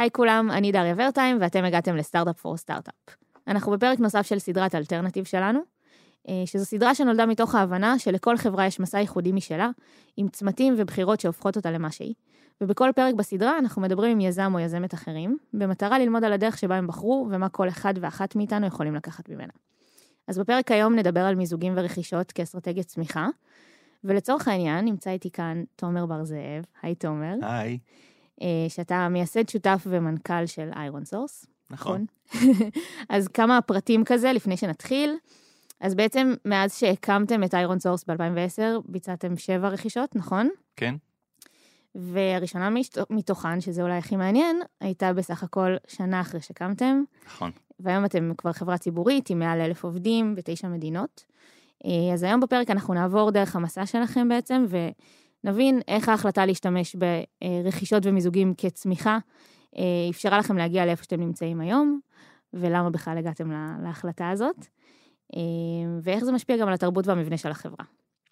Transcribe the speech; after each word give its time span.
היי 0.00 0.10
כולם, 0.10 0.50
אני 0.50 0.72
דריה 0.72 0.94
ורטיים, 0.96 1.38
ואתם 1.40 1.64
הגעתם 1.64 1.96
לסטארט-אפ 1.96 2.40
פור 2.40 2.56
סטארט-אפ. 2.56 3.16
אנחנו 3.48 3.72
בפרק 3.72 3.98
נוסף 3.98 4.26
של 4.26 4.38
סדרת 4.38 4.74
אלטרנטיב 4.74 5.24
שלנו, 5.24 5.60
אה, 6.28 6.42
שזו 6.46 6.64
סדרה 6.64 6.94
שנולדה 6.94 7.26
מתוך 7.26 7.54
ההבנה 7.54 7.98
שלכל 7.98 8.36
חברה 8.36 8.66
יש 8.66 8.80
מסע 8.80 8.98
ייחודי 8.98 9.32
משלה, 9.32 9.70
עם 10.16 10.28
צמתים 10.28 10.74
ובחירות 10.76 11.20
שהופכות 11.20 11.56
אותה 11.56 11.70
למה 11.70 11.90
שהיא. 11.90 12.14
ובכל 12.60 12.90
פרק 12.94 13.14
בסדרה 13.14 13.58
אנחנו 13.58 13.82
מדברים 13.82 14.12
עם 14.12 14.20
יזם 14.20 14.54
או 14.54 14.60
יזמת 14.60 14.94
אחרים, 14.94 15.38
במטרה 15.54 15.98
ללמוד 15.98 16.24
על 16.24 16.32
הדרך 16.32 16.58
שבה 16.58 16.76
הם 16.76 16.86
בחרו 16.86 17.28
ומה 17.30 17.48
כל 17.48 17.68
אחד 17.68 17.94
ואחת 18.00 18.36
מאיתנו 18.36 18.66
יכולים 18.66 18.94
לקחת 18.94 19.28
ממנה. 19.28 19.52
אז 20.28 20.38
בפרק 20.38 20.70
היום 20.70 20.94
נדבר 20.94 21.20
על 21.20 21.34
מיזוגים 21.34 21.72
ורכישות 21.76 22.32
כאסטרטגיית 22.32 22.86
צמיחה, 22.86 23.28
ולצורך 24.04 24.48
העניין 24.48 24.84
נמצא 24.84 25.10
איתי 25.10 25.30
כאן 25.30 25.62
תומר 25.76 26.06
בר 26.06 26.24
זאב, 26.24 26.64
היי 26.82 26.94
תומר. 26.94 27.34
היי. 27.42 27.78
אה, 28.42 28.46
שאתה 28.68 29.08
מייסד 29.08 29.48
שותף 29.48 29.86
ומנכ"ל 29.86 30.46
של 30.46 30.70
ironSource. 30.76 31.46
נכון. 31.70 32.06
אז 33.08 33.28
כמה 33.28 33.60
פרטים 33.60 34.04
כזה 34.04 34.32
לפני 34.32 34.56
שנתחיל. 34.56 35.16
אז 35.80 35.94
בעצם 35.94 36.34
מאז 36.44 36.74
שהקמתם 36.74 37.44
את 37.44 37.54
ironSource 37.54 38.04
ב-2010, 38.04 38.62
ביצעתם 38.84 39.36
שבע 39.36 39.68
רכישות, 39.68 40.16
נכון? 40.16 40.48
כן. 40.76 40.94
והראשונה 41.94 42.70
מתוכן, 43.10 43.60
שזה 43.60 43.82
אולי 43.82 43.96
הכי 43.98 44.16
מעניין, 44.16 44.60
הייתה 44.80 45.12
בסך 45.12 45.42
הכל 45.42 45.76
שנה 45.88 46.20
אחרי 46.20 46.40
שקמתם. 46.40 47.02
נכון. 47.26 47.50
והיום 47.80 48.04
אתם 48.04 48.32
כבר 48.38 48.52
חברה 48.52 48.78
ציבורית 48.78 49.30
עם 49.30 49.38
מעל 49.38 49.60
אלף 49.60 49.84
עובדים 49.84 50.34
בתשע 50.34 50.68
מדינות. 50.68 51.24
אה, 51.84 52.14
אז 52.14 52.22
היום 52.22 52.40
בפרק 52.40 52.70
אנחנו 52.70 52.94
נעבור 52.94 53.30
דרך 53.30 53.56
המסע 53.56 53.86
שלכם 53.86 54.28
בעצם, 54.28 54.66
ונבין 55.44 55.80
איך 55.88 56.08
ההחלטה 56.08 56.46
להשתמש 56.46 56.96
ברכישות 56.96 58.06
ומיזוגים 58.06 58.54
כצמיחה 58.58 59.18
אה, 59.76 59.82
אפשרה 60.10 60.38
לכם 60.38 60.56
להגיע 60.56 60.86
לאיפה 60.86 61.04
שאתם 61.04 61.20
נמצאים 61.20 61.60
היום, 61.60 62.00
ולמה 62.54 62.90
בכלל 62.90 63.18
הגעתם 63.18 63.50
להחלטה 63.82 64.30
הזאת, 64.30 64.66
אה, 65.36 65.40
ואיך 66.02 66.24
זה 66.24 66.32
משפיע 66.32 66.56
גם 66.56 66.68
על 66.68 66.74
התרבות 66.74 67.06
והמבנה 67.06 67.36
של 67.36 67.50
החברה. 67.50 67.84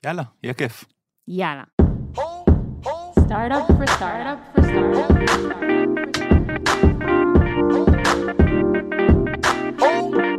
יאללה, 0.06 0.22
יהיה 0.42 0.54
כיף. 0.54 0.84
יאללה. 1.28 1.64
Startup 3.28 3.66
for 3.76 3.86
startup 3.96 4.38
for 4.52 4.62
startup 4.68 5.08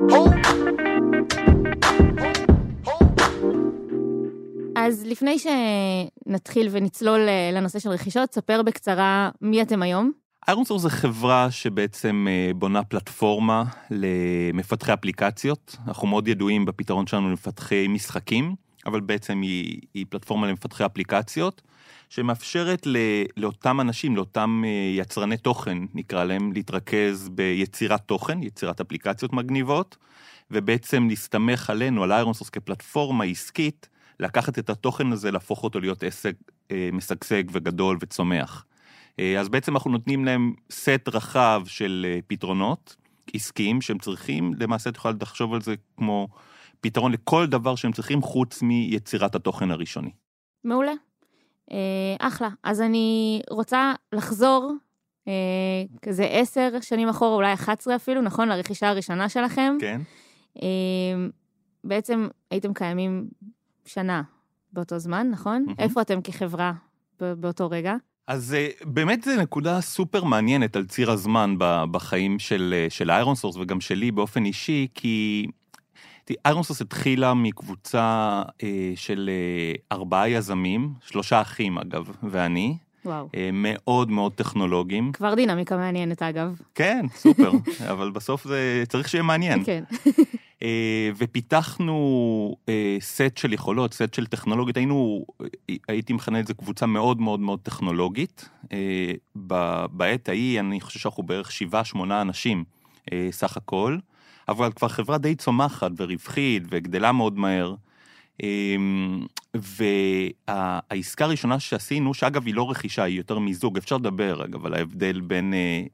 for 0.10 0.49
אז 4.90 5.06
לפני 5.06 5.36
שנתחיל 5.40 6.68
ונצלול 6.72 7.20
אה, 7.20 7.50
לנושא 7.54 7.80
של 7.80 7.90
רכישות, 7.90 8.34
ספר 8.34 8.62
בקצרה 8.62 9.30
מי 9.42 9.62
אתם 9.62 9.82
היום. 9.82 10.12
ironSource 10.48 10.82
זה 10.82 10.90
חברה 10.90 11.52
שבעצם 11.52 12.28
אה, 12.30 12.52
בונה 12.56 12.84
פלטפורמה 12.84 13.64
למפתחי 13.92 14.94
אפליקציות. 14.94 15.78
אנחנו 15.88 16.08
מאוד 16.08 16.28
ידועים 16.28 16.66
בפתרון 16.66 17.08
שלנו 17.08 17.30
למפתחי 17.30 17.88
משחקים, 17.88 18.56
אבל 18.86 19.00
בעצם 19.00 19.42
היא, 19.42 19.82
היא 19.94 20.06
פלטפורמה 20.10 20.48
למפתחי 20.48 20.86
אפליקציות, 20.86 21.62
שמאפשרת 22.10 22.88
ל, 22.88 22.98
לאותם 23.38 23.82
אנשים, 23.82 24.16
לאותם 24.16 24.64
אה, 24.66 24.70
יצרני 25.02 25.38
תוכן, 25.38 25.78
נקרא 25.94 26.24
להם, 26.24 26.52
להתרכז 26.52 27.30
ביצירת 27.30 28.02
תוכן, 28.02 28.44
יצירת 28.44 28.82
אפליקציות 28.82 29.34
מגניבות, 29.34 29.98
ובעצם 30.52 31.08
להסתמך 31.10 31.70
עלינו, 31.70 32.04
על 32.04 32.12
ironSource 32.12 32.50
כפלטפורמה 32.50 33.26
עסקית, 33.26 33.90
לקחת 34.20 34.60
את 34.60 34.70
התוכן 34.70 35.12
הזה, 35.12 35.32
להפוך 35.32 35.64
אותו 35.64 35.80
להיות 35.80 36.04
עסק 36.04 36.36
אה, 36.72 36.90
משגשג 36.94 37.44
וגדול 37.52 37.98
וצומח. 38.02 38.66
אה, 39.20 39.40
אז 39.40 39.50
בעצם 39.50 39.74
אנחנו 39.74 39.92
נותנים 39.92 40.26
להם 40.26 40.54
סט 40.72 41.08
רחב 41.08 41.62
של 41.66 42.06
אה, 42.10 42.20
פתרונות 42.28 42.96
עסקיים 43.34 43.82
שהם 43.82 43.98
צריכים, 43.98 44.54
למעשה 44.60 44.92
תוכל 44.92 45.12
לחשוב 45.22 45.54
על 45.54 45.62
זה 45.62 45.76
כמו 45.98 46.28
פתרון 46.82 47.12
לכל 47.12 47.48
דבר 47.48 47.76
שהם 47.76 47.92
צריכים 47.92 48.22
חוץ 48.22 48.62
מיצירת 48.62 49.36
התוכן 49.36 49.72
הראשוני. 49.72 50.12
מעולה. 50.64 50.94
אה, 51.72 52.28
אחלה. 52.28 52.50
אז 52.64 52.82
אני 52.82 53.42
רוצה 53.50 53.94
לחזור 54.14 54.74
אה, 55.28 55.34
כזה 56.02 56.24
עשר 56.24 56.70
שנים 56.82 57.10
אחורה, 57.10 57.36
אולי 57.36 57.54
11 57.54 57.96
אפילו, 57.96 58.22
נכון? 58.22 58.50
לרכישה 58.50 58.90
הראשונה 58.90 59.30
שלכם. 59.30 59.78
כן. 59.80 60.02
אה, 60.62 61.28
בעצם 61.84 62.28
הייתם 62.52 62.74
קיימים 62.74 63.28
שנה 63.90 64.22
באותו 64.74 65.00
זמן, 65.00 65.28
נכון? 65.32 65.66
Mm-hmm. 65.68 65.82
איפה 65.82 66.02
אתם 66.02 66.22
כחברה 66.22 66.74
באותו 67.20 67.70
רגע? 67.70 67.96
אז 68.28 68.54
אה, 68.54 68.68
באמת 68.84 69.24
זו 69.24 69.32
נקודה 69.42 69.82
סופר 69.82 70.24
מעניינת 70.24 70.76
על 70.76 70.86
ציר 70.86 71.12
הזמן 71.12 71.56
בחיים 71.92 72.40
של, 72.40 72.74
אה, 72.78 72.90
של 72.90 73.12
ironSource 73.12 73.56
וגם 73.58 73.82
שלי 73.82 74.12
באופן 74.12 74.46
אישי, 74.46 74.88
כי 74.94 75.48
ironSource 76.46 76.82
התחילה 76.82 77.34
מקבוצה 77.34 78.42
אה, 78.64 78.92
של 78.96 79.30
ארבעה 79.92 80.30
יזמים, 80.30 80.94
שלושה 81.02 81.42
אחים 81.42 81.78
אגב, 81.78 82.10
ואני. 82.24 82.78
וואו. 83.06 83.30
מאוד 83.54 84.12
מאוד 84.12 84.34
טכנולוגיים. 84.34 85.12
כבר 85.12 85.36
דינמיקה 85.36 85.78
מעניינת 85.78 86.22
אגב. 86.22 86.62
כן, 86.76 87.06
סופר, 87.16 87.52
אבל 87.92 88.12
בסוף 88.12 88.48
זה 88.48 88.84
צריך 88.88 89.10
שיהיה 89.10 89.24
מעניין. 89.24 89.64
כן. 89.64 89.84
אה, 90.64 91.10
ופיתחנו 91.18 92.56
אה, 92.70 92.98
סט 93.00 93.38
של 93.38 93.54
יכולות, 93.54 93.94
סט 93.94 94.14
של 94.14 94.26
טכנולוגיות, 94.26 94.78
היינו, 94.78 95.26
הייתי 95.88 96.14
מכנה 96.14 96.40
את 96.40 96.48
זה 96.48 96.54
קבוצה 96.54 96.86
מאוד 96.86 97.22
מאוד 97.22 97.40
מאוד 97.40 97.60
טכנולוגית. 97.60 98.50
אה, 98.72 99.12
בעת 99.92 100.30
ההיא, 100.30 100.60
אני 100.60 100.82
חושב 100.82 101.00
שאנחנו 101.00 101.24
בערך 101.24 101.52
שבעה, 101.52 101.84
שמונה 101.84 102.22
אנשים 102.22 102.64
סך 103.32 103.58
הכל, 103.58 103.98
אבל 104.50 104.72
כבר 104.72 104.88
חברה 104.88 105.18
די 105.18 105.36
צומחת 105.36 105.92
ורווחית 105.98 106.64
וגדלה 106.70 107.12
מאוד 107.12 107.38
מהר. 107.38 107.76
והעסקה 109.56 111.26
הראשונה 111.26 111.60
שעשינו, 111.60 112.14
שאגב 112.14 112.46
היא 112.46 112.56
לא 112.56 112.70
רכישה, 112.72 113.04
היא 113.04 113.18
יותר 113.18 113.40
מיזוג, 113.40 113.78
אפשר 113.78 113.98
לדבר 113.98 114.46
אגב 114.46 114.66
על 114.66 114.74
ההבדל 114.74 115.22
בין 115.22 115.54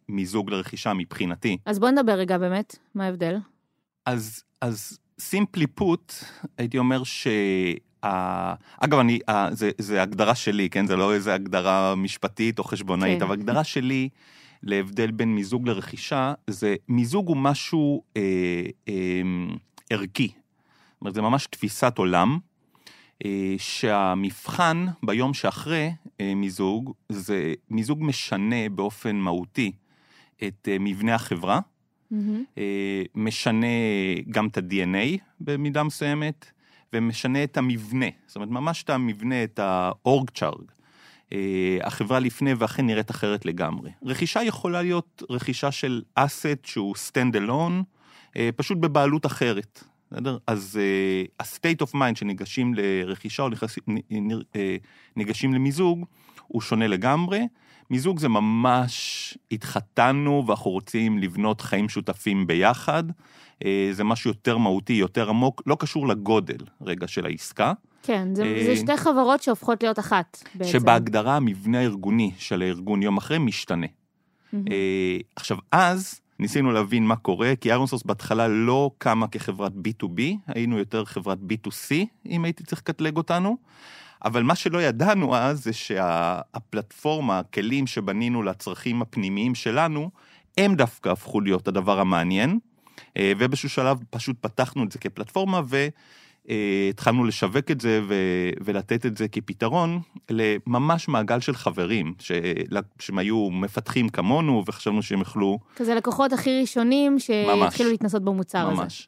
מיזוג 0.10 0.50
לרכישה 0.50 0.94
מבחינתי. 0.94 1.58
אז 1.66 1.80
בוא 1.80 1.90
נדבר 1.90 2.12
רגע 2.12 2.38
באמת, 2.38 2.76
מה 2.96 3.06
ההבדל? 3.06 3.38
אז 4.06 4.44
אז 4.66 5.00
סימפלי 5.20 5.68
פוט, 5.68 6.14
הייתי 6.58 6.78
אומר 6.78 7.04
ש... 7.04 7.28
אגב, 8.80 9.00
אני, 9.00 9.20
זה, 9.52 9.72
זה 9.78 10.02
הגדרה 10.02 10.36
שלי, 10.36 10.70
כן? 10.70 10.88
זה 10.88 10.96
לא 10.96 11.14
איזה 11.14 11.34
הגדרה 11.34 11.96
משפטית 11.96 12.60
או 12.60 12.64
חשבונאית, 12.64 13.18
כן. 13.20 13.26
אבל 13.26 13.34
הגדרה 13.34 13.64
שלי 13.64 14.10
להבדל 14.64 15.12
בין 15.12 15.36
מיזוג 15.36 15.68
לרכישה, 15.68 16.34
זה 16.48 16.76
מיזוג 16.88 17.28
הוא 17.28 17.38
משהו 17.38 18.04
אה, 18.18 18.22
אה, 18.88 19.22
ערכי. 19.90 20.28
זאת 20.28 21.02
אומרת, 21.02 21.16
זה 21.16 21.22
ממש 21.22 21.48
תפיסת 21.48 21.98
עולם, 21.98 22.38
אה, 23.26 23.56
שהמבחן 23.58 24.86
ביום 25.04 25.34
שאחרי 25.34 25.92
אה, 26.22 26.36
מיזוג, 26.36 26.94
זה 27.10 27.54
מיזוג 27.70 28.04
משנה 28.04 28.70
באופן 28.70 29.16
מהותי 29.16 29.72
את 30.44 30.68
אה, 30.72 30.78
מבנה 30.80 31.16
החברה. 31.16 31.60
Mm-hmm. 32.14 32.60
משנה 33.16 33.68
גם 34.30 34.48
את 34.48 34.58
ה-DNA 34.58 35.18
במידה 35.40 35.84
מסוימת, 35.84 36.46
ומשנה 36.94 37.44
את 37.44 37.58
המבנה, 37.58 38.06
זאת 38.28 38.36
אומרת, 38.36 38.50
ממש 38.50 38.84
את 38.84 38.90
המבנה, 38.90 39.44
את 39.44 39.60
chart. 40.38 40.76
אה, 41.34 41.78
החברה 41.84 42.20
לפני 42.20 42.54
ואחרי 42.54 42.84
נראית 42.86 43.12
אחרת 43.12 43.46
לגמרי. 43.46 43.92
רכישה 44.04 44.44
יכולה 44.44 44.82
להיות 44.82 45.24
רכישה 45.30 45.72
של 45.72 46.02
אסט 46.16 46.66
שהוא 46.66 46.96
stand 46.96 47.36
alone, 47.36 47.84
אה, 48.38 48.50
פשוט 48.56 48.78
בבעלות 48.78 49.26
אחרת. 49.26 49.84
בסדר? 50.12 50.38
אז 50.48 50.80
ה-state 51.40 51.88
of 51.88 51.94
mind 51.94 52.16
שניגשים 52.16 52.74
לרכישה 52.74 53.44
או 53.44 53.50
ניגשים 55.16 55.54
למיזוג, 55.54 56.06
הוא 56.48 56.62
שונה 56.62 56.88
לגמרי. 56.88 57.42
מיזוג 57.90 58.20
זה 58.20 58.30
ממש 58.30 59.38
התחתנו 59.52 60.44
ואנחנו 60.48 60.72
רוצים 60.72 61.18
לבנות 61.18 61.62
חיים 61.62 61.90
שותפים 61.90 62.48
ביחד. 62.48 63.04
אה, 63.66 63.90
זה 63.92 64.04
משהו 64.04 64.30
יותר 64.30 64.58
מהותי, 64.58 64.94
יותר 64.94 65.30
עמוק, 65.30 65.62
לא 65.66 65.78
קשור 65.80 66.08
לגודל 66.08 66.58
רגע 66.82 67.08
של 67.08 67.26
העסקה. 67.26 67.74
כן, 68.04 68.36
זה, 68.36 68.44
אה, 68.44 68.64
זה 68.66 68.76
שתי 68.76 68.98
חברות 68.98 69.44
שהופכות 69.44 69.84
להיות 69.84 70.00
אחת 70.00 70.44
בעצם. 70.56 70.72
שבהגדרה 70.72 71.36
המבנה 71.36 71.80
הארגוני 71.80 72.32
של 72.38 72.62
הארגון 72.62 73.04
יום 73.04 73.18
אחרי 73.18 73.38
משתנה. 73.38 73.88
Mm-hmm. 73.88 74.58
עכשיו, 75.36 75.58
אז 75.72 76.22
ניסינו 76.40 76.72
להבין 76.72 77.06
מה 77.06 77.16
קורה, 77.16 77.54
כי 77.62 77.70
איירנסורס 77.70 78.04
בהתחלה 78.04 78.48
לא 78.48 78.92
קמה 78.98 79.28
כחברת 79.28 79.72
B2B, 79.72 80.22
היינו 80.48 80.78
יותר 80.78 81.06
חברת 81.06 81.38
B2C, 81.38 81.96
אם 82.30 82.46
הייתי 82.46 82.64
צריך 82.64 82.82
לקטלג 82.82 83.18
אותנו. 83.18 83.58
אבל 84.26 84.44
מה 84.44 84.56
שלא 84.56 84.82
ידענו 84.82 85.36
אז 85.36 85.64
זה 85.64 85.74
שהפלטפורמה, 85.74 87.40
הכלים 87.40 87.88
שבנינו 87.88 88.44
לצרכים 88.44 89.02
הפנימיים 89.02 89.56
שלנו, 89.56 90.10
הם 90.58 90.76
דווקא 90.76 91.10
הפכו 91.10 91.42
להיות 91.42 91.68
הדבר 91.68 92.00
המעניין, 92.00 92.60
אה, 93.18 93.32
ובאיזשהו 93.38 93.70
שלב 93.70 93.98
פשוט 94.10 94.36
פתחנו 94.42 94.84
את 94.84 94.92
זה 94.92 95.00
כפלטפורמה 95.00 95.62
אה, 96.50 96.88
התחלנו 96.90 97.26
לשווק 97.26 97.72
את 97.72 97.82
זה 97.82 98.02
ו- 98.08 98.50
ולתת 98.66 99.06
את 99.06 99.18
זה 99.18 99.28
כפתרון 99.28 100.00
לממש 100.30 101.08
מעגל 101.08 101.40
של 101.40 101.56
חברים, 101.56 102.14
ש- 102.20 102.32
שהם 103.00 103.18
היו 103.18 103.50
מפתחים 103.52 104.10
כמונו 104.10 104.64
וחשבנו 104.68 105.04
שהם 105.04 105.20
יוכלו... 105.20 105.60
כזה 105.76 105.96
לקוחות 105.96 106.34
הכי 106.34 106.62
ראשונים 106.62 107.20
שהתחילו 107.20 107.90
להתנסות 107.90 108.24
במוצר 108.24 108.66
ממש. 108.66 108.74
הזה. 108.74 108.82
ממש. 108.82 109.08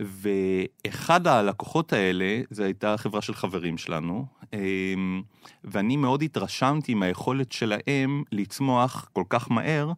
ואחד 0.00 1.26
הלקוחות 1.26 1.92
האלה, 1.92 2.40
זו 2.50 2.62
הייתה 2.62 2.96
חברה 2.96 3.22
של 3.22 3.34
חברים 3.34 3.78
שלנו, 3.78 4.26
אמ, 4.52 5.22
ואני 5.64 5.96
מאוד 5.96 6.22
התרשמתי 6.22 6.94
מהיכולת 6.94 7.52
שלהם 7.52 8.22
לצמוח 8.32 9.08
כל 9.12 9.24
כך 9.28 9.50
מהר, 9.50 9.92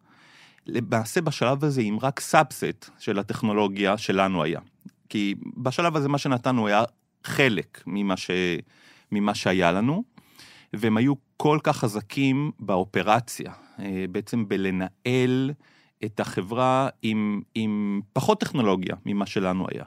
למעשה 0.67 1.21
בשלב 1.21 1.63
הזה 1.63 1.81
עם 1.81 1.99
רק 1.99 2.19
subset 2.19 2.89
של 2.99 3.19
הטכנולוגיה 3.19 3.97
שלנו 3.97 4.43
היה. 4.43 4.59
כי 5.09 5.35
בשלב 5.57 5.95
הזה 5.95 6.09
מה 6.09 6.17
שנתנו 6.17 6.67
היה 6.67 6.83
חלק 7.23 7.83
ממה, 7.87 8.17
ש... 8.17 8.31
ממה 9.11 9.35
שהיה 9.35 9.71
לנו, 9.71 10.03
והם 10.73 10.97
היו 10.97 11.13
כל 11.37 11.59
כך 11.63 11.77
חזקים 11.77 12.51
באופרציה, 12.59 13.53
אה, 13.79 14.05
בעצם 14.11 14.47
בלנהל 14.47 15.51
את 16.05 16.19
החברה 16.19 16.89
עם, 17.01 17.41
עם 17.55 18.01
פחות 18.13 18.39
טכנולוגיה 18.39 18.95
ממה 19.05 19.25
שלנו 19.25 19.67
היה. 19.71 19.83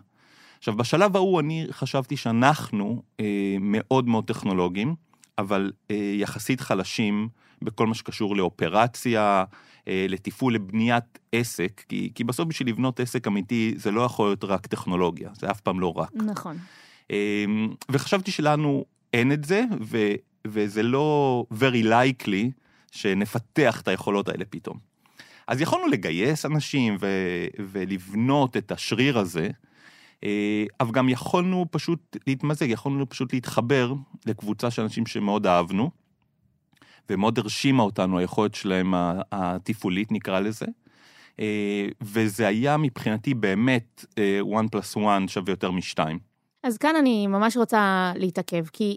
עכשיו, 0.59 0.77
בשלב 0.77 1.17
ההוא 1.17 1.41
אני 1.41 1.67
חשבתי 1.71 2.17
שאנחנו 2.17 3.03
אה, 3.21 3.57
מאוד 3.61 4.09
מאוד 4.09 4.25
טכנולוגיים, 4.25 4.95
אבל 5.39 5.73
אה, 5.91 6.15
יחסית 6.17 6.61
חלשים 6.61 7.29
בכל 7.63 7.87
מה 7.87 7.95
שקשור 7.95 8.37
לאופרציה, 8.37 9.45
אה, 9.89 10.07
לתפעול, 10.09 10.55
לבניית 10.55 11.19
עסק, 11.33 11.85
כי, 11.89 12.11
כי 12.15 12.25
בסוף 12.25 12.49
בשביל 12.49 12.69
לבנות 12.69 13.01
עסק 13.01 13.27
אמיתי 13.27 13.75
זה 13.77 13.91
לא 13.91 14.01
יכול 14.01 14.29
להיות 14.29 14.45
רק 14.45 14.67
טכנולוגיה, 14.67 15.31
זה 15.35 15.51
אף 15.51 15.61
פעם 15.61 15.81
לא 15.81 15.93
רק. 15.99 16.11
נכון. 16.15 16.57
אה, 17.11 17.45
וחשבתי 17.91 18.31
שלנו 18.31 18.85
אין 19.13 19.33
את 19.33 19.45
זה, 19.45 19.65
ו, 19.85 19.99
וזה 20.47 20.83
לא 20.83 21.45
very 21.53 21.85
likely 21.85 22.51
שנפתח 22.91 23.81
את 23.81 23.89
היכולות 23.89 24.29
האלה 24.29 24.45
פתאום. 24.51 24.88
אז 25.49 25.61
יכולנו 25.61 25.87
לגייס 25.87 26.47
אנשים 26.47 26.97
ו- 27.01 27.47
ולבנות 27.59 28.57
את 28.57 28.73
השריר 28.73 29.19
הזה, 29.19 29.49
אה, 30.25 30.65
אבל 30.81 30.93
גם 30.93 31.09
יכולנו 31.09 31.67
פשוט 31.71 32.17
להתמזג, 32.27 32.71
יכולנו 32.71 33.09
פשוט 33.09 33.33
להתחבר 33.33 33.93
לקבוצה 34.27 34.71
של 34.71 34.83
אנשים 34.83 35.07
שמאוד 35.07 35.47
אהבנו, 35.47 35.91
ומאוד 37.11 37.39
הרשימה 37.39 37.83
אותנו 37.83 38.19
היכולת 38.19 38.55
שלהם 38.55 38.95
התפעולית, 39.33 40.13
נקרא 40.13 40.41
לזה. 40.41 40.67
אה, 41.41 41.87
וזה 42.01 42.47
היה 42.47 42.77
מבחינתי 42.77 43.35
באמת 43.35 44.05
1 44.13 44.71
פלוס 44.71 44.97
1 44.97 45.29
שווה 45.29 45.53
יותר 45.53 45.71
משתיים. 45.71 46.19
אז 46.63 46.79
כאן 46.79 46.97
אני 46.97 47.27
ממש 47.27 47.57
רוצה 47.57 48.13
להתעכב, 48.17 48.65
כי 48.73 48.97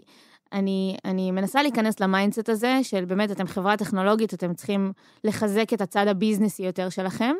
אני, 0.52 0.96
אני 1.04 1.30
מנסה 1.30 1.62
להיכנס 1.62 2.00
ל 2.00 2.06
mindset 2.06 2.48
הזה, 2.48 2.78
של 2.82 3.04
באמת, 3.04 3.30
אתם 3.30 3.46
חברה 3.46 3.76
טכנולוגית, 3.76 4.34
אתם 4.34 4.54
צריכים 4.54 4.92
לחזק 5.24 5.72
את 5.72 5.80
הצד 5.80 6.08
ה 6.08 6.13
businessy 6.13 6.62
יותר 6.62 6.88
שלכם. 6.88 7.34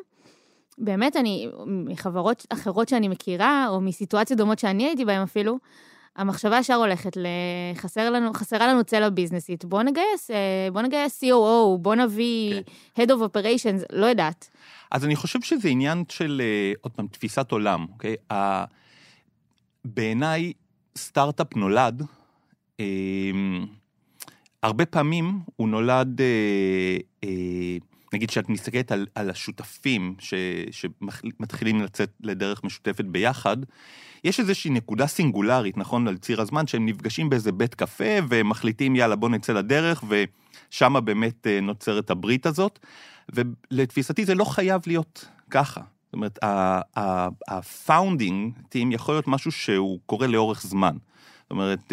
באמת, 0.78 1.16
אני, 1.16 1.48
מחברות 1.66 2.46
אחרות 2.48 2.88
שאני 2.88 3.08
מכירה, 3.08 3.66
או 3.68 3.80
מסיטואציות 3.80 4.38
דומות 4.38 4.58
שאני 4.58 4.84
הייתי 4.84 5.04
בהן 5.04 5.22
אפילו, 5.22 5.58
המחשבה 6.16 6.58
ישר 6.58 6.74
הולכת 6.74 7.16
לחסר 7.16 8.10
לנו, 8.10 8.32
חסרה 8.32 8.66
לנו 8.66 8.84
צלע 8.84 9.08
businessית. 9.08 9.64
בוא 9.64 9.82
נגייס, 9.82 10.30
אה, 10.30 10.68
בוא 10.72 10.82
נגייס 10.82 11.24
COO, 11.24 11.78
בוא 11.78 11.94
נביא 11.94 12.60
okay. 12.60 13.00
Head 13.00 13.06
of 13.06 13.36
Operations, 13.36 13.84
לא 13.92 14.06
יודעת. 14.06 14.50
אז 14.90 15.04
אני 15.04 15.16
חושב 15.16 15.42
שזה 15.42 15.68
עניין 15.68 16.04
של, 16.08 16.42
אה, 16.44 16.72
עוד 16.80 16.92
פעם, 16.92 17.06
תפיסת 17.06 17.52
עולם, 17.52 17.86
אוקיי? 17.92 18.16
Okay? 18.32 18.34
בעיניי, 19.84 20.52
סטארט-אפ 20.96 21.56
נולד 21.56 22.02
הרבה 24.62 24.86
פעמים 24.86 25.40
הוא 25.56 25.68
נולד, 25.68 26.20
אה, 26.20 26.96
אה, 27.24 27.76
נגיד 28.12 28.30
שאת 28.30 28.48
מסתכלת 28.48 28.92
על, 28.92 29.06
על 29.14 29.30
השותפים 29.30 30.14
ש, 30.18 30.34
שמתחילים 30.70 31.82
לצאת 31.82 32.10
לדרך 32.20 32.64
משותפת 32.64 33.04
ביחד, 33.04 33.56
יש 34.24 34.40
איזושהי 34.40 34.70
נקודה 34.70 35.06
סינגולרית, 35.06 35.76
נכון, 35.76 36.08
על 36.08 36.16
ציר 36.16 36.40
הזמן, 36.40 36.66
שהם 36.66 36.86
נפגשים 36.86 37.30
באיזה 37.30 37.52
בית 37.52 37.74
קפה 37.74 38.14
ומחליטים, 38.28 38.96
יאללה, 38.96 39.16
בוא 39.16 39.28
נצא 39.28 39.52
לדרך, 39.52 40.04
ושמה 40.08 41.00
באמת 41.00 41.46
אה, 41.46 41.60
נוצרת 41.60 42.10
הברית 42.10 42.46
הזאת. 42.46 42.78
ולתפיסתי 43.34 44.24
זה 44.24 44.34
לא 44.34 44.44
חייב 44.44 44.82
להיות 44.86 45.24
ככה. 45.50 45.80
זאת 45.80 46.12
אומרת, 46.12 46.38
ה-founding 46.96 48.60
team 48.74 48.86
יכול 48.90 49.14
להיות 49.14 49.28
משהו 49.28 49.52
שהוא 49.52 49.98
קורה 50.06 50.26
לאורך 50.26 50.62
זמן. 50.62 50.96
אומרת, 51.52 51.92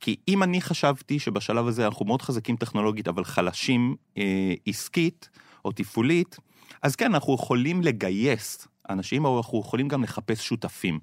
כי 0.00 0.16
אם 0.28 0.42
אני 0.42 0.60
חשבתי 0.60 1.18
שבשלב 1.18 1.66
הזה 1.66 1.86
אנחנו 1.86 2.04
מאוד 2.04 2.22
חזקים 2.22 2.56
טכנולוגית, 2.56 3.08
אבל 3.08 3.24
חלשים 3.24 3.96
אה, 4.18 4.54
עסקית 4.66 5.30
או 5.64 5.72
תפעולית, 5.72 6.36
אז 6.82 6.96
כן, 6.96 7.14
אנחנו 7.14 7.34
יכולים 7.34 7.82
לגייס 7.82 8.68
אנשים, 8.90 9.24
או 9.24 9.38
אנחנו 9.38 9.60
יכולים 9.60 9.88
גם 9.88 10.02
לחפש 10.02 10.46
שותפים. 10.46 10.98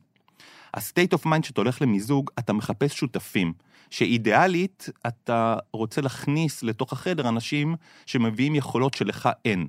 ה-state 0.74 1.18
of 1.18 1.26
mind 1.26 1.44
שאתה 1.44 1.62
הולך 1.62 1.82
למיזוג, 1.82 2.30
אתה 2.40 2.54
מחפש 2.54 2.94
שותפים, 2.94 3.54
שאידיאלית 3.90 4.90
אתה 5.08 5.58
רוצה 5.74 6.02
להכניס 6.02 6.64
לתוך 6.64 6.94
החדר 6.94 7.30
אנשים 7.30 7.76
שמביאים 8.06 8.56
יכולות 8.56 8.94
שלך 8.94 9.30
אין, 9.46 9.68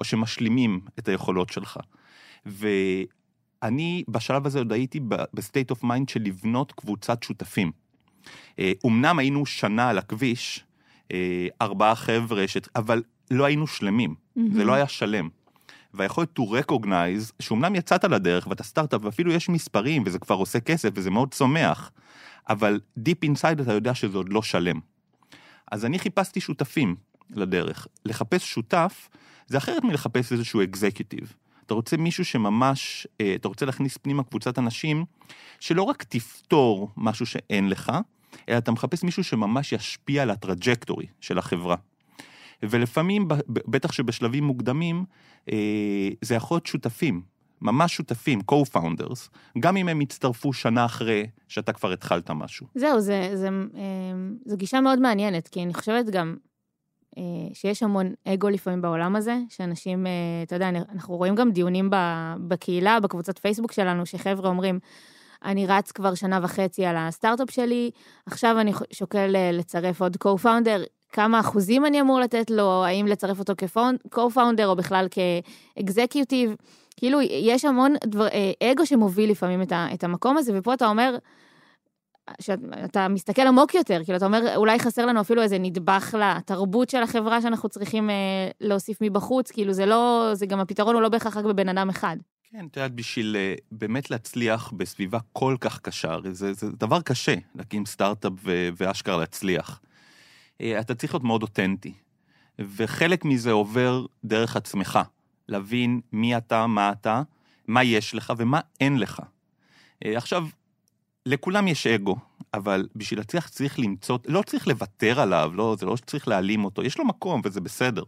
או 0.00 0.04
שמשלימים 0.04 0.80
את 0.98 1.08
היכולות 1.08 1.50
שלך. 1.50 1.78
ואני 3.62 4.04
בשלב 4.08 4.46
הזה 4.46 4.58
עוד 4.58 4.72
הייתי 4.72 5.00
ב-state 5.00 5.74
of 5.76 5.84
mind 5.84 6.10
של 6.10 6.20
לבנות 6.22 6.72
קבוצת 6.72 7.22
שותפים. 7.22 7.72
אומנם 8.84 9.18
היינו 9.18 9.46
שנה 9.46 9.88
על 9.88 9.98
הכביש, 9.98 10.64
אה, 11.12 11.46
ארבעה 11.62 11.94
חבר'ה, 11.94 12.44
אבל 12.76 13.02
לא 13.30 13.44
היינו 13.44 13.66
שלמים, 13.66 14.14
mm-hmm. 14.14 14.40
זה 14.52 14.64
לא 14.64 14.72
היה 14.72 14.88
שלם. 14.88 15.28
והיכולת 15.94 16.38
to 16.38 16.42
recognize, 16.42 17.32
שאומנם 17.40 17.74
יצאת 17.74 18.04
לדרך 18.04 18.46
ואתה 18.46 18.62
סטארט-אפ 18.62 19.04
ואפילו 19.04 19.32
יש 19.32 19.48
מספרים 19.48 20.02
וזה 20.06 20.18
כבר 20.18 20.34
עושה 20.34 20.60
כסף 20.60 20.88
וזה 20.94 21.10
מאוד 21.10 21.34
צומח, 21.34 21.90
אבל 22.48 22.80
deep 22.98 23.28
inside 23.28 23.62
אתה 23.62 23.72
יודע 23.72 23.94
שזה 23.94 24.16
עוד 24.16 24.32
לא 24.32 24.42
שלם. 24.42 24.80
אז 25.72 25.84
אני 25.84 25.98
חיפשתי 25.98 26.40
שותפים 26.40 26.96
לדרך. 27.30 27.86
לחפש 28.04 28.50
שותף 28.50 29.08
זה 29.46 29.58
אחרת 29.58 29.84
מלחפש 29.84 30.32
איזשהו 30.32 30.62
אקזקיוטיב. 30.62 31.34
אתה 31.68 31.74
רוצה 31.74 31.96
מישהו 31.96 32.24
שממש, 32.24 33.06
אה, 33.20 33.34
אתה 33.34 33.48
רוצה 33.48 33.66
להכניס 33.66 33.96
פנימה 33.96 34.22
קבוצת 34.22 34.58
אנשים 34.58 35.04
שלא 35.60 35.82
רק 35.82 36.02
תפתור 36.02 36.90
משהו 36.96 37.26
שאין 37.26 37.68
לך, 37.68 37.92
אלא 38.48 38.58
אתה 38.58 38.72
מחפש 38.72 39.04
מישהו 39.04 39.24
שממש 39.24 39.72
ישפיע 39.72 40.22
על 40.22 40.30
הטראג'קטורי 40.30 41.06
של 41.20 41.38
החברה. 41.38 41.76
ולפעמים, 42.62 43.28
בטח 43.48 43.92
שבשלבים 43.92 44.44
מוקדמים, 44.44 45.04
אה, 45.52 46.08
זה 46.22 46.34
יכול 46.34 46.54
להיות 46.54 46.66
שותפים, 46.66 47.22
ממש 47.60 47.96
שותפים, 47.96 48.40
co-founders, 48.52 49.28
גם 49.58 49.76
אם 49.76 49.88
הם 49.88 50.00
יצטרפו 50.00 50.52
שנה 50.52 50.84
אחרי 50.84 51.26
שאתה 51.48 51.72
כבר 51.72 51.92
התחלת 51.92 52.30
משהו. 52.30 52.66
זהו, 52.74 53.00
זה, 53.00 53.30
זה, 53.34 53.48
אה, 53.48 53.82
זו 54.44 54.56
גישה 54.56 54.80
מאוד 54.80 54.98
מעניינת, 54.98 55.48
כי 55.48 55.62
אני 55.62 55.74
חושבת 55.74 56.10
גם 56.10 56.36
שיש 57.52 57.82
המון 57.82 58.12
אגו 58.24 58.48
לפעמים 58.48 58.82
בעולם 58.82 59.16
הזה, 59.16 59.36
שאנשים, 59.48 60.06
אתה 60.42 60.56
יודע, 60.56 60.68
אנחנו 60.68 61.16
רואים 61.16 61.34
גם 61.34 61.50
דיונים 61.50 61.90
בקהילה, 62.48 63.00
בקבוצת 63.00 63.38
פייסבוק 63.38 63.72
שלנו, 63.72 64.06
שחבר'ה 64.06 64.48
אומרים, 64.48 64.78
אני 65.44 65.66
רץ 65.66 65.92
כבר 65.92 66.14
שנה 66.14 66.40
וחצי 66.42 66.86
על 66.86 66.96
הסטארט-אפ 66.98 67.50
שלי, 67.50 67.90
עכשיו 68.26 68.60
אני 68.60 68.72
שוקל 68.92 69.36
אה, 69.36 69.50
לצרף 69.52 70.02
עוד 70.02 70.16
co-founder, 70.24 70.80
כמה 71.12 71.40
אחוזים 71.40 71.86
אני 71.86 72.00
אמור 72.00 72.20
לתת 72.20 72.50
לו, 72.50 72.84
האם 72.84 73.06
לצרף 73.06 73.38
אותו 73.38 73.52
כ-co-founder 73.56 74.64
או 74.64 74.76
בכלל 74.76 75.06
כאקזקיוטיב. 75.10 76.54
כאילו, 76.96 77.20
יש 77.20 77.64
המון 77.64 77.94
דבר, 78.06 78.26
אה, 78.26 78.72
אגו 78.72 78.86
שמוביל 78.86 79.30
לפעמים 79.30 79.62
את 79.94 80.04
המקום 80.04 80.36
הזה, 80.36 80.52
ופה 80.54 80.74
אתה 80.74 80.86
אומר, 80.86 81.16
שאתה 82.40 83.08
מסתכל 83.08 83.42
עמוק 83.42 83.74
יותר, 83.74 84.00
כאילו, 84.04 84.16
אתה 84.16 84.26
אומר, 84.26 84.56
אולי 84.56 84.78
חסר 84.78 85.06
לנו 85.06 85.20
אפילו 85.20 85.42
איזה 85.42 85.58
נדבך 85.58 86.14
לתרבות 86.20 86.90
של 86.90 87.02
החברה 87.02 87.42
שאנחנו 87.42 87.68
צריכים 87.68 88.10
אה, 88.10 88.14
להוסיף 88.60 88.98
מבחוץ, 89.00 89.50
כאילו, 89.50 89.72
זה 89.72 89.86
לא, 89.86 90.30
זה 90.32 90.46
גם 90.46 90.60
הפתרון 90.60 90.94
הוא 90.94 91.02
לא 91.02 91.08
בהכרח 91.08 91.36
רק 91.36 91.44
בבן 91.44 91.68
אדם 91.68 91.88
אחד. 91.88 92.16
כן, 92.50 92.66
את 92.70 92.76
יודעת, 92.76 92.92
בשביל 92.92 93.36
אה, 93.36 93.54
באמת 93.72 94.10
להצליח 94.10 94.72
בסביבה 94.76 95.18
כל 95.32 95.56
כך 95.60 95.80
קשה, 95.80 96.12
הרי 96.12 96.34
זה, 96.34 96.52
זה 96.52 96.66
דבר 96.72 97.00
קשה 97.00 97.34
להקים 97.54 97.86
סטארט-אפ 97.86 98.32
ואשכרה 98.76 99.16
להצליח. 99.16 99.80
אה, 100.60 100.80
אתה 100.80 100.94
צריך 100.94 101.14
להיות 101.14 101.24
מאוד 101.24 101.42
אותנטי, 101.42 101.92
וחלק 102.58 103.24
מזה 103.24 103.52
עובר 103.52 104.06
דרך 104.24 104.56
עצמך, 104.56 104.98
להבין 105.48 106.00
מי 106.12 106.36
אתה, 106.36 106.66
מה 106.66 106.92
אתה, 106.92 107.22
מה 107.66 107.84
יש 107.84 108.14
לך 108.14 108.32
ומה 108.38 108.60
אין 108.80 108.98
לך. 108.98 109.22
אה, 110.04 110.16
עכשיו, 110.16 110.46
לכולם 111.28 111.68
יש 111.68 111.86
אגו, 111.86 112.16
אבל 112.54 112.88
בשביל 112.96 113.20
להצליח 113.20 113.48
צריך 113.48 113.78
למצוא, 113.78 114.18
לא 114.26 114.42
צריך 114.42 114.68
לוותר 114.68 115.20
עליו, 115.20 115.52
לא, 115.54 115.76
זה 115.78 115.86
לא 115.86 115.96
שצריך 115.96 116.28
להעלים 116.28 116.64
אותו, 116.64 116.82
יש 116.82 116.98
לו 116.98 117.04
מקום 117.04 117.40
וזה 117.44 117.60
בסדר, 117.60 118.02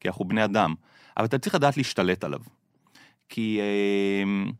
כי 0.00 0.08
אנחנו 0.08 0.24
בני 0.24 0.44
אדם, 0.44 0.74
אבל 1.16 1.24
אתה 1.24 1.38
צריך 1.38 1.54
לדעת 1.54 1.76
להשתלט 1.76 2.24
עליו. 2.24 2.40
כי 3.28 3.60
אה, 3.60 4.50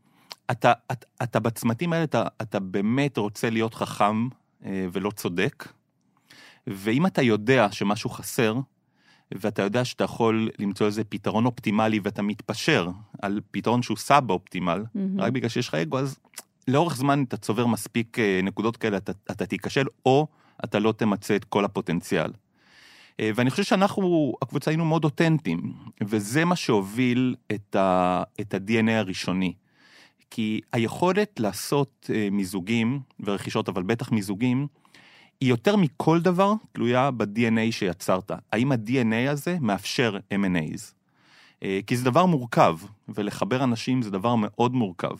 אתה, 0.50 0.72
אתה, 0.92 1.06
אתה 1.22 1.40
בצמתים 1.40 1.92
האלה, 1.92 2.04
אתה, 2.04 2.24
אתה 2.42 2.60
באמת 2.60 3.18
רוצה 3.18 3.50
להיות 3.50 3.74
חכם 3.74 4.28
אה, 4.64 4.86
ולא 4.92 5.10
צודק, 5.10 5.68
ואם 6.66 7.06
אתה 7.06 7.22
יודע 7.22 7.72
שמשהו 7.72 8.10
חסר, 8.10 8.54
ואתה 9.32 9.62
יודע 9.62 9.84
שאתה 9.84 10.04
יכול 10.04 10.50
למצוא 10.58 10.86
איזה 10.86 11.04
פתרון 11.04 11.46
אופטימלי 11.46 12.00
ואתה 12.02 12.22
מתפשר 12.22 12.88
על 13.22 13.40
פתרון 13.50 13.82
שהוא 13.82 13.96
סאב 13.96 14.30
אופטימל, 14.30 14.84
mm-hmm. 14.84 14.98
רק 15.18 15.32
בגלל 15.32 15.48
שיש 15.48 15.68
לך 15.68 15.74
אגו, 15.74 15.98
אז 15.98 16.18
לאורך 16.68 16.96
זמן 16.96 17.22
אתה 17.28 17.36
צובר 17.36 17.66
מספיק 17.66 18.18
אה, 18.18 18.40
נקודות 18.42 18.76
כאלה, 18.76 18.96
אתה, 18.96 19.12
אתה 19.30 19.46
תיכשל, 19.46 19.86
או 20.06 20.26
אתה 20.64 20.78
לא 20.78 20.92
תמצה 20.92 21.36
את 21.36 21.44
כל 21.44 21.64
הפוטנציאל. 21.64 22.30
אה, 23.20 23.30
ואני 23.34 23.50
חושב 23.50 23.62
שאנחנו, 23.62 24.34
הקבוצה 24.42 24.70
היינו 24.70 24.84
מאוד 24.84 25.04
אותנטיים, 25.04 25.72
וזה 26.04 26.44
מה 26.44 26.56
שהוביל 26.56 27.34
את, 27.52 27.76
ה, 27.76 28.22
את 28.40 28.54
ה-DNA 28.54 28.90
הראשוני. 28.90 29.54
כי 30.30 30.60
היכולת 30.72 31.40
לעשות 31.40 32.10
אה, 32.14 32.28
מיזוגים 32.30 33.00
ורכישות, 33.20 33.68
אבל 33.68 33.82
בטח 33.82 34.12
מיזוגים, 34.12 34.66
היא 35.40 35.48
יותר 35.48 35.76
מכל 35.76 36.20
דבר 36.20 36.52
תלויה 36.72 37.10
ב-DNA 37.10 37.72
שיצרת. 37.72 38.30
האם 38.52 38.72
ה-DNA 38.72 39.30
הזה 39.30 39.56
מאפשר 39.60 40.18
M&A's? 40.34 40.94
כי 41.86 41.96
זה 41.96 42.04
דבר 42.04 42.26
מורכב, 42.26 42.76
ולחבר 43.08 43.64
אנשים 43.64 44.02
זה 44.02 44.10
דבר 44.10 44.34
מאוד 44.34 44.74
מורכב. 44.74 45.16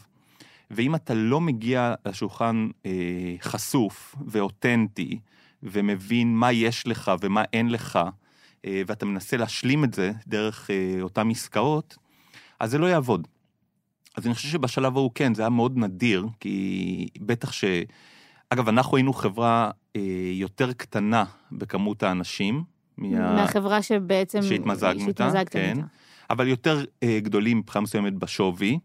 ואם 0.71 0.95
אתה 0.95 1.15
לא 1.15 1.41
מגיע 1.41 1.95
לשולחן 2.07 2.69
אה, 2.87 3.35
חשוף 3.43 4.15
ואותנטי, 4.27 5.19
ומבין 5.63 6.35
מה 6.35 6.53
יש 6.53 6.87
לך 6.87 7.13
ומה 7.21 7.43
אין 7.53 7.71
לך, 7.71 7.99
אה, 8.65 8.83
ואתה 8.87 9.07
מנסה 9.07 9.37
להשלים 9.37 9.85
את 9.85 9.95
זה 9.95 10.13
דרך 10.27 10.71
אה, 10.71 11.03
אותן 11.03 11.31
עסקאות, 11.31 11.97
אז 12.61 12.71
זה 12.71 12.79
לא 12.79 12.87
יעבוד. 12.87 13.29
אז 14.17 14.27
אני 14.27 14.35
חושב 14.35 14.49
שבשלב 14.49 14.97
ההוא 14.97 15.11
כן, 15.15 15.35
זה 15.35 15.43
היה 15.43 15.49
מאוד 15.49 15.77
נדיר, 15.77 16.27
כי 16.41 17.09
בטח 17.21 17.53
ש... 17.53 17.65
אגב, 18.51 18.69
אנחנו 18.69 18.97
היינו 18.97 19.13
חברה 19.13 19.71
אה, 19.97 20.01
יותר 20.33 20.73
קטנה 20.73 21.25
בכמות 21.53 22.03
האנשים. 22.03 22.65
מה... 22.99 23.35
מהחברה 23.35 23.83
שבעצם... 23.83 24.43
שהתמזגנו 24.43 25.09
איתה, 25.09 25.31
כן. 25.51 25.77
איתה. 25.77 25.87
אבל 26.31 26.49
יותר 26.49 26.85
אה, 27.03 27.19
גדולים 27.23 27.59
מבחינה 27.59 27.83
מסוימת 27.83 28.15
בשווי. 28.15 28.79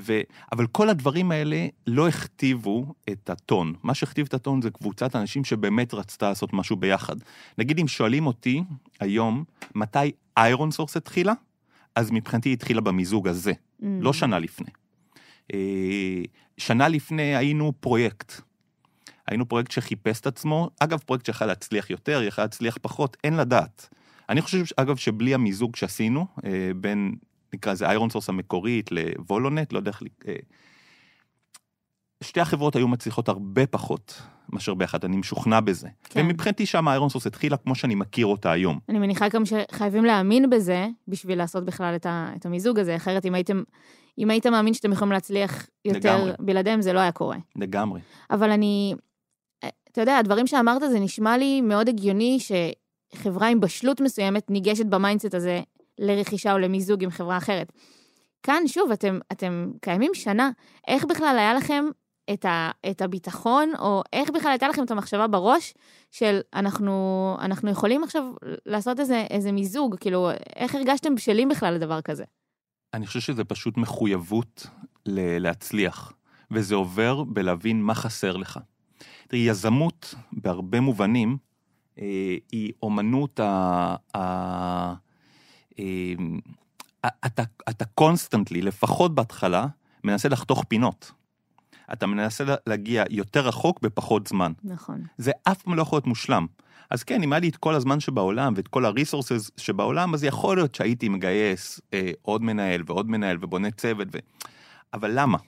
ו... 0.00 0.20
אבל 0.52 0.66
כל 0.66 0.88
הדברים 0.88 1.30
האלה 1.30 1.66
לא 1.86 2.08
הכתיבו 2.08 2.94
את 3.12 3.30
הטון. 3.30 3.74
מה 3.82 3.94
שהכתיב 3.94 4.26
את 4.26 4.34
הטון 4.34 4.62
זה 4.62 4.70
קבוצת 4.70 5.16
אנשים 5.16 5.44
שבאמת 5.44 5.94
רצתה 5.94 6.28
לעשות 6.28 6.52
משהו 6.52 6.76
ביחד. 6.76 7.16
נגיד 7.58 7.78
אם 7.78 7.88
שואלים 7.88 8.26
אותי 8.26 8.62
היום, 9.00 9.44
מתי 9.74 10.12
ironSource 10.36 10.96
התחילה? 10.96 11.32
אז 11.94 12.10
מבחינתי 12.10 12.48
היא 12.48 12.54
התחילה 12.54 12.80
במיזוג 12.80 13.28
הזה, 13.28 13.52
Mm. 13.52 13.84
לא 14.00 14.12
שנה 14.12 14.38
לפני. 14.38 14.70
אה, 15.54 16.22
שנה 16.58 16.88
לפני 16.88 17.36
היינו 17.36 17.72
פרויקט. 17.80 18.40
היינו 19.26 19.48
פרויקט 19.48 19.70
שחיפש 19.70 20.20
את 20.20 20.26
עצמו, 20.26 20.70
אגב, 20.80 20.98
פרויקט 20.98 21.26
שיכול 21.26 21.46
להצליח 21.46 21.90
יותר, 21.90 22.22
יכול 22.22 22.44
להצליח 22.44 22.78
פחות, 22.82 23.16
אין 23.24 23.36
לדעת. 23.36 23.88
אני 24.28 24.42
חושב, 24.42 24.64
אגב, 24.76 24.96
שבלי 24.96 25.34
המיזוג 25.34 25.76
שעשינו, 25.76 26.26
אה, 26.44 26.70
בין, 26.76 27.14
נקרא 27.54 27.72
לזה 27.72 27.88
ironSource 27.88 28.28
המקורית 28.28 28.90
לוולונט, 28.92 29.72
לא 29.72 29.78
יודע 29.78 29.90
איך... 29.90 30.02
אה, 30.28 30.34
שתי 32.20 32.40
החברות 32.40 32.76
היו 32.76 32.88
מצליחות 32.88 33.28
הרבה 33.28 33.66
פחות 33.66 34.22
מאשר 34.52 34.74
ביחד, 34.74 35.04
אני 35.04 35.16
משוכנע 35.16 35.60
בזה. 35.60 35.88
כן. 36.04 36.20
ומבחינתי 36.20 36.66
שם 36.66 36.88
ironSource 36.88 37.26
התחילה 37.26 37.56
כמו 37.56 37.74
שאני 37.74 37.94
מכיר 37.94 38.26
אותה 38.26 38.52
היום. 38.52 38.78
אני 38.88 38.98
מניחה 38.98 39.28
גם 39.28 39.42
שחייבים 39.44 40.04
להאמין 40.04 40.50
בזה 40.50 40.88
בשביל 41.08 41.38
לעשות 41.38 41.64
בכלל 41.64 41.96
את, 41.96 42.06
ה, 42.06 42.32
את 42.36 42.46
המיזוג 42.46 42.78
הזה, 42.78 42.96
אחרת 42.96 43.24
אם 43.24 43.34
הייתם, 43.34 43.62
אם 44.18 44.30
היית 44.30 44.46
מאמין 44.46 44.74
שאתם 44.74 44.92
יכולים 44.92 45.12
להצליח 45.12 45.66
יותר 45.84 46.16
לגמרי. 46.16 46.32
בלעדיהם, 46.38 46.82
זה 46.82 46.92
לא 46.92 47.00
היה 47.00 47.12
קורה. 47.12 47.36
לגמרי. 47.56 48.00
אבל 48.30 48.50
אני, 48.50 48.94
אתה 49.92 50.00
יודע, 50.00 50.16
הדברים 50.16 50.46
שאמרת 50.46 50.82
זה 50.90 51.00
נשמע 51.00 51.38
לי 51.38 51.60
מאוד 51.60 51.88
הגיוני 51.88 52.38
שחברה 53.14 53.48
עם 53.48 53.60
בשלות 53.60 54.00
מסוימת 54.00 54.50
ניגשת 54.50 54.86
ב 54.86 54.92
mindset 54.92 55.34
הזה 55.34 55.60
לרכישה 55.98 56.52
או 56.52 56.58
למיזוג 56.58 57.04
עם 57.04 57.10
חברה 57.10 57.36
אחרת. 57.36 57.72
כאן, 58.42 58.62
שוב, 58.66 58.90
אתם, 58.90 59.18
אתם 59.32 59.70
קיימים 59.80 60.14
שנה, 60.14 60.50
איך 60.88 61.04
בכלל 61.04 61.36
היה 61.38 61.54
לכם 61.54 61.84
את, 62.32 62.44
ה, 62.44 62.70
את 62.90 63.02
הביטחון, 63.02 63.72
או 63.78 64.02
איך 64.12 64.30
בכלל 64.30 64.50
הייתה 64.50 64.68
לכם 64.68 64.84
את 64.84 64.90
המחשבה 64.90 65.26
בראש 65.26 65.74
של 66.10 66.40
אנחנו, 66.54 67.36
אנחנו 67.40 67.70
יכולים 67.70 68.04
עכשיו 68.04 68.24
לעשות 68.66 69.00
איזה, 69.00 69.26
איזה 69.30 69.52
מיזוג, 69.52 69.96
כאילו, 70.00 70.30
איך 70.56 70.74
הרגשתם 70.74 71.14
בשלים 71.14 71.48
בכלל 71.48 71.74
לדבר 71.74 72.00
כזה? 72.00 72.24
אני 72.94 73.06
חושב 73.06 73.20
שזה 73.20 73.44
פשוט 73.44 73.76
מחויבות 73.76 74.66
ל- 75.06 75.38
להצליח, 75.38 76.12
וזה 76.50 76.74
עובר 76.74 77.24
בלהבין 77.24 77.82
מה 77.82 77.94
חסר 77.94 78.36
לך. 78.36 78.58
תראי, 79.28 79.42
יזמות 79.42 80.14
בהרבה 80.32 80.80
מובנים 80.80 81.36
אה, 81.98 82.36
היא 82.52 82.72
אומנות 82.82 83.40
ה... 83.40 83.96
ה 84.16 84.94
אתה, 87.06 87.42
אתה 87.68 87.84
constantly, 87.84 88.62
לפחות 88.62 89.14
בהתחלה, 89.14 89.66
מנסה 90.04 90.28
לחתוך 90.28 90.64
פינות. 90.68 91.12
אתה 91.92 92.06
מנסה 92.06 92.44
להגיע 92.66 93.04
יותר 93.10 93.48
רחוק 93.48 93.80
בפחות 93.82 94.26
זמן. 94.26 94.52
נכון. 94.64 95.02
זה 95.18 95.30
אף 95.42 95.62
פעם 95.62 95.74
לא 95.74 95.82
יכול 95.82 95.96
להיות 95.96 96.06
מושלם. 96.06 96.46
אז 96.90 97.02
כן, 97.02 97.22
אם 97.22 97.32
היה 97.32 97.40
לי 97.40 97.48
את 97.48 97.56
כל 97.56 97.74
הזמן 97.74 98.00
שבעולם 98.00 98.52
ואת 98.56 98.68
כל 98.68 98.84
הריסורסס 98.84 99.50
שבעולם, 99.56 100.14
אז 100.14 100.24
יכול 100.24 100.56
להיות 100.56 100.74
שהייתי 100.74 101.08
מגייס 101.08 101.80
אה, 101.94 102.10
עוד 102.22 102.42
מנהל 102.42 102.82
ועוד 102.86 103.10
מנהל 103.10 103.36
ובונה 103.40 103.70
צוות, 103.70 104.08
ו... 104.12 104.18
אבל 104.94 105.10
למה? 105.14 105.38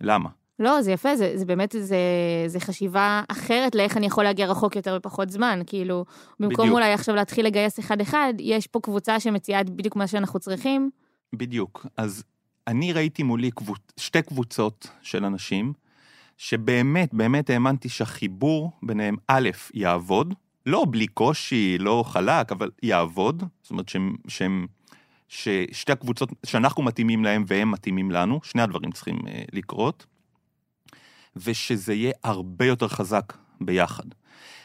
למה? 0.00 0.28
לא, 0.58 0.82
זה 0.82 0.92
יפה, 0.92 1.16
זה, 1.16 1.32
זה 1.34 1.44
באמת, 1.44 1.74
זה, 1.78 1.96
זה 2.46 2.60
חשיבה 2.60 3.22
אחרת 3.28 3.74
לאיך 3.74 3.96
אני 3.96 4.06
יכול 4.06 4.24
להגיע 4.24 4.46
רחוק 4.46 4.76
יותר 4.76 4.96
בפחות 4.98 5.30
זמן. 5.30 5.60
כאילו, 5.66 6.04
במקום 6.40 6.64
בדיוק. 6.64 6.74
אולי 6.74 6.92
עכשיו 6.92 7.14
להתחיל 7.14 7.46
לגייס 7.46 7.78
אחד-אחד, 7.78 8.34
יש 8.38 8.66
פה 8.66 8.80
קבוצה 8.80 9.20
שמציעה 9.20 9.62
בדיוק 9.62 9.96
מה 9.96 10.06
שאנחנו 10.06 10.40
צריכים. 10.40 10.90
בדיוק. 11.32 11.86
אז 11.96 12.24
אני 12.66 12.92
ראיתי 12.92 13.22
מולי 13.22 13.50
קבוצ... 13.50 13.80
שתי 13.96 14.22
קבוצות 14.22 14.90
של 15.02 15.24
אנשים, 15.24 15.72
שבאמת, 16.36 17.14
באמת 17.14 17.50
האמנתי 17.50 17.88
שהחיבור 17.88 18.72
ביניהם, 18.82 19.16
א', 19.28 19.50
יעבוד, 19.74 20.34
לא 20.66 20.86
בלי 20.90 21.06
קושי, 21.06 21.78
לא 21.78 22.04
חלק, 22.06 22.52
אבל 22.52 22.70
יעבוד. 22.82 23.42
זאת 23.62 23.70
אומרת 23.70 23.88
שהם, 23.88 24.16
שהם, 24.28 24.66
ששתי 25.28 25.92
הקבוצות, 25.92 26.28
שאנחנו 26.46 26.82
מתאימים 26.82 27.24
להם 27.24 27.44
והם 27.46 27.70
מתאימים 27.70 28.10
לנו, 28.10 28.40
שני 28.42 28.62
הדברים 28.62 28.92
צריכים 28.92 29.18
אה, 29.28 29.42
לקרות. 29.52 30.06
ושזה 31.44 31.94
יהיה 31.94 32.12
הרבה 32.24 32.64
יותר 32.64 32.88
חזק 32.88 33.32
ביחד. 33.60 34.04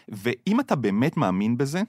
ואם 0.10 0.60
אתה 0.60 0.76
באמת 0.76 1.18
מאמין 1.18 1.58
בזה, 1.58 1.82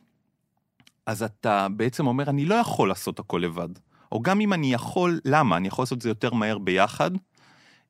אז 1.06 1.22
אתה 1.22 1.66
בעצם 1.76 2.06
אומר, 2.06 2.30
אני 2.30 2.44
לא 2.44 2.54
יכול 2.54 2.88
לעשות 2.88 3.18
הכל 3.18 3.38
לבד. 3.44 3.68
או 4.12 4.22
גם 4.22 4.40
אם 4.40 4.52
אני 4.52 4.72
יכול, 4.72 5.20
למה? 5.24 5.56
אני 5.56 5.68
יכול 5.68 5.82
לעשות 5.82 5.96
את 5.98 6.02
זה 6.02 6.08
יותר 6.08 6.34
מהר 6.34 6.58
ביחד, 6.58 7.10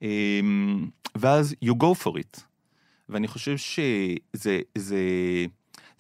אמ, 0.03 0.89
ואז 1.15 1.55
you 1.65 1.75
go 1.75 2.03
for 2.05 2.11
it. 2.11 2.41
ואני 3.09 3.29
חושב 3.29 3.57
שזה 3.57 4.61
זה, 4.75 5.47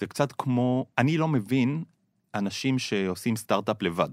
זה 0.00 0.06
קצת 0.06 0.32
כמו, 0.38 0.86
אני 0.98 1.18
לא 1.18 1.28
מבין 1.28 1.84
אנשים 2.34 2.78
שעושים 2.78 3.36
סטארט-אפ 3.36 3.82
לבד, 3.82 4.08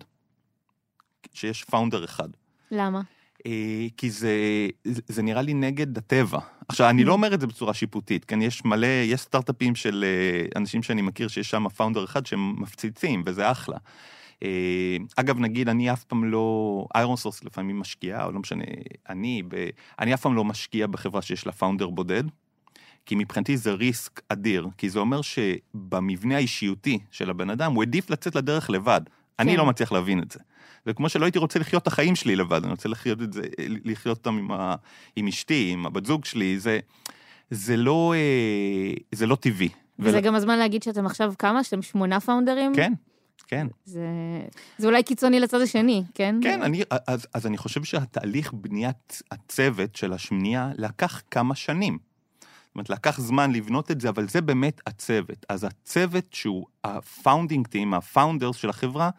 שיש 1.33 1.63
פאונדר 1.63 2.05
אחד. 2.05 2.29
למה? 2.71 3.01
אה, 3.45 3.87
כי 3.97 4.09
זה, 4.11 4.67
זה 4.83 5.23
נראה 5.23 5.41
לי 5.41 5.53
נגד 5.53 5.97
הטבע. 5.97 6.39
עכשיו, 6.67 6.89
אני 6.89 7.03
לא 7.03 7.13
אומר 7.13 7.33
את 7.33 7.41
זה 7.41 7.47
בצורה 7.47 7.73
שיפוטית, 7.73 8.25
כן? 8.25 8.41
יש 8.41 8.65
מלא, 8.65 8.87
יש 8.87 9.21
סטארט-אפים 9.21 9.75
של 9.75 10.05
אה, 10.07 10.59
אנשים 10.59 10.83
שאני 10.83 11.01
מכיר 11.01 11.27
שיש 11.27 11.49
שם 11.49 11.69
פאונדר 11.69 12.03
אחד 12.03 12.25
שהם 12.25 12.61
מפציצים, 12.61 13.23
וזה 13.25 13.51
אחלה. 13.51 13.77
אה, 14.43 14.97
אגב, 15.15 15.39
נגיד, 15.39 15.69
אני 15.69 15.93
אף 15.93 16.03
פעם 16.03 16.25
לא, 16.25 16.85
איירון 16.95 17.17
סורס 17.17 17.43
לפעמים 17.43 17.79
משקיעה, 17.79 18.25
או 18.25 18.31
לא 18.31 18.39
משנה, 18.39 18.63
אני, 19.09 19.43
ב, 19.47 19.69
אני 19.99 20.13
אף 20.13 20.21
פעם 20.21 20.35
לא 20.35 20.43
משקיע 20.43 20.87
בחברה 20.87 21.21
שיש 21.21 21.45
לה 21.45 21.51
פאונדר 21.51 21.89
בודד, 21.89 22.23
כי 23.05 23.15
מבחינתי 23.15 23.57
זה 23.57 23.73
ריסק 23.73 24.21
אדיר, 24.29 24.67
כי 24.77 24.89
זה 24.89 24.99
אומר 24.99 25.21
שבמבנה 25.21 26.35
האישיותי 26.35 26.99
של 27.11 27.29
הבן 27.29 27.49
אדם, 27.49 27.73
הוא 27.73 27.83
העדיף 27.83 28.09
לצאת 28.09 28.35
לדרך 28.35 28.69
לבד. 28.69 29.01
כן. 29.05 29.13
אני 29.47 29.57
לא 29.57 29.65
מצליח 29.65 29.91
להבין 29.91 30.19
את 30.19 30.31
זה. 30.31 30.39
וכמו 30.85 31.09
שלא 31.09 31.25
הייתי 31.25 31.39
רוצה 31.39 31.59
לחיות 31.59 31.81
את 31.81 31.87
החיים 31.87 32.15
שלי 32.15 32.35
לבד, 32.35 32.63
אני 32.63 32.71
רוצה 32.71 32.89
לחיות 32.89 33.21
את 33.21 33.33
זה, 33.33 33.41
לחיות 33.85 34.17
אותם 34.17 34.37
עם, 34.37 34.51
ה, 34.51 34.75
עם 35.15 35.27
אשתי, 35.27 35.69
עם 35.73 35.85
הבת 35.85 36.05
זוג 36.05 36.25
שלי, 36.25 36.59
זה, 36.59 36.79
זה, 37.49 37.77
לא, 37.77 38.13
אה, 38.15 38.93
זה 39.11 39.27
לא 39.27 39.35
טבעי. 39.35 39.69
וזה 39.99 40.17
ול... 40.17 40.23
גם 40.23 40.35
הזמן 40.35 40.59
להגיד 40.59 40.83
שאתם 40.83 41.05
עכשיו 41.05 41.33
כמה? 41.39 41.63
שאתם 41.63 41.81
שמונה 41.81 42.19
פאונדרים? 42.19 42.75
כן. 42.75 42.93
כן. 43.47 43.67
זה, 43.85 44.07
זה 44.77 44.87
אולי 44.87 45.03
קיצוני 45.03 45.39
לצד 45.39 45.61
השני, 45.61 46.03
כן? 46.13 46.35
כן, 46.43 46.61
אני, 46.61 46.81
אז, 47.07 47.27
אז 47.33 47.47
אני 47.47 47.57
חושב 47.57 47.83
שהתהליך 47.83 48.53
בניית 48.53 49.21
הצוות 49.31 49.95
של 49.95 50.13
השמינייה 50.13 50.71
לקח 50.77 51.21
כמה 51.31 51.55
שנים. 51.55 51.97
זאת 52.41 52.75
אומרת, 52.75 52.89
לקח 52.89 53.19
זמן 53.19 53.51
לבנות 53.51 53.91
את 53.91 54.01
זה, 54.01 54.09
אבל 54.09 54.27
זה 54.27 54.41
באמת 54.41 54.81
הצוות. 54.87 55.45
אז 55.49 55.63
הצוות 55.63 56.25
שהוא 56.33 56.65
ה 56.83 56.92
founding 56.92 57.67
team, 57.67 57.93
ה 57.93 58.00
founders 58.00 58.55
של 58.55 58.69
החברה, 58.69 59.09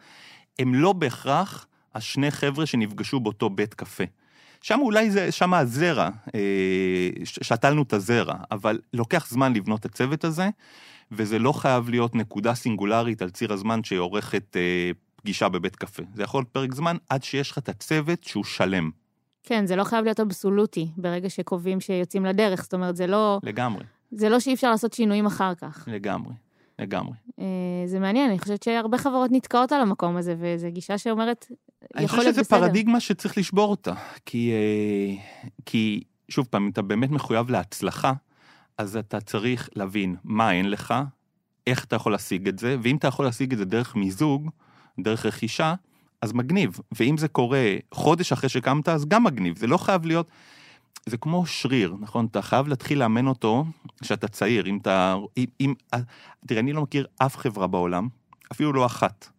הם 0.59 0.75
לא 0.75 0.93
בהכרח 0.93 1.67
השני 1.95 2.31
חבר'ה 2.31 2.65
שנפגשו 2.65 3.19
באותו 3.19 3.49
בית 3.49 3.73
קפה. 3.73 4.03
שם 4.61 4.79
אולי 4.79 5.11
זה, 5.11 5.31
שם 5.31 5.53
הזרע, 5.53 6.09
אה, 6.35 7.09
שתלנו 7.23 7.83
את 7.83 7.93
הזרע, 7.93 8.35
אבל 8.51 8.79
לוקח 8.93 9.27
זמן 9.29 9.53
לבנות 9.53 9.79
את 9.79 9.85
הצוות 9.85 10.23
הזה, 10.23 10.49
וזה 11.11 11.39
לא 11.39 11.51
חייב 11.51 11.89
להיות 11.89 12.15
נקודה 12.15 12.53
סינגולרית 12.53 13.21
על 13.21 13.29
ציר 13.29 13.53
הזמן 13.53 13.83
שעורכת 13.83 14.57
אה, 14.57 14.91
פגישה 15.15 15.49
בבית 15.49 15.75
קפה. 15.75 16.03
זה 16.15 16.23
יכול 16.23 16.39
להיות 16.39 16.49
פרק 16.49 16.73
זמן 16.73 16.97
עד 17.09 17.23
שיש 17.23 17.51
לך 17.51 17.57
את 17.57 17.69
הצוות 17.69 18.23
שהוא 18.23 18.43
שלם. 18.43 18.91
כן, 19.43 19.65
זה 19.65 19.75
לא 19.75 19.83
חייב 19.83 20.03
להיות 20.03 20.19
אבסולוטי 20.19 20.87
ברגע 20.97 21.29
שקובעים 21.29 21.79
שיוצאים 21.79 22.25
לדרך, 22.25 22.63
זאת 22.63 22.73
אומרת, 22.73 22.95
זה 22.95 23.07
לא... 23.07 23.39
לגמרי. 23.43 23.83
זה 24.11 24.29
לא 24.29 24.39
שאי 24.39 24.53
אפשר 24.53 24.71
לעשות 24.71 24.93
שינויים 24.93 25.25
אחר 25.25 25.55
כך. 25.55 25.87
לגמרי, 25.87 26.33
לגמרי. 26.79 27.13
אה, 27.39 27.45
זה 27.85 27.99
מעניין, 27.99 28.29
אני 28.29 28.39
חושבת 28.39 28.63
שהרבה 28.63 28.97
חברות 28.97 29.31
נתקעות 29.33 29.71
על 29.71 29.81
המקום 29.81 30.17
הזה, 30.17 30.35
וזו 30.39 30.67
גישה 30.71 30.97
שאומרת, 30.97 31.45
יכול 31.49 31.55
להיות 31.55 31.89
בסדר. 31.89 31.99
אני 31.99 32.07
חושב 32.07 32.33
שזה 32.33 32.43
פרדיגמה 32.43 32.99
שצריך 32.99 33.37
לשבור 33.37 33.71
אותה, 33.71 33.93
כי, 34.25 34.51
אה, 34.51 35.23
כי 35.65 36.03
שוב 36.29 36.47
פעם, 36.49 36.63
אם 36.63 36.69
אתה 36.69 36.81
באמת 36.81 37.09
מחויב 37.09 37.49
להצלחה, 37.49 38.13
אז 38.77 38.97
אתה 38.97 39.21
צריך 39.21 39.69
להבין 39.75 40.15
מה 40.23 40.51
אין 40.51 40.69
לך, 40.69 40.93
איך 41.67 41.83
אתה 41.83 41.95
יכול 41.95 42.11
להשיג 42.11 42.47
את 42.47 42.59
זה, 42.59 42.77
ואם 42.83 42.95
אתה 42.95 43.07
יכול 43.07 43.25
להשיג 43.25 43.51
את 43.51 43.57
זה 43.57 43.65
דרך 43.65 43.95
מיזוג, 43.95 44.49
דרך 44.99 45.25
רכישה, 45.25 45.73
אז 46.21 46.33
מגניב. 46.33 46.79
ואם 46.91 47.17
זה 47.17 47.27
קורה 47.27 47.75
חודש 47.93 48.31
אחרי 48.31 48.49
שקמת, 48.49 48.89
אז 48.89 49.05
גם 49.05 49.23
מגניב. 49.23 49.57
זה 49.57 49.67
לא 49.67 49.77
חייב 49.77 50.05
להיות... 50.05 50.27
זה 51.05 51.17
כמו 51.17 51.45
שריר, 51.45 51.95
נכון? 51.99 52.25
אתה 52.25 52.41
חייב 52.41 52.67
להתחיל 52.67 52.99
לאמן 52.99 53.27
אותו 53.27 53.65
כשאתה 54.01 54.27
צעיר. 54.27 54.65
אם 54.65 54.77
אתה... 54.77 55.15
אם, 55.37 55.45
אם, 55.61 55.73
תראה, 56.47 56.59
אני 56.59 56.73
לא 56.73 56.81
מכיר 56.81 57.07
אף 57.17 57.37
חברה 57.37 57.67
בעולם, 57.67 58.07
אפילו 58.51 58.73
לא 58.73 58.85
אחת, 58.85 59.29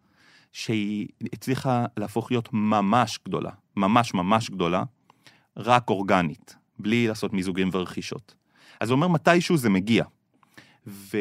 שהיא 0.51 1.07
הצליחה 1.33 1.85
להפוך 1.97 2.31
להיות 2.31 2.49
ממש 2.53 3.19
גדולה, 3.25 3.51
ממש 3.75 4.13
ממש 4.13 4.49
גדולה, 4.49 4.83
רק 5.57 5.89
אורגנית, 5.89 6.55
בלי 6.79 7.07
לעשות 7.07 7.33
מיזוגים 7.33 7.69
ורכישות. 7.71 8.35
אז 8.79 8.87
זה 8.87 8.93
אומר 8.93 9.07
מתישהו 9.07 9.57
זה 9.57 9.69
מגיע. 9.69 10.05
ו... 10.87 11.17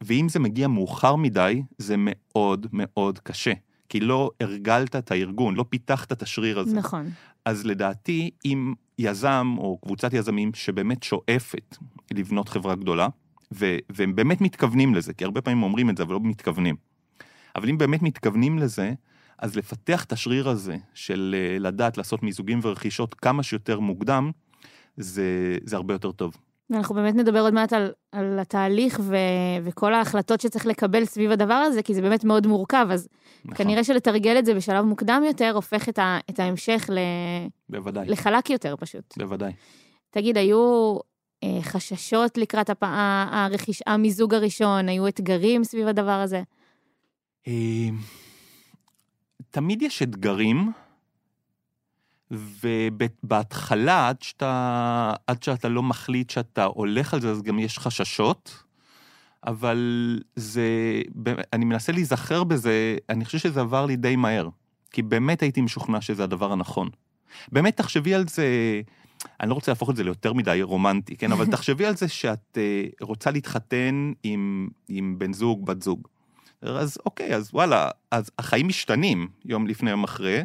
ואם 0.00 0.28
זה 0.28 0.38
מגיע 0.38 0.68
מאוחר 0.68 1.16
מדי, 1.16 1.62
זה 1.78 1.94
מאוד 1.98 2.66
מאוד 2.72 3.18
קשה. 3.18 3.52
כי 3.88 4.00
לא 4.00 4.30
הרגלת 4.40 4.96
את 4.96 5.10
הארגון, 5.10 5.54
לא 5.54 5.64
פיתחת 5.68 6.12
את 6.12 6.22
השריר 6.22 6.58
הזה. 6.58 6.76
נכון. 6.76 7.10
אז 7.44 7.66
לדעתי, 7.66 8.30
אם 8.44 8.74
יזם 8.98 9.54
או 9.58 9.78
קבוצת 9.82 10.12
יזמים 10.12 10.54
שבאמת 10.54 11.02
שואפת 11.02 11.76
לבנות 12.12 12.48
חברה 12.48 12.74
גדולה, 12.74 13.08
ו- 13.52 13.76
והם 13.90 14.16
באמת 14.16 14.40
מתכוונים 14.40 14.94
לזה, 14.94 15.14
כי 15.14 15.24
הרבה 15.24 15.40
פעמים 15.40 15.62
אומרים 15.62 15.90
את 15.90 15.96
זה, 15.96 16.02
אבל 16.02 16.12
לא 16.12 16.20
מתכוונים. 16.22 16.76
אבל 17.56 17.68
אם 17.68 17.78
באמת 17.78 18.02
מתכוונים 18.02 18.58
לזה, 18.58 18.92
אז 19.38 19.56
לפתח 19.56 20.04
את 20.04 20.12
השריר 20.12 20.48
הזה 20.48 20.76
של 20.94 21.34
אה, 21.38 21.58
לדעת 21.58 21.98
לעשות 21.98 22.22
מיזוגים 22.22 22.60
ורכישות 22.62 23.14
כמה 23.14 23.42
שיותר 23.42 23.80
מוקדם, 23.80 24.30
זה, 24.96 25.58
זה 25.64 25.76
הרבה 25.76 25.94
יותר 25.94 26.12
טוב. 26.12 26.36
ואנחנו 26.70 26.94
באמת 26.94 27.14
נדבר 27.14 27.40
עוד 27.40 27.54
מעט 27.54 27.72
על, 27.72 27.92
על 28.12 28.38
התהליך 28.38 29.00
ו, 29.02 29.16
וכל 29.64 29.94
ההחלטות 29.94 30.40
שצריך 30.40 30.66
לקבל 30.66 31.04
סביב 31.04 31.30
הדבר 31.30 31.54
הזה, 31.54 31.82
כי 31.82 31.94
זה 31.94 32.02
באמת 32.02 32.24
מאוד 32.24 32.46
מורכב, 32.46 32.86
אז 32.90 33.08
נכון. 33.44 33.56
כנראה 33.56 33.84
שלתרגל 33.84 34.38
את 34.38 34.46
זה 34.46 34.54
בשלב 34.54 34.84
מוקדם 34.84 35.22
יותר, 35.26 35.52
הופך 35.54 35.88
את, 35.88 35.98
ה, 35.98 36.18
את 36.30 36.38
ההמשך 36.38 36.90
ל, 36.92 36.98
בוודאי. 37.68 38.08
לחלק 38.08 38.50
יותר 38.50 38.74
פשוט. 38.78 39.14
בוודאי. 39.18 39.52
תגיד, 40.10 40.36
היו 40.36 40.96
אה, 41.44 41.58
חששות 41.62 42.38
לקראת 42.38 42.70
הפ... 42.70 42.82
הרכיש... 43.30 43.82
המיזוג 43.86 44.34
הראשון, 44.34 44.88
היו 44.88 45.08
אתגרים 45.08 45.64
סביב 45.64 45.86
הדבר 45.86 46.10
הזה? 46.10 46.42
אה, 47.48 47.88
תמיד 49.50 49.82
יש 49.82 50.02
אתגרים. 50.02 50.72
ובהתחלה, 52.30 54.08
עד 54.08 54.22
שאתה, 54.22 55.12
עד 55.26 55.42
שאתה 55.42 55.68
לא 55.68 55.82
מחליט 55.82 56.30
שאתה 56.30 56.64
הולך 56.64 57.14
על 57.14 57.20
זה, 57.20 57.30
אז 57.30 57.42
גם 57.42 57.58
יש 57.58 57.78
חששות, 57.78 58.62
אבל 59.46 60.20
זה, 60.36 60.68
אני 61.52 61.64
מנסה 61.64 61.92
להיזכר 61.92 62.44
בזה, 62.44 62.96
אני 63.08 63.24
חושב 63.24 63.38
שזה 63.38 63.60
עבר 63.60 63.86
לי 63.86 63.96
די 63.96 64.16
מהר, 64.16 64.48
כי 64.90 65.02
באמת 65.02 65.42
הייתי 65.42 65.60
משוכנע 65.60 66.00
שזה 66.00 66.24
הדבר 66.24 66.52
הנכון. 66.52 66.88
באמת, 67.52 67.76
תחשבי 67.76 68.14
על 68.14 68.28
זה, 68.28 68.46
אני 69.40 69.48
לא 69.48 69.54
רוצה 69.54 69.70
להפוך 69.70 69.90
את 69.90 69.96
זה 69.96 70.04
ליותר 70.04 70.32
מדי 70.32 70.62
רומנטי, 70.62 71.16
כן? 71.16 71.32
אבל 71.32 71.46
תחשבי 71.52 71.86
על 71.86 71.96
זה 71.96 72.08
שאת 72.08 72.58
uh, 72.58 73.04
רוצה 73.04 73.30
להתחתן 73.30 74.12
עם, 74.22 74.68
עם 74.88 75.14
בן 75.18 75.32
זוג, 75.32 75.66
בת 75.66 75.82
זוג. 75.82 76.08
אז 76.62 76.98
אוקיי, 77.06 77.34
אז 77.34 77.50
וואלה, 77.52 77.90
אז 78.10 78.30
החיים 78.38 78.68
משתנים 78.68 79.28
יום 79.44 79.66
לפני, 79.66 79.90
יום 79.90 80.04
אחרי. 80.04 80.42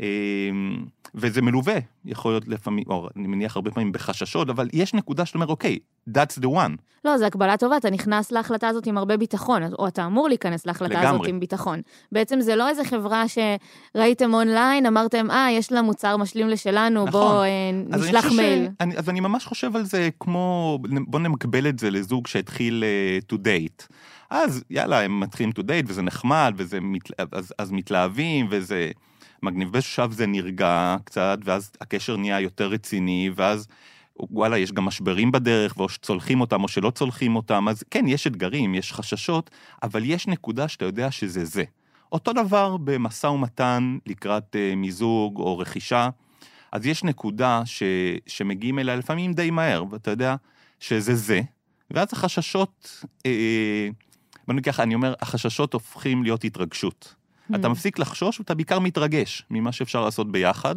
אמ, 0.00 0.84
וזה 1.14 1.42
מלווה, 1.42 1.76
יכול 2.04 2.32
להיות 2.32 2.48
לפעמים, 2.48 2.84
או 2.88 3.08
אני 3.16 3.26
מניח 3.26 3.56
הרבה 3.56 3.70
פעמים 3.70 3.92
בחששות, 3.92 4.50
אבל 4.50 4.68
יש 4.72 4.94
נקודה 4.94 5.26
שאתה 5.26 5.38
אומר, 5.38 5.46
אוקיי, 5.46 5.78
that's 6.10 6.40
the 6.40 6.46
one. 6.46 6.76
לא, 7.04 7.18
זו 7.18 7.24
הקבלה 7.24 7.56
טובה, 7.56 7.76
אתה 7.76 7.90
נכנס 7.90 8.32
להחלטה 8.32 8.68
הזאת 8.68 8.86
עם 8.86 8.98
הרבה 8.98 9.16
ביטחון, 9.16 9.62
או 9.78 9.88
אתה 9.88 10.06
אמור 10.06 10.28
להיכנס 10.28 10.66
להחלטה 10.66 11.00
לגמרי. 11.00 11.08
הזאת 11.08 11.26
עם 11.26 11.40
ביטחון. 11.40 11.80
בעצם 12.12 12.40
זה 12.40 12.56
לא 12.56 12.68
איזה 12.68 12.84
חברה 12.84 13.24
שראיתם 13.28 14.34
אונליין, 14.34 14.86
אמרתם, 14.86 15.30
אה, 15.30 15.48
יש 15.50 15.72
לה 15.72 15.82
מוצר 15.82 16.16
משלים 16.16 16.48
לשלנו, 16.48 17.06
נכון. 17.06 17.20
בוא 17.20 17.44
אה, 17.44 17.98
נשלח 17.98 18.32
מייל. 18.32 18.64
ש... 18.64 18.68
אני, 18.80 18.96
אז 18.96 19.08
אני 19.08 19.20
ממש 19.20 19.46
חושב 19.46 19.76
על 19.76 19.84
זה 19.84 20.08
כמו, 20.20 20.78
בוא 21.06 21.20
נמקבל 21.20 21.68
את 21.68 21.78
זה 21.78 21.90
לזוג 21.90 22.26
שהתחיל 22.26 22.84
uh, 22.84 23.34
to 23.34 23.38
date. 23.38 23.86
אז 24.30 24.64
יאללה, 24.70 25.00
הם 25.00 25.20
מתחילים 25.20 25.52
to 25.58 25.62
date, 25.62 25.84
וזה 25.86 26.02
נחמד, 26.02 26.54
וזה 26.56 26.80
מת... 26.80 27.02
אז, 27.32 27.52
אז 27.58 27.72
מתלהבים, 27.72 28.46
וזה... 28.50 28.90
מגניב. 29.46 29.72
באיזשהו 29.72 30.12
זה 30.12 30.26
נרגע 30.26 30.96
קצת, 31.04 31.38
ואז 31.44 31.70
הקשר 31.80 32.16
נהיה 32.16 32.40
יותר 32.40 32.68
רציני, 32.68 33.30
ואז 33.36 33.68
וואלה, 34.20 34.58
יש 34.58 34.72
גם 34.72 34.84
משברים 34.84 35.32
בדרך, 35.32 35.78
או 35.78 35.88
שצולחים 35.88 36.40
אותם 36.40 36.62
או 36.62 36.68
שלא 36.68 36.90
צולחים 36.90 37.36
אותם, 37.36 37.68
אז 37.68 37.84
כן, 37.90 38.04
יש 38.08 38.26
אתגרים, 38.26 38.74
יש 38.74 38.92
חששות, 38.92 39.50
אבל 39.82 40.04
יש 40.04 40.26
נקודה 40.26 40.68
שאתה 40.68 40.84
יודע 40.84 41.10
שזה 41.10 41.44
זה. 41.44 41.64
אותו 42.12 42.32
דבר 42.32 42.76
במשא 42.76 43.26
ומתן 43.26 43.98
לקראת 44.06 44.56
uh, 44.56 44.76
מיזוג 44.76 45.36
או 45.38 45.58
רכישה, 45.58 46.08
אז 46.72 46.86
יש 46.86 47.04
נקודה 47.04 47.62
ש, 47.64 47.82
שמגיעים 48.26 48.78
אליה 48.78 48.96
לפעמים 48.96 49.32
די 49.32 49.50
מהר, 49.50 49.84
ואתה 49.90 50.10
יודע 50.10 50.36
שזה 50.80 51.14
זה, 51.14 51.40
ואז 51.90 52.08
החששות, 52.12 53.04
אה, 53.26 53.88
בוא 54.46 54.54
נגיד 54.54 54.64
ככה, 54.64 54.82
אני 54.82 54.94
אומר, 54.94 55.14
החששות 55.20 55.72
הופכים 55.72 56.22
להיות 56.22 56.44
התרגשות. 56.44 57.14
אתה. 57.54 57.68
מפסיק 57.68 57.98
לחשוש 57.98 58.40
ואתה 58.40 58.54
בעיקר 58.54 58.78
מתרגש 58.78 59.46
ממה 59.50 59.72
שאפשר 59.72 60.04
לעשות 60.04 60.32
ביחד, 60.32 60.76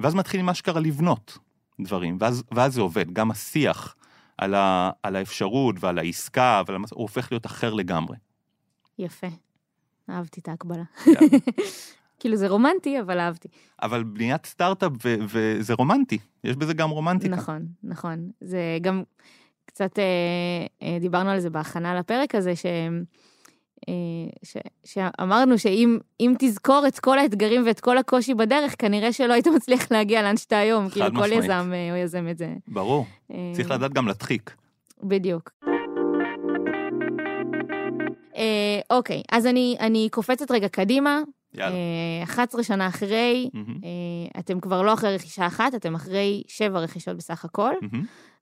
ואז 0.00 0.14
מתחילים 0.14 0.48
אשכרה 0.48 0.80
לבנות 0.80 1.38
דברים, 1.80 2.16
ואז, 2.20 2.42
ואז 2.54 2.74
זה 2.74 2.80
עובד. 2.80 3.10
גם 3.12 3.30
השיח 3.30 3.96
על, 4.38 4.54
ה, 4.54 4.90
על 5.02 5.16
האפשרות 5.16 5.76
ועל 5.80 5.98
העסקה, 5.98 6.62
ועל 6.66 6.76
המס... 6.76 6.92
הוא 6.92 7.02
הופך 7.02 7.32
להיות 7.32 7.46
אחר 7.46 7.74
לגמרי. 7.74 8.16
יפה. 8.98 9.26
אהבתי 10.10 10.40
את 10.40 10.48
ההקבלה. 10.48 10.82
כאילו 12.20 12.36
זה 12.36 12.48
רומנטי, 12.48 13.00
אבל 13.00 13.18
אהבתי. 13.18 13.48
אבל 13.82 14.02
בניית 14.02 14.46
סטארט-אפ 14.46 14.92
וזה 15.02 15.74
רומנטי, 15.74 16.18
יש 16.44 16.56
בזה 16.56 16.74
גם 16.74 16.90
רומנטיקה. 16.90 17.36
נכון, 17.36 17.66
נכון. 17.82 18.30
זה 18.40 18.78
גם 18.80 19.02
קצת, 19.66 19.98
אה, 19.98 20.04
אה, 20.82 20.98
דיברנו 21.00 21.30
על 21.30 21.40
זה 21.40 21.50
בהכנה 21.50 21.94
לפרק 21.94 22.34
הזה, 22.34 22.56
שהם... 22.56 23.04
אה, 23.88 23.94
ש, 24.42 24.56
שאמרנו 24.84 25.58
שאם 25.58 26.34
תזכור 26.38 26.84
את 26.88 26.98
כל 26.98 27.18
האתגרים 27.18 27.62
ואת 27.66 27.80
כל 27.80 27.98
הקושי 27.98 28.34
בדרך, 28.34 28.74
כנראה 28.78 29.12
שלא 29.12 29.32
היית 29.32 29.46
מצליח 29.46 29.90
להגיע 29.90 30.22
לאן 30.22 30.36
שאתה 30.36 30.58
היום. 30.58 30.88
כאילו 30.88 31.06
כל 31.14 31.32
יזם 31.32 31.70
אה, 31.74 31.90
או 31.90 31.96
יזם 31.96 32.28
את 32.30 32.38
זה. 32.38 32.48
ברור, 32.68 33.06
אה, 33.30 33.52
צריך 33.54 33.70
לדעת 33.70 33.92
גם 33.92 34.06
להדחיק. 34.06 34.54
בדיוק. 35.02 35.50
אוקיי, 38.90 39.22
אז 39.30 39.46
אני, 39.46 39.76
אני 39.80 40.08
קופצת 40.10 40.50
רגע 40.50 40.68
קדימה. 40.68 41.20
יאללה. 41.54 41.76
11 42.22 42.62
שנה 42.62 42.88
אחרי, 42.88 43.50
mm-hmm. 43.54 44.38
אתם 44.38 44.60
כבר 44.60 44.82
לא 44.82 44.94
אחרי 44.94 45.14
רכישה 45.14 45.46
אחת, 45.46 45.74
אתם 45.74 45.94
אחרי 45.94 46.42
שבע 46.48 46.78
רכישות 46.78 47.16
בסך 47.16 47.44
הכל. 47.44 47.72
Mm-hmm. 47.82 47.96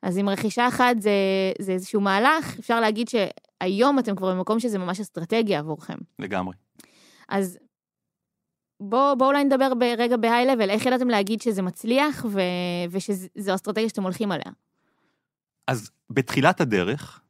אז 0.04 0.18
עם 0.18 0.28
רכישה 0.28 0.68
אחת 0.68 1.00
זה, 1.00 1.10
זה 1.58 1.72
איזשהו 1.72 2.00
מהלך, 2.00 2.58
אפשר 2.58 2.80
להגיד 2.80 3.08
שהיום 3.08 3.98
אתם 3.98 4.16
כבר 4.16 4.34
במקום 4.34 4.60
שזה 4.60 4.78
ממש 4.78 5.00
אסטרטגיה 5.00 5.58
עבורכם. 5.58 5.98
לגמרי. 6.18 6.54
אז 7.28 7.58
בואו 8.80 9.18
בוא 9.18 9.26
אולי 9.26 9.44
נדבר 9.44 9.72
רגע 9.98 10.16
בהיי-לבל, 10.16 10.70
איך 10.70 10.86
ידעתם 10.86 11.08
להגיד 11.08 11.40
שזה 11.40 11.62
מצליח 11.62 12.26
ו, 12.28 12.40
ושזו 12.90 13.54
אסטרטגיה 13.54 13.88
שאתם 13.88 14.02
הולכים 14.02 14.32
עליה? 14.32 14.52
אז 15.66 15.90
בתחילת 16.10 16.60
הדרך, 16.60 17.20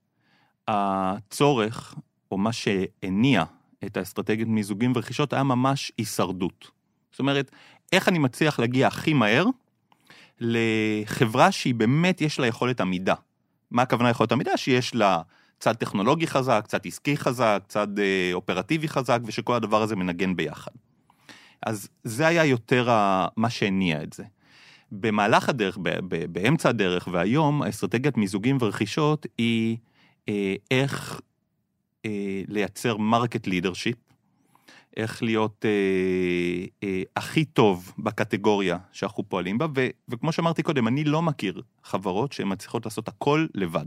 הצורך, 0.69 1.95
או 2.31 2.39
מה 2.39 2.53
שהניע 2.53 3.45
את 3.85 3.97
האסטרטגיית 3.97 4.49
מיזוגים 4.49 4.93
ורכישות, 4.95 5.33
היה 5.33 5.43
ממש 5.43 5.93
הישרדות. 5.99 6.71
זאת 7.11 7.21
אומרת, 7.21 7.51
איך 7.93 8.09
אני 8.09 8.19
מצליח 8.19 8.59
להגיע 8.59 8.87
הכי 8.87 9.13
מהר 9.13 9.45
לחברה 10.41 11.53
שהיא 11.53 11.75
באמת 11.75 12.21
יש 12.21 12.39
לה 12.39 12.47
יכולת 12.47 12.81
עמידה. 12.81 13.15
מה 13.71 13.83
הכוונה 13.83 14.11
יכולת 14.11 14.33
עמידה? 14.33 14.57
שיש 14.57 14.95
לה 14.95 15.23
צד 15.59 15.73
טכנולוגי 15.73 16.27
חזק, 16.27 16.65
צד 16.69 16.87
עסקי 16.87 17.17
חזק, 17.17 17.63
צד 17.69 17.99
אה, 17.99 18.31
אופרטיבי 18.33 18.89
חזק, 18.89 19.19
ושכל 19.25 19.55
הדבר 19.55 19.83
הזה 19.83 19.97
מנגן 19.97 20.37
ביחד. 20.37 20.73
אז 21.67 21.89
זה 22.05 22.27
היה 22.27 22.45
יותר 22.45 22.91
ה... 22.91 23.27
מה 23.37 23.51
שהניע 23.51 24.03
את 24.03 24.13
זה. 24.13 24.25
במהלך 24.93 25.49
הדרך, 25.49 25.79
ב- 25.83 25.89
ב- 26.09 26.33
באמצע 26.33 26.69
הדרך 26.69 27.09
והיום, 27.13 27.63
האסטרטגיית 27.63 28.17
מיזוגים 28.17 28.59
ורכישות 28.61 29.27
היא 29.39 29.77
אה, 30.29 30.55
איך 30.71 31.21
אה, 32.05 32.43
לייצר 32.49 32.97
market 32.97 33.47
leadership, 33.47 33.97
איך 34.97 35.23
להיות 35.23 35.65
אה, 35.65 36.67
אה, 36.83 37.03
הכי 37.17 37.45
טוב 37.45 37.93
בקטגוריה 37.99 38.79
שאנחנו 38.93 39.29
פועלים 39.29 39.59
בה, 39.59 39.67
ו, 39.77 39.87
וכמו 40.09 40.33
שאמרתי 40.33 40.63
קודם, 40.63 40.89
אני 40.89 41.05
לא 41.05 41.23
מכיר 41.23 41.63
חברות 41.85 42.33
שהן 42.33 42.53
מצליחות 42.53 42.85
לעשות 42.85 43.09
הכל 43.09 43.47
לבד. 43.55 43.87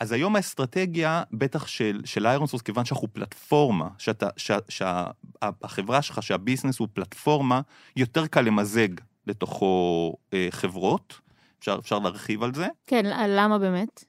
אז 0.00 0.12
היום 0.12 0.36
האסטרטגיה, 0.36 1.22
בטח 1.32 1.66
של, 1.66 2.00
של 2.04 2.26
איירון 2.26 2.46
סורס, 2.46 2.62
כיוון 2.62 2.84
שאנחנו 2.84 3.08
פלטפורמה, 3.12 3.88
שאתה, 3.98 4.28
שה, 4.36 4.58
שהחברה 4.68 6.02
שלך, 6.02 6.22
שה 6.22 6.37
business 6.37 6.78
הוא 6.78 6.88
פלטפורמה, 6.92 7.60
יותר 7.96 8.26
קל 8.26 8.40
למזג 8.40 8.88
לתוכו 9.26 10.14
אה, 10.32 10.48
חברות, 10.50 11.20
אפשר, 11.58 11.76
אפשר 11.78 11.98
להרחיב 11.98 12.42
על 12.42 12.54
זה. 12.54 12.66
כן, 12.86 13.04
למה 13.28 13.58
באמת? 13.58 14.04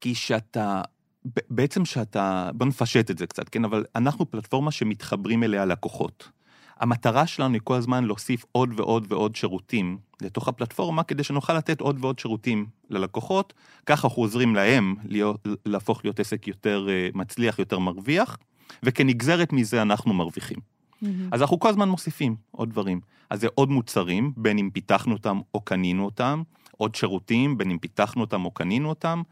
כי 0.00 0.14
שאתה, 0.14 0.82
בעצם 1.50 1.84
שאתה, 1.84 2.50
בוא 2.54 2.66
נפשט 2.66 3.10
את 3.10 3.18
זה 3.18 3.26
קצת, 3.26 3.48
כן? 3.48 3.64
אבל 3.64 3.84
אנחנו 3.96 4.30
פלטפורמה 4.30 4.70
שמתחברים 4.70 5.42
אליה 5.42 5.64
לקוחות. 5.64 6.30
המטרה 6.80 7.26
שלנו 7.26 7.54
היא 7.54 7.60
כל 7.64 7.74
הזמן 7.74 8.04
להוסיף 8.04 8.44
עוד 8.52 8.80
ועוד 8.80 9.06
ועוד 9.08 9.36
שירותים 9.36 9.98
לתוך 10.20 10.48
הפלטפורמה, 10.48 11.02
כדי 11.02 11.22
שנוכל 11.22 11.54
לתת 11.54 11.80
עוד 11.80 11.96
ועוד 12.00 12.18
שירותים 12.18 12.66
ללקוחות, 12.90 13.52
ככה 13.86 14.08
אנחנו 14.08 14.22
עוזרים 14.22 14.54
להם 14.54 14.94
להיות, 15.04 15.46
להפוך 15.66 16.04
להיות 16.04 16.20
עסק 16.20 16.48
יותר 16.48 16.86
אה, 16.88 17.08
מצליח, 17.14 17.58
יותר 17.58 17.78
מרוויח, 17.78 18.38
וכנגזרת 18.82 19.52
מזה 19.52 19.82
אנחנו 19.82 20.14
מרוויחים. 20.14 20.58
Mm-hmm. 20.58 21.06
אז 21.32 21.42
אנחנו 21.42 21.60
כל 21.60 21.68
הזמן 21.68 21.88
מוסיפים 21.88 22.36
עוד 22.50 22.70
דברים. 22.70 23.00
אז 23.30 23.40
זה 23.40 23.48
עוד 23.54 23.70
מוצרים, 23.70 24.32
בין 24.36 24.58
אם 24.58 24.70
פיתחנו 24.70 25.12
אותם 25.12 25.40
או 25.54 25.60
קנינו 25.60 26.04
אותם, 26.04 26.42
עוד 26.76 26.94
שירותים, 26.94 27.58
בין 27.58 27.70
אם 27.70 27.78
פיתחנו 27.78 28.20
אותם 28.20 28.44
או 28.44 28.50
קנינו 28.50 28.88
אותם, 28.88 29.22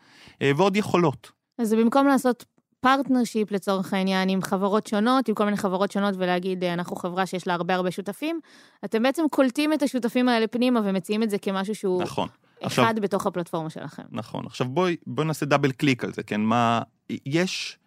אה, 0.42 0.52
ועוד 0.57 0.76
יכולות. 0.76 1.33
אז 1.59 1.69
זה 1.69 1.77
במקום 1.77 2.07
לעשות 2.07 2.45
partnership 2.81 3.53
לצורך 3.53 3.93
העניין 3.93 4.29
עם 4.29 4.43
חברות 4.43 4.87
שונות, 4.87 5.29
עם 5.29 5.35
כל 5.35 5.45
מיני 5.45 5.57
חברות 5.57 5.93
שונות 5.93 6.14
ולהגיד, 6.19 6.64
אה, 6.64 6.73
אנחנו 6.73 6.97
חברה 6.97 7.27
שיש 7.27 7.47
לה 7.47 7.55
הרבה 7.55 7.75
הרבה 7.75 7.90
שותפים, 7.90 8.40
אתם 8.85 9.03
בעצם 9.03 9.23
קולטים 9.31 9.73
את 9.73 9.83
השותפים 9.83 10.29
האלה 10.29 10.47
פנימה 10.47 10.81
ומציעים 10.85 11.23
את 11.23 11.31
זה 11.31 11.38
כמשהו 11.38 11.75
שהוא 11.75 12.03
נכון. 12.03 12.29
אחד 12.62 12.83
עכשיו, 12.83 13.03
בתוך 13.03 13.27
הפלטפורמה 13.27 13.71
שלכם. 13.71 14.03
נכון. 14.11 14.47
עכשיו 14.47 14.69
בואי, 14.69 14.97
בואי 15.07 15.27
נעשה 15.27 15.47
double 15.46 15.72
click 15.72 16.05
על 16.05 16.12
זה, 16.12 16.23
כן? 16.23 16.40
מה, 16.40 16.83
יש, 17.27 17.79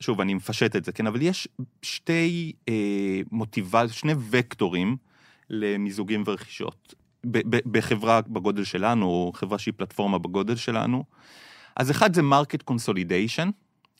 שוב, 0.00 0.20
אני 0.20 0.34
מפשט 0.34 0.76
את 0.76 0.84
זה, 0.84 0.92
כן? 0.92 1.06
אבל 1.06 1.22
יש 1.22 1.48
שתי 1.82 2.52
אה, 2.68 3.20
מוטיבציות, 3.30 3.92
שני 3.92 4.12
וקטורים 4.30 4.96
למיזוגים 5.50 6.22
ורכישות. 6.26 6.94
בחברה 7.70 8.20
בגודל 8.20 8.64
שלנו, 8.64 9.06
או 9.06 9.32
חברה 9.34 9.58
שהיא 9.58 9.74
פלטפורמה 9.76 10.18
בגודל 10.18 10.56
שלנו. 10.56 11.04
אז 11.78 11.90
אחד 11.90 12.14
זה 12.14 12.22
market 12.22 12.62
consolidation, 12.62 13.50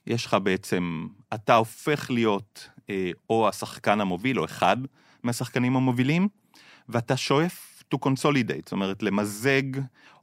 יש 0.07 0.27
לך 0.27 0.37
בעצם, 0.43 1.07
אתה 1.35 1.55
הופך 1.55 2.11
להיות 2.11 2.69
אה, 2.91 3.11
או 3.31 3.49
השחקן 3.49 4.01
המוביל, 4.01 4.41
או 4.41 4.45
אחד 4.45 4.77
מהשחקנים 5.23 5.77
המובילים, 5.77 6.29
ואתה 6.89 7.17
שואף 7.17 7.83
to 7.95 7.99
consolidate, 8.09 8.63
זאת 8.65 8.73
אומרת, 8.73 9.03
למזג 9.03 9.63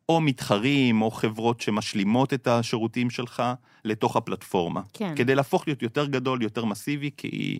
או 0.10 0.22
מתחרים, 0.22 1.02
או 1.02 1.12
חברות 1.12 1.62
שמשלימות 1.62 2.34
את 2.34 2.48
השירותים 2.48 3.10
שלך 3.10 3.44
לתוך 3.86 4.15
הפלטפורמה. 4.15 4.82
כן. 4.94 5.13
כדי 5.15 5.36
להפוך 5.36 5.68
להיות 5.68 5.82
יותר 5.82 6.06
גדול, 6.06 6.41
יותר 6.41 6.65
מסיבי, 6.65 7.10
כי, 7.18 7.60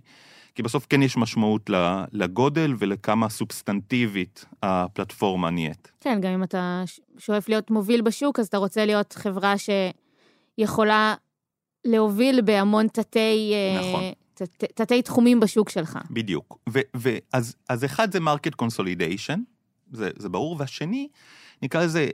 כי 0.55 0.63
בסוף 0.63 0.85
כן 0.89 1.01
יש 1.01 1.17
משמעות 1.17 1.69
לגודל 2.11 2.73
ולכמה 2.77 3.29
סובסטנטיבית 3.29 4.45
הפלטפורמה 4.63 5.49
נהיית. 5.49 5.91
כן, 5.99 6.21
גם 6.21 6.31
אם 6.31 6.43
אתה 6.43 6.83
שואף 7.17 7.49
להיות 7.49 7.71
מוביל 7.71 8.01
בשוק, 8.01 8.39
אז 8.39 8.47
אתה 8.47 8.57
רוצה 8.57 8.85
להיות 8.85 9.13
חברה 9.13 9.53
שיכולה 10.57 11.15
להוביל 11.85 12.41
בהמון 12.41 12.87
תתי... 12.87 13.53
אה, 13.53 13.79
נכון. 13.79 14.03
תתי 14.75 15.01
תחומים 15.01 15.39
בשוק 15.39 15.69
שלך. 15.69 15.99
בדיוק. 16.11 16.59
ואז 16.93 17.55
אז 17.69 17.85
אחד 17.85 18.11
זה 18.11 18.19
market 18.19 18.55
consolidation, 18.55 19.39
זה, 19.91 20.09
זה 20.17 20.29
ברור, 20.29 20.55
והשני, 20.59 21.07
נקרא 21.61 21.83
לזה 21.83 22.09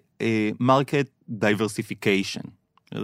market 0.59 1.07
uh, 1.07 1.25
diversification. 1.29 2.41
Uh, 2.93 2.97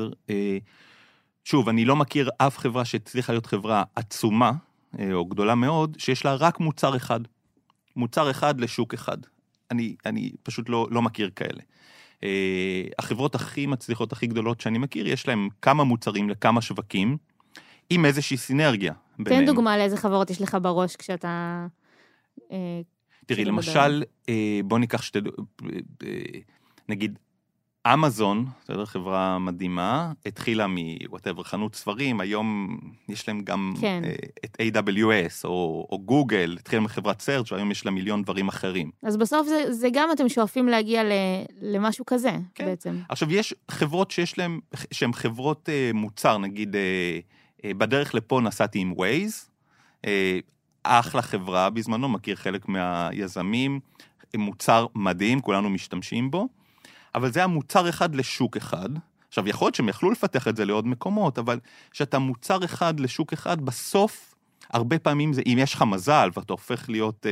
שוב, 1.43 1.69
אני 1.69 1.85
לא 1.85 1.95
מכיר 1.95 2.29
אף 2.37 2.57
חברה 2.57 2.85
שהצליחה 2.85 3.33
להיות 3.33 3.45
חברה 3.45 3.83
עצומה, 3.95 4.51
או 5.13 5.25
גדולה 5.25 5.55
מאוד, 5.55 5.95
שיש 5.99 6.25
לה 6.25 6.35
רק 6.35 6.59
מוצר 6.59 6.95
אחד. 6.95 7.19
מוצר 7.95 8.31
אחד 8.31 8.61
לשוק 8.61 8.93
אחד. 8.93 9.17
אני, 9.71 9.95
אני 10.05 10.31
פשוט 10.43 10.69
לא, 10.69 10.87
לא 10.91 11.01
מכיר 11.01 11.29
כאלה. 11.35 11.61
אה, 12.23 12.83
החברות 12.99 13.35
הכי 13.35 13.65
מצליחות, 13.65 14.11
הכי 14.11 14.27
גדולות 14.27 14.61
שאני 14.61 14.77
מכיר, 14.77 15.07
יש 15.07 15.27
להן 15.27 15.47
כמה 15.61 15.83
מוצרים 15.83 16.29
לכמה 16.29 16.61
שווקים, 16.61 17.17
עם 17.89 18.05
איזושהי 18.05 18.37
סינרגיה 18.37 18.93
ביניהם. 19.19 19.45
תן 19.45 19.51
דוגמה 19.51 19.77
לאיזה 19.77 19.97
חברות 19.97 20.29
יש 20.29 20.41
לך 20.41 20.57
בראש 20.61 20.95
כשאתה... 20.95 21.65
אה, 22.51 22.81
תראי, 23.25 23.45
למשל, 23.45 24.03
אה, 24.29 24.59
בוא 24.63 24.79
ניקח 24.79 25.01
שתי... 25.01 25.19
נגיד, 26.89 27.19
אמזון, 27.93 28.45
בסדר, 28.63 28.85
חברה 28.85 29.39
מדהימה, 29.39 30.11
התחילה 30.25 30.65
מוואטאבר 30.67 31.43
חנות 31.43 31.75
ספרים, 31.75 32.21
היום 32.21 32.77
יש 33.09 33.27
להם 33.27 33.41
גם 33.41 33.73
כן. 33.81 34.01
את 34.45 34.57
AWS 34.61 35.45
או, 35.45 35.87
או 35.91 35.99
גוגל, 35.99 36.57
התחילה 36.59 36.81
מחברת 36.81 37.21
סרצ' 37.21 37.51
והיום 37.51 37.71
יש 37.71 37.85
לה 37.85 37.91
מיליון 37.91 38.23
דברים 38.23 38.47
אחרים. 38.47 38.91
אז 39.03 39.17
בסוף 39.17 39.47
זה, 39.47 39.73
זה 39.73 39.87
גם 39.93 40.09
אתם 40.11 40.29
שואפים 40.29 40.67
להגיע 40.67 41.03
ל, 41.03 41.11
למשהו 41.61 42.05
כזה, 42.05 42.31
כן. 42.55 42.65
בעצם. 42.65 42.99
עכשיו, 43.09 43.33
יש 43.33 43.53
חברות 43.71 44.11
שיש 44.11 44.37
להן, 44.37 44.59
שהן 44.91 45.13
חברות 45.13 45.69
אה, 45.69 45.91
מוצר, 45.93 46.37
נגיד, 46.37 46.75
אה, 46.75 47.19
אה, 47.65 47.73
בדרך 47.73 48.15
לפה 48.15 48.41
נסעתי 48.43 48.79
עם 48.79 48.93
Waze, 48.93 49.49
אה, 50.05 50.39
אחלה 50.83 51.21
חברה 51.21 51.69
בזמנו, 51.69 52.09
מכיר 52.09 52.35
חלק 52.35 52.69
מהיזמים, 52.69 53.79
מוצר 54.37 54.85
מדהים, 54.95 55.39
כולנו 55.39 55.69
משתמשים 55.69 56.31
בו. 56.31 56.47
אבל 57.17 57.31
זה 57.31 57.39
היה 57.39 57.47
מוצר 57.47 57.89
אחד 57.89 58.15
לשוק 58.15 58.57
אחד. 58.57 58.89
עכשיו, 59.27 59.47
יכול 59.47 59.65
להיות 59.65 59.75
שהם 59.75 59.89
יכלו 59.89 60.11
לפתח 60.11 60.47
את 60.47 60.55
זה 60.55 60.65
לעוד 60.65 60.87
מקומות, 60.87 61.39
אבל 61.39 61.59
כשאתה 61.91 62.19
מוצר 62.19 62.65
אחד 62.65 62.99
לשוק 62.99 63.33
אחד, 63.33 63.61
בסוף, 63.61 64.35
הרבה 64.69 64.99
פעמים 64.99 65.33
זה, 65.33 65.41
אם 65.45 65.57
יש 65.59 65.73
לך 65.73 65.81
מזל 65.81 66.29
ואתה 66.33 66.53
הופך 66.53 66.89
להיות 66.89 67.25
אה, 67.25 67.31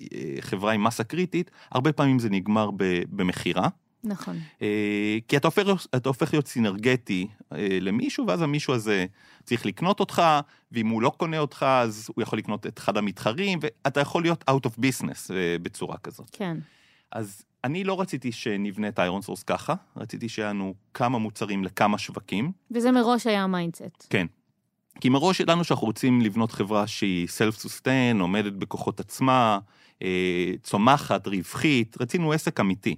אה, 0.00 0.34
חברה 0.40 0.72
עם 0.72 0.84
מסה 0.84 1.04
קריטית, 1.04 1.50
הרבה 1.70 1.92
פעמים 1.92 2.18
זה 2.18 2.30
נגמר 2.30 2.70
במכירה. 3.10 3.68
נכון. 4.04 4.38
אה, 4.62 5.18
כי 5.28 5.36
אתה 5.36 5.48
הופך, 5.48 5.86
אתה 5.96 6.08
הופך 6.08 6.32
להיות 6.32 6.48
סינרגטי 6.48 7.26
אה, 7.52 7.78
למישהו, 7.80 8.26
ואז 8.26 8.42
המישהו 8.42 8.74
הזה 8.74 9.06
צריך 9.44 9.66
לקנות 9.66 10.00
אותך, 10.00 10.22
ואם 10.72 10.88
הוא 10.88 11.02
לא 11.02 11.12
קונה 11.16 11.38
אותך, 11.38 11.66
אז 11.68 12.10
הוא 12.14 12.22
יכול 12.22 12.38
לקנות 12.38 12.66
את 12.66 12.78
אחד 12.78 12.96
המתחרים, 12.96 13.58
ואתה 13.62 14.00
יכול 14.00 14.22
להיות 14.22 14.44
out 14.50 14.68
of 14.68 14.78
business 14.78 15.34
אה, 15.34 15.56
בצורה 15.62 15.96
כזאת. 15.98 16.30
כן. 16.32 16.56
אז 17.12 17.42
אני 17.64 17.84
לא 17.84 18.00
רציתי 18.00 18.32
שנבנה 18.32 18.88
את 18.88 18.98
איירון 18.98 19.22
סורס 19.22 19.42
ככה, 19.42 19.74
רציתי 19.96 20.28
שיהיה 20.28 20.48
לנו 20.48 20.74
כמה 20.94 21.18
מוצרים 21.18 21.64
לכמה 21.64 21.98
שווקים. 21.98 22.52
וזה 22.70 22.92
מראש 22.92 23.26
היה 23.26 23.42
ה 23.42 23.49
mindset. 23.49 24.06
כן. 24.10 24.26
כי 25.00 25.08
מראש 25.08 25.40
ידענו 25.40 25.64
שאנחנו 25.64 25.86
רוצים 25.86 26.20
לבנות 26.20 26.52
חברה 26.52 26.86
שהיא 26.86 27.28
self-sustain, 27.28 28.20
עומדת 28.20 28.52
בכוחות 28.52 29.00
עצמה, 29.00 29.58
אה, 30.02 30.52
צומחת, 30.62 31.26
רווחית, 31.26 31.96
רצינו 32.00 32.32
עסק 32.32 32.60
אמיתי. 32.60 32.96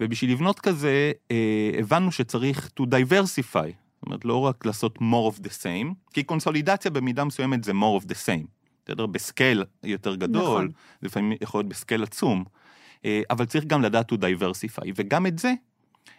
ובשביל 0.00 0.32
לבנות 0.32 0.60
כזה, 0.60 1.12
אה, 1.30 1.70
הבנו 1.78 2.12
שצריך 2.12 2.70
to 2.80 2.82
diversify, 2.82 3.68
זאת 4.02 4.06
אומרת, 4.06 4.24
לא 4.24 4.36
רק 4.36 4.66
לעשות 4.66 4.98
more 4.98 5.34
of 5.34 5.40
the 5.40 5.50
same, 5.62 5.94
כי 6.12 6.22
קונסולידציה 6.22 6.90
במידה 6.90 7.24
מסוימת 7.24 7.64
זה 7.64 7.72
more 7.72 8.02
of 8.02 8.06
the 8.06 8.14
same. 8.26 8.46
בסדר? 8.84 9.06
בסקייל 9.06 9.64
יותר 9.84 10.14
גדול, 10.14 10.42
נכון. 10.42 10.68
לפעמים 11.02 11.32
יכול 11.40 11.58
להיות 11.58 11.68
בסקייל 11.68 12.02
עצום. 12.02 12.44
אה, 13.04 13.22
אבל 13.30 13.44
צריך 13.44 13.64
גם 13.64 13.82
לדעת 13.82 14.12
to 14.12 14.14
diversify, 14.14 14.90
וגם 14.96 15.26
את 15.26 15.38
זה 15.38 15.52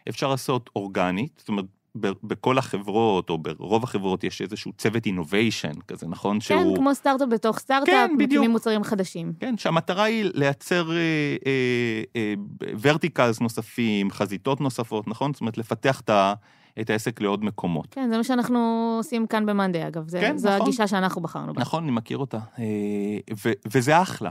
אפשר 0.10 0.30
לעשות 0.30 0.70
אורגנית, 0.76 1.32
זאת 1.38 1.50
אומרת, 1.50 1.66
בכל 1.96 2.58
החברות, 2.58 3.30
או 3.30 3.38
ברוב 3.38 3.84
החברות, 3.84 4.24
יש 4.24 4.42
איזשהו 4.42 4.72
צוות 4.78 5.06
innovation 5.06 5.74
כזה, 5.88 6.08
נכון? 6.08 6.36
כן, 6.36 6.40
שהוא... 6.40 6.78
כמו 6.78 6.96
סטארט-אפ 6.96 7.30
בתוך 7.30 7.60
סטארט-אפ, 7.60 7.88
כן, 7.88 8.12
מקימים 8.18 8.52
מוצרים 8.52 8.84
חדשים. 8.84 9.34
כן, 9.40 9.58
שהמטרה 9.58 10.04
היא 10.04 10.32
לייצר 10.34 10.92
ורטיקלס 12.82 13.26
אה, 13.26 13.32
אה, 13.32 13.38
אה, 13.40 13.44
נוספים, 13.44 14.12
חזיתות 14.12 14.62
נוספות, 14.62 15.08
נכון? 15.08 15.34
זאת 15.34 15.42
אומרת, 15.42 15.58
לפתח 15.58 16.02
את 16.02 16.10
ה... 16.10 16.34
את 16.82 16.90
העסק 16.90 17.22
לעוד 17.22 17.46
מקומות. 17.46 17.88
כן, 17.92 18.10
זה 18.10 18.18
מה 18.18 18.24
שאנחנו 18.24 18.94
עושים 18.98 19.28
כאן 19.28 19.46
במאנדי, 19.46 19.88
אגב. 19.88 20.08
זה, 20.08 20.20
כן, 20.22 20.38
זו 20.38 20.50
נכון. 20.50 20.62
הגישה 20.62 20.88
שאנחנו 20.88 21.22
בחרנו 21.22 21.54
בה. 21.54 21.62
נכון, 21.62 21.84
אני 21.84 21.92
מכיר 21.92 22.18
אותה. 22.18 22.38
אה, 22.60 22.64
ו, 23.46 23.52
וזה 23.72 24.02
אחלה. 24.02 24.30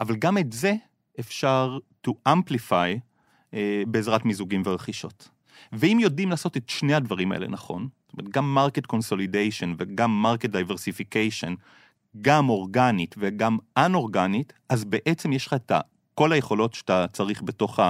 אבל 0.00 0.16
גם 0.16 0.38
את 0.38 0.52
זה 0.52 0.74
אפשר 1.20 1.78
to 2.06 2.10
amplify 2.28 2.98
אה, 3.54 3.82
בעזרת 3.86 4.24
מיזוגים 4.24 4.62
ורכישות. 4.64 5.28
ואם 5.72 5.98
יודעים 6.00 6.30
לעשות 6.30 6.56
את 6.56 6.68
שני 6.68 6.94
הדברים 6.94 7.32
האלה 7.32 7.48
נכון, 7.48 7.88
זאת 8.06 8.12
אומרת, 8.18 8.28
גם 8.28 8.58
market 8.58 8.96
consolidation 8.96 9.68
וגם 9.78 10.26
market 10.26 10.48
diversification, 10.48 11.50
גם 12.20 12.48
אורגנית 12.48 13.14
וגם 13.18 13.58
אנ-אורגנית, 13.76 14.52
אז 14.68 14.84
בעצם 14.84 15.32
יש 15.32 15.46
לך 15.46 15.54
את 15.54 15.72
כל 16.14 16.32
היכולות 16.32 16.74
שאתה 16.74 17.06
צריך 17.12 17.42
בתוך 17.42 17.80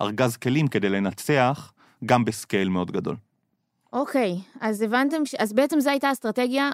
הארגז 0.00 0.36
כלים 0.36 0.68
כדי 0.68 0.88
לנצח, 0.88 1.72
גם 2.04 2.24
בסקייל 2.24 2.68
מאוד 2.68 2.90
גדול. 2.90 3.16
אוקיי, 3.92 4.38
אז 4.60 4.82
הבנתם, 4.82 5.26
ש... 5.26 5.34
אז 5.34 5.52
בעצם 5.52 5.80
זו 5.80 5.90
הייתה 5.90 6.12
אסטרטגיה, 6.12 6.70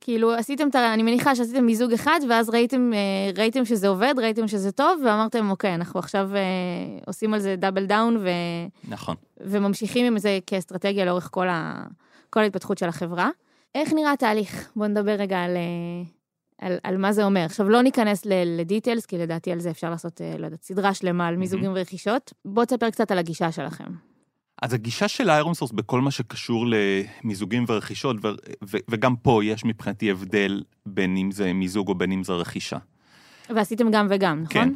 כאילו 0.00 0.34
עשיתם 0.34 0.68
את 0.68 0.74
ה... 0.74 0.94
אני 0.94 1.02
מניחה 1.02 1.34
שעשיתם 1.34 1.66
מיזוג 1.66 1.92
אחד, 1.92 2.20
ואז 2.28 2.50
ראיתם, 2.50 2.90
אה, 2.94 3.30
ראיתם 3.36 3.64
שזה 3.64 3.88
עובד, 3.88 4.14
ראיתם 4.18 4.48
שזה 4.48 4.72
טוב, 4.72 5.02
ואמרתם, 5.04 5.50
אוקיי, 5.50 5.74
אנחנו 5.74 6.00
עכשיו 6.00 6.30
אה, 6.34 6.40
עושים 7.06 7.34
על 7.34 7.40
זה 7.40 7.56
double 7.56 7.86
down, 7.86 8.16
ו... 8.16 8.28
נכון. 8.88 9.16
וממשיכים 9.40 10.06
עם 10.06 10.18
זה 10.18 10.38
כאסטרטגיה 10.46 11.04
לאורך 11.04 11.28
כל, 11.32 11.48
ה... 11.48 11.84
כל 12.30 12.40
ההתפתחות 12.40 12.78
של 12.78 12.88
החברה. 12.88 13.30
איך 13.74 13.92
נראה 13.92 14.12
התהליך? 14.12 14.70
בואו 14.76 14.88
נדבר 14.88 15.12
רגע 15.12 15.38
על, 15.38 15.56
אה, 15.56 16.02
על, 16.66 16.78
על 16.82 16.96
מה 16.96 17.12
זה 17.12 17.24
אומר. 17.24 17.40
עכשיו, 17.40 17.68
לא 17.68 17.82
ניכנס 17.82 18.22
ל 18.26 18.35
details, 18.35 19.06
כי 19.06 19.18
לדעתי 19.18 19.52
על 19.52 19.58
זה 19.58 19.70
אפשר 19.70 19.90
לעשות, 19.90 20.20
לא 20.38 20.44
יודעת, 20.44 20.62
סדרה 20.62 20.94
שלמה 20.94 21.26
על 21.26 21.36
מיזוגים 21.36 21.70
mm-hmm. 21.70 21.78
ורכישות. 21.78 22.32
בואו 22.44 22.66
תספר 22.66 22.90
קצת 22.90 23.10
על 23.10 23.18
הגישה 23.18 23.52
שלכם. 23.52 24.13
אז 24.64 24.72
הגישה 24.72 25.08
של 25.08 25.30
איירון 25.30 25.54
סורס 25.54 25.72
בכל 25.72 26.00
מה 26.00 26.10
שקשור 26.10 26.66
למיזוגים 26.66 27.64
ורכישות, 27.68 28.16
ו- 28.24 28.28
ו- 28.64 28.76
וגם 28.88 29.16
פה 29.16 29.44
יש 29.44 29.64
מבחינתי 29.64 30.10
הבדל 30.10 30.62
בין 30.86 31.16
אם 31.16 31.30
זה 31.30 31.52
מיזוג 31.52 31.88
או 31.88 31.94
בין 31.94 32.12
אם 32.12 32.24
זה 32.24 32.32
רכישה. 32.32 32.78
ועשיתם 33.50 33.90
גם 33.90 34.06
וגם, 34.10 34.42
נכון? 34.42 34.52
כן, 34.54 34.74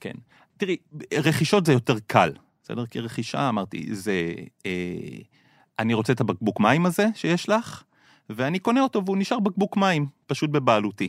כן. 0.00 0.12
תראי, 0.56 0.76
רכישות 1.14 1.66
זה 1.66 1.72
יותר 1.72 1.96
קל, 2.06 2.32
בסדר? 2.62 2.86
כי 2.86 3.00
רכישה, 3.00 3.48
אמרתי, 3.48 3.86
זה... 3.90 4.32
אה, 4.66 4.72
אני 5.78 5.94
רוצה 5.94 6.12
את 6.12 6.20
הבקבוק 6.20 6.60
מים 6.60 6.86
הזה 6.86 7.06
שיש 7.14 7.48
לך, 7.48 7.82
ואני 8.30 8.58
קונה 8.58 8.82
אותו 8.82 9.02
והוא 9.04 9.16
נשאר 9.16 9.40
בקבוק 9.40 9.76
מים, 9.76 10.06
פשוט 10.26 10.50
בבעלותי. 10.50 11.08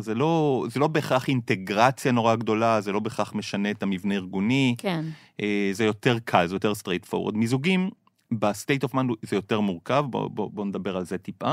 זה 0.00 0.14
לא, 0.14 0.64
זה 0.70 0.80
לא 0.80 0.86
בהכרח 0.86 1.28
אינטגרציה 1.28 2.12
נורא 2.12 2.34
גדולה, 2.34 2.80
זה 2.80 2.92
לא 2.92 3.00
בהכרח 3.00 3.34
משנה 3.34 3.70
את 3.70 3.82
המבנה 3.82 4.14
הארגוני. 4.14 4.74
כן. 4.78 5.04
אה, 5.40 5.70
זה 5.72 5.84
יותר 5.84 6.18
קל, 6.24 6.46
זה 6.46 6.54
יותר 6.54 6.72
straight 6.72 7.10
forward. 7.10 7.32
מיזוגים, 7.34 7.90
ב 8.32 8.40
state 8.40 8.82
of 8.82 8.94
mind 8.94 9.12
זה 9.22 9.36
יותר 9.36 9.60
מורכב, 9.60 10.04
בואו 10.10 10.30
בוא, 10.30 10.50
בוא 10.50 10.64
נדבר 10.64 10.96
על 10.96 11.04
זה 11.04 11.18
טיפה. 11.18 11.52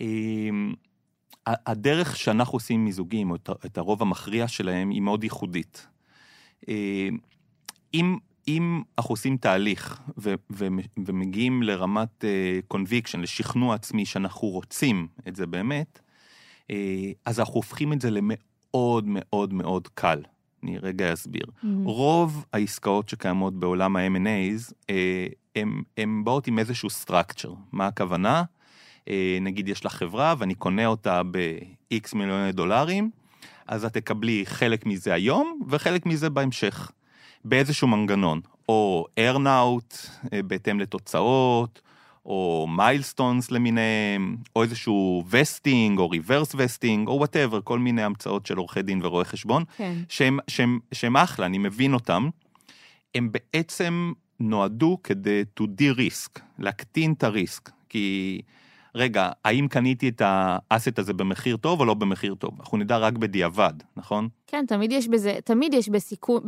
אה, 0.00 0.06
הדרך 1.46 2.16
שאנחנו 2.16 2.56
עושים 2.56 2.84
מיזוגים, 2.84 3.30
או 3.30 3.36
את 3.66 3.78
הרוב 3.78 4.02
המכריע 4.02 4.48
שלהם, 4.48 4.90
היא 4.90 5.02
מאוד 5.02 5.24
ייחודית. 5.24 5.86
אה, 6.68 7.08
אם, 7.94 8.18
אם 8.48 8.82
אנחנו 8.98 9.12
עושים 9.12 9.36
תהליך 9.36 10.00
ו, 10.18 10.34
ו, 10.52 10.66
ומגיעים 11.06 11.62
לרמת 11.62 12.24
conviction, 12.74 13.18
לשכנוע 13.18 13.74
עצמי 13.74 14.06
שאנחנו 14.06 14.48
רוצים 14.48 15.08
את 15.28 15.36
זה 15.36 15.46
באמת, 15.46 16.00
אז 17.24 17.40
אנחנו 17.40 17.54
הופכים 17.54 17.92
את 17.92 18.00
זה 18.00 18.10
למאוד 18.10 19.04
מאוד 19.06 19.52
מאוד 19.52 19.88
קל. 19.94 20.22
אני 20.62 20.78
רגע 20.78 21.12
אסביר. 21.12 21.42
Mm-hmm. 21.46 21.66
רוב 21.84 22.44
העסקאות 22.52 23.08
שקיימות 23.08 23.54
בעולם 23.54 23.96
ה-M&A's, 23.96 24.72
הן 25.56 25.82
אה, 25.98 26.04
באות 26.24 26.46
עם 26.46 26.58
איזשהו 26.58 26.88
structure. 27.04 27.54
מה 27.72 27.86
הכוונה? 27.86 28.42
אה, 29.08 29.38
נגיד 29.40 29.68
יש 29.68 29.86
לך 29.86 29.92
חברה 29.92 30.34
ואני 30.38 30.54
קונה 30.54 30.86
אותה 30.86 31.22
ב-X 31.30 32.16
מיליוני 32.16 32.52
דולרים, 32.52 33.10
אז 33.66 33.84
את 33.84 33.92
תקבלי 33.92 34.42
חלק 34.46 34.86
מזה 34.86 35.14
היום 35.14 35.60
וחלק 35.68 36.06
מזה 36.06 36.30
בהמשך, 36.30 36.90
באיזשהו 37.44 37.88
מנגנון, 37.88 38.40
או 38.68 39.06
earn-out 39.20 39.96
בהתאם 40.46 40.80
לתוצאות, 40.80 41.80
או 42.26 42.66
milestones 42.76 43.50
למיניהם, 43.50 44.36
או 44.56 44.62
איזשהו 44.62 45.24
vesting, 45.30 45.98
או 45.98 46.10
reverse 46.10 46.52
vesting, 46.56 47.08
או 47.08 47.12
whatever, 47.12 47.60
כל 47.64 47.78
מיני 47.78 48.02
המצאות 48.02 48.46
של 48.46 48.56
עורכי 48.56 48.82
דין 48.82 49.00
ורואי 49.02 49.24
חשבון, 49.24 49.64
כן. 49.76 49.94
שהם, 50.08 50.38
שהם, 50.48 50.78
שהם 50.92 51.16
אחלה, 51.16 51.46
אני 51.46 51.58
מבין 51.58 51.94
אותם. 51.94 52.28
הם 53.14 53.30
בעצם 53.32 54.12
נועדו 54.40 54.98
כדי 55.04 55.42
to 55.60 55.62
de-risk, 55.62 56.40
להקטין 56.58 57.12
את 57.12 57.24
ה 57.24 57.32
risk, 57.32 57.70
כי... 57.88 58.40
רגע, 58.94 59.30
האם 59.44 59.68
קניתי 59.68 60.08
את 60.08 60.22
ה 60.24 60.36
asset 60.36 60.98
הזה 60.98 61.12
במחיר 61.12 61.56
טוב 61.56 61.80
או 61.80 61.84
לא 61.84 61.94
במחיר 61.94 62.34
טוב? 62.34 62.50
אנחנו 62.60 62.78
נדע 62.78 62.98
רק 62.98 63.12
בדיעבד, 63.12 63.72
נכון? 63.96 64.28
כן, 64.46 64.64
תמיד 64.68 64.92
יש 64.92 65.08
בזה, 65.08 65.38
תמיד 65.44 65.74
יש 65.74 65.88
בסיכון, 65.88 66.42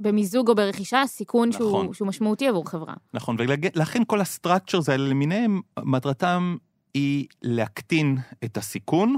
במיזוג 0.00 0.48
או 0.48 0.54
ברכישה 0.54 1.02
סיכון 1.06 1.48
נכון. 1.48 1.84
שהוא, 1.84 1.94
שהוא 1.94 2.08
משמעותי 2.08 2.48
עבור 2.48 2.70
חברה. 2.70 2.94
נכון, 3.14 3.36
ולכן 3.38 4.02
כל 4.06 4.20
ה 4.20 4.26
structures 4.26 4.88
האלה 4.88 5.08
למיניהם, 5.08 5.60
מטרתם 5.78 6.56
היא 6.94 7.26
להקטין 7.42 8.18
את 8.44 8.56
הסיכון 8.56 9.16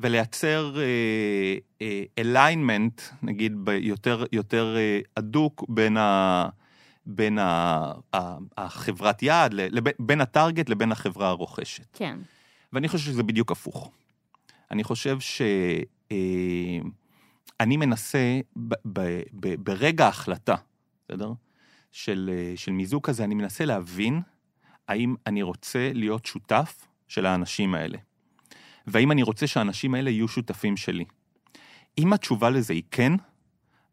ולייצר 0.00 0.76
alignment, 2.18 3.00
אה, 3.00 3.02
אה, 3.02 3.14
נגיד, 3.22 3.52
יותר, 3.80 4.24
יותר 4.32 4.76
uh, 4.76 5.08
הדוק 5.16 5.64
בין 5.68 5.96
ה... 5.96 6.48
בין 7.06 7.38
החברת 8.56 9.22
יעד, 9.22 9.54
בין 9.98 10.20
הטארגט 10.20 10.68
לבין 10.68 10.92
החברה 10.92 11.28
הרוכשת. 11.28 11.86
כן. 11.92 12.18
ואני 12.72 12.88
חושב 12.88 13.04
שזה 13.04 13.22
בדיוק 13.22 13.52
הפוך. 13.52 13.90
אני 14.70 14.84
חושב 14.84 15.20
שאני 15.20 15.84
אה, 17.60 17.66
מנסה 17.66 18.40
ב, 18.56 18.74
ב, 18.92 19.00
ב, 19.32 19.54
ברגע 19.54 20.04
ההחלטה, 20.04 20.54
בסדר? 21.04 21.32
של, 21.92 22.30
של 22.56 22.72
מיזוג 22.72 23.06
כזה, 23.06 23.24
אני 23.24 23.34
מנסה 23.34 23.64
להבין 23.64 24.20
האם 24.88 25.14
אני 25.26 25.42
רוצה 25.42 25.90
להיות 25.94 26.26
שותף 26.26 26.86
של 27.08 27.26
האנשים 27.26 27.74
האלה. 27.74 27.98
והאם 28.86 29.12
אני 29.12 29.22
רוצה 29.22 29.46
שהאנשים 29.46 29.94
האלה 29.94 30.10
יהיו 30.10 30.28
שותפים 30.28 30.76
שלי. 30.76 31.04
אם 31.98 32.12
התשובה 32.12 32.50
לזה 32.50 32.72
היא 32.72 32.82
כן, 32.90 33.12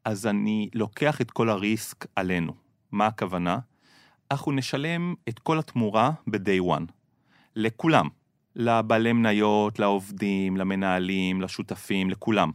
אז 0.06 0.28
אני 0.28 0.70
לוקח 0.74 1.22
את 1.22 1.32
כל 1.32 1.50
הריסק 1.50 2.06
עלינו. 2.16 2.63
מה 2.94 3.08
הכוונה? 3.08 3.58
אנחנו 4.32 4.52
נשלם 4.52 5.14
את 5.30 5.40
כל 5.40 5.60
התמורה 5.60 6.12
ב-day 6.28 6.62
one. 6.78 6.92
לכולם. 7.56 8.08
לבעלי 8.56 9.14
מניות, 9.14 9.80
לעובדים, 9.80 10.58
למנהלים, 10.58 11.42
לשותפים, 11.42 12.10
לכולם. 12.10 12.52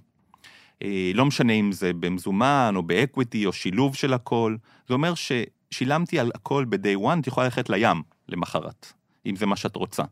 אה, 0.83 1.11
לא 1.15 1.27
משנה 1.27 1.53
אם 1.53 1.73
זה 1.73 1.93
במזומן 1.93 2.73
או 2.77 2.83
באקוויטי 2.83 3.47
או 3.47 3.53
שילוב 3.53 3.95
של 3.95 4.13
הכל, 4.13 4.57
זה 4.89 4.95
אומר 4.95 5.13
ששילמתי 5.15 6.19
על 6.19 6.31
הכל 6.35 6.65
ב-day 6.69 7.01
one, 7.01 7.21
את 7.21 7.27
יכולה 7.27 7.47
ללכת 7.47 7.71
לים 7.71 8.03
למחרת, 8.29 8.93
אם 9.27 9.37
זה 9.37 9.47
מה 9.47 9.57
שאת 9.57 9.77
רוצה. 9.77 10.03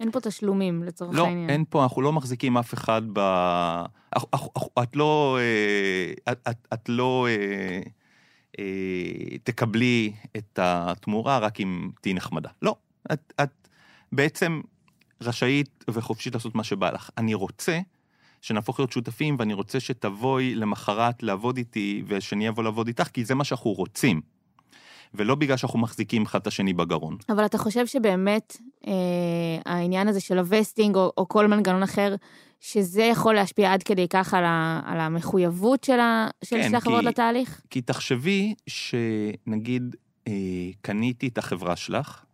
אין 0.00 0.10
פה 0.10 0.20
תשלומים 0.20 0.82
לצורך 0.82 1.14
לא, 1.14 1.26
העניין. 1.26 1.46
לא, 1.46 1.52
אין 1.52 1.64
פה, 1.70 1.82
אנחנו 1.82 2.02
לא 2.02 2.12
מחזיקים 2.12 2.56
אף 2.58 2.74
אחד 2.74 3.02
ב... 3.12 3.20
את 4.82 4.96
לא... 4.96 5.38
אה, 5.40 6.32
את, 6.32 6.48
את, 6.50 6.68
את 6.72 6.88
לא... 6.88 7.26
אה, 8.58 9.38
תקבלי 9.44 10.12
את 10.36 10.58
התמורה 10.62 11.38
רק 11.38 11.60
אם 11.60 11.90
תהיי 12.00 12.14
נחמדה. 12.14 12.50
לא, 12.62 12.76
את, 13.12 13.32
את 13.42 13.68
בעצם 14.12 14.60
רשאית 15.20 15.84
וחופשית 15.90 16.34
לעשות 16.34 16.54
מה 16.54 16.64
שבא 16.64 16.90
לך. 16.90 17.10
אני 17.18 17.34
רוצה 17.34 17.80
שנהפוך 18.40 18.80
להיות 18.80 18.92
שותפים, 18.92 19.36
ואני 19.38 19.54
רוצה 19.54 19.80
שתבואי 19.80 20.54
למחרת 20.54 21.22
לעבוד 21.22 21.56
איתי, 21.56 22.02
ושאני 22.06 22.48
אבוא 22.48 22.64
לעבוד 22.64 22.86
איתך, 22.86 23.08
כי 23.08 23.24
זה 23.24 23.34
מה 23.34 23.44
שאנחנו 23.44 23.70
רוצים. 23.70 24.20
ולא 25.14 25.34
בגלל 25.34 25.56
שאנחנו 25.56 25.78
מחזיקים 25.78 26.22
אחד 26.22 26.40
את 26.40 26.46
השני 26.46 26.72
בגרון. 26.72 27.16
אבל 27.28 27.46
אתה 27.46 27.58
חושב 27.58 27.86
שבאמת 27.86 28.56
אה, 28.86 28.92
העניין 29.66 30.08
הזה 30.08 30.20
של 30.20 30.38
ה 30.38 30.44
vesting, 30.44 30.96
או, 30.96 31.12
או 31.16 31.28
כל 31.28 31.46
מנגנון 31.46 31.82
אחר, 31.82 32.14
שזה 32.62 33.02
יכול 33.02 33.34
להשפיע 33.34 33.72
עד 33.72 33.82
כדי 33.82 34.06
כך 34.10 34.34
על, 34.34 34.44
ה, 34.44 34.80
על 34.84 35.00
המחויבות 35.00 35.84
של, 35.84 36.00
ה, 36.00 36.28
של 36.44 36.56
כן, 36.56 36.66
שתי 36.66 36.76
החברות 36.76 37.04
לתהליך? 37.04 37.62
כי 37.70 37.80
תחשבי 37.80 38.54
שנגיד 38.66 39.96
אה, 40.28 40.32
קניתי 40.80 41.28
את 41.28 41.38
החברה 41.38 41.76
שלך, 41.76 42.24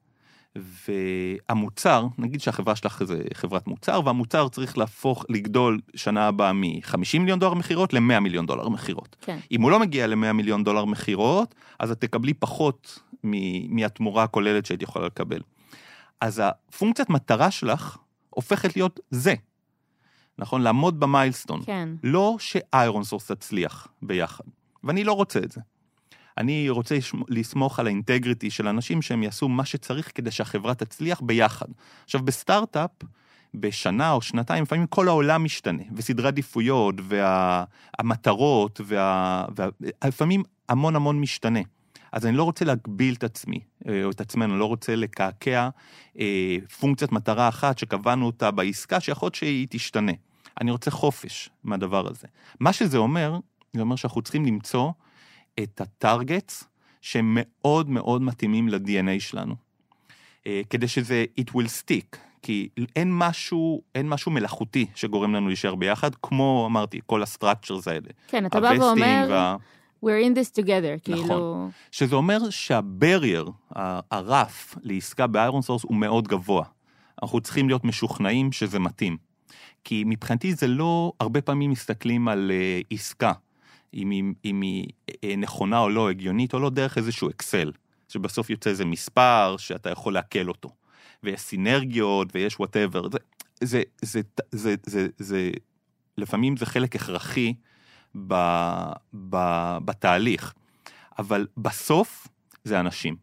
והמוצר, 1.49 2.07
נגיד 2.19 2.41
שהחברה 2.41 2.77
שלך 2.77 3.03
זה 3.05 3.23
חברת 3.35 3.67
מוצר, 3.67 4.01
והמוצר 4.05 4.49
צריך 4.49 4.79
להפוך, 4.79 5.25
לגדול 5.29 5.81
שנה 5.97 6.29
הבאה 6.29 6.53
מ-50 6.53 7.19
מיליון 7.19 7.39
דולר 7.39 7.55
מכירות 7.55 7.93
ל-100 7.93 8.21
מיליון 8.21 8.47
דולר 8.47 8.69
מכירות. 8.69 9.17
כן. 9.21 9.39
אם 9.53 9.63
הוא 9.63 9.71
לא 9.71 9.81
מגיע 9.81 10.07
ל-100 10.07 10.33
מיליון 10.33 10.65
דולר 10.65 10.85
מכירות, 10.85 11.55
אז 11.79 11.91
את 11.91 12.01
תקבלי 12.01 12.35
פחות 12.35 12.99
מהתמורה 13.69 14.23
הכוללת 14.23 14.67
שהיית 14.67 14.83
יכולה 14.83 15.07
לקבל. 15.07 15.41
אז 16.21 16.43
הפונקציית 16.45 17.11
מטרה 17.11 17.51
שלך 17.51 17.97
הופכת 18.31 18.77
להיות 18.77 19.01
זה. 19.11 19.35
נכון? 20.39 20.63
לעמוד 20.63 21.01
ב 21.01 21.06
milestone. 21.06 21.61
כן. 21.65 21.89
לא 22.03 22.37
ש 22.39 23.05
ironSource 23.05 23.31
תצליח 23.31 23.89
ביחד. 24.03 24.45
ואני 24.85 25.05
לא 25.05 25.13
רוצה 25.13 25.39
את 25.39 25.53
זה. 25.53 25.61
אני 26.39 26.71
רוצה 26.71 26.99
לסמוך 27.29 27.79
על 27.79 27.87
ה 27.87 27.93
integrity 27.93 28.51
של 28.51 28.69
אנשים 28.69 29.03
שהם 29.03 29.23
יעשו 29.23 29.49
מה 29.49 29.65
שצריך 29.65 30.13
כדי 30.15 30.31
שהחברה 30.31 30.75
תצליח 30.75 31.21
ביחד. 31.21 31.67
עכשיו, 32.05 32.23
בסטארט-אפ, 32.23 32.91
בשנה 33.55 34.13
או 34.13 34.23
שנתיים, 34.23 34.63
לפעמים 34.63 34.87
כל 34.87 35.09
העולם 35.09 35.45
משתנה, 35.45 35.83
וסדרי 35.93 36.29
עדיפויות, 36.29 36.95
והמטרות, 37.03 38.81
וה, 38.85 39.45
וה, 39.57 39.69
לפעמים 40.05 40.43
המון 40.69 40.97
המון 40.97 41.21
משתנה. 41.21 41.61
אז 42.13 42.27
אני 42.27 42.37
לא 42.37 42.43
רוצה 42.43 42.65
להגביל 42.65 43.15
את 43.15 43.25
עצמי, 43.25 43.61
אה, 43.89 44.05
או 44.05 44.11
את 44.11 44.21
עצמנו, 44.21 44.53
אני 44.53 44.61
לא 44.61 44.65
רוצה 44.65 44.97
לקעקע 44.97 45.69
אה, 46.19 46.57
פונקציית 46.81 47.13
מטרה 47.13 47.49
אחת 47.49 47.79
שקבענו 47.79 48.27
אותה 48.27 48.51
בעסקה, 48.51 49.01
שיכול 49.01 49.27
להיות 49.27 49.35
שהיא 49.35 49.67
תשתנה. 49.71 50.13
אני 50.61 50.71
רוצה 50.71 50.91
חופש 50.91 51.51
מהדבר 51.65 52.09
הזה. 52.11 52.27
מה 52.61 52.73
שזה 52.73 52.99
אומר, 52.99 53.39
זה 53.73 53.81
אומר 53.81 53.97
שאנחנו 53.97 54.23
צריכים 54.23 54.47
למצוא 54.47 54.91
את 55.63 55.81
ה 55.81 55.91
targets 55.91 56.65
שהם 57.01 57.37
מאוד 57.41 57.89
מאוד 57.91 58.23
מתאימים 58.23 58.69
ל-DNA 58.69 59.21
שלנו. 59.21 59.55
אה, 60.47 60.61
כדי 60.71 60.89
שזה, 60.89 61.25
it 61.41 61.51
will 61.51 61.69
stick, 61.83 62.17
כי 62.43 62.69
אין 62.97 63.19
משהו, 63.19 63.83
אין 63.95 64.09
משהו 64.09 64.33
מלאכותי 64.33 64.87
שגורם 64.95 65.35
לנו 65.35 65.47
להישאר 65.49 65.75
ביחד, 65.75 66.15
כמו 66.15 66.67
אמרתי, 66.71 67.01
כל 67.07 67.23
ה 67.23 67.29
structures 67.29 67.89
האלה. 67.89 68.09
כן, 68.29 68.47
אתה 68.47 68.61
בא 68.61 68.73
ואומר, 68.79 69.27
וה... 69.31 69.57
we're 70.05 70.07
in 70.07 70.39
this 70.39 70.63
together, 70.63 71.11
נכון. 71.13 71.27
כאילו... 71.27 71.69
שזה 71.91 72.17
אומר 72.17 72.51
שה 72.51 72.78
barrier, 72.78 73.51
הרף 74.11 74.75
לעסקה 74.83 75.27
ב 75.27 75.63
ironSource 75.63 75.83
הוא 75.83 75.97
מאוד 75.97 76.29
גבוה. 76.29 76.65
אנחנו 77.23 77.41
צריכים 77.41 77.69
להיות 77.69 77.85
משוכנעים 77.85 78.53
שזה 78.53 78.79
מתאים. 78.79 79.28
כי 79.85 80.05
מבחינתי 80.07 80.55
זה 80.55 80.67
לא, 80.67 81.13
הרבה 81.21 81.41
פעמים 81.41 81.71
מסתכלים 81.71 82.29
על 82.29 82.51
אה, 82.51 82.87
עסקה, 82.95 83.33
אם 83.95 84.11
היא, 84.11 84.25
אם 84.45 84.61
היא 84.61 84.87
אה, 85.11 85.15
נכונה 85.39 85.79
או 85.79 85.89
לא, 85.89 86.11
הגיונית 86.11 86.55
או 86.55 86.59
לא, 86.59 86.71
דרך 86.71 86.99
איזשהו 86.99 87.31
אקסל, 87.31 87.73
שבסוף 88.09 88.51
יוצא 88.51 88.71
איזה 88.71 88.85
מספר 88.85 89.57
שאתה 89.59 89.91
יכול 89.91 90.15
לעכל 90.15 90.49
אותו. 90.49 90.71
ויש 91.23 91.41
סינרגיות 91.41 92.29
ויש 92.35 92.61
whatever, 92.61 93.09
זה, 93.11 93.19
זה, 93.61 93.83
זה, 94.03 94.21
זה, 94.53 94.75
זה, 94.87 95.07
זה, 95.19 95.51
לפעמים 96.19 96.57
זה 96.57 96.67
חלק 96.67 96.97
הכרחי 96.97 97.55
ב, 98.27 98.35
ב, 99.31 99.37
בתהליך, 99.85 100.55
אבל 101.19 101.47
בסוף 101.57 102.29
זה 102.65 102.81
אנשים. 102.81 103.17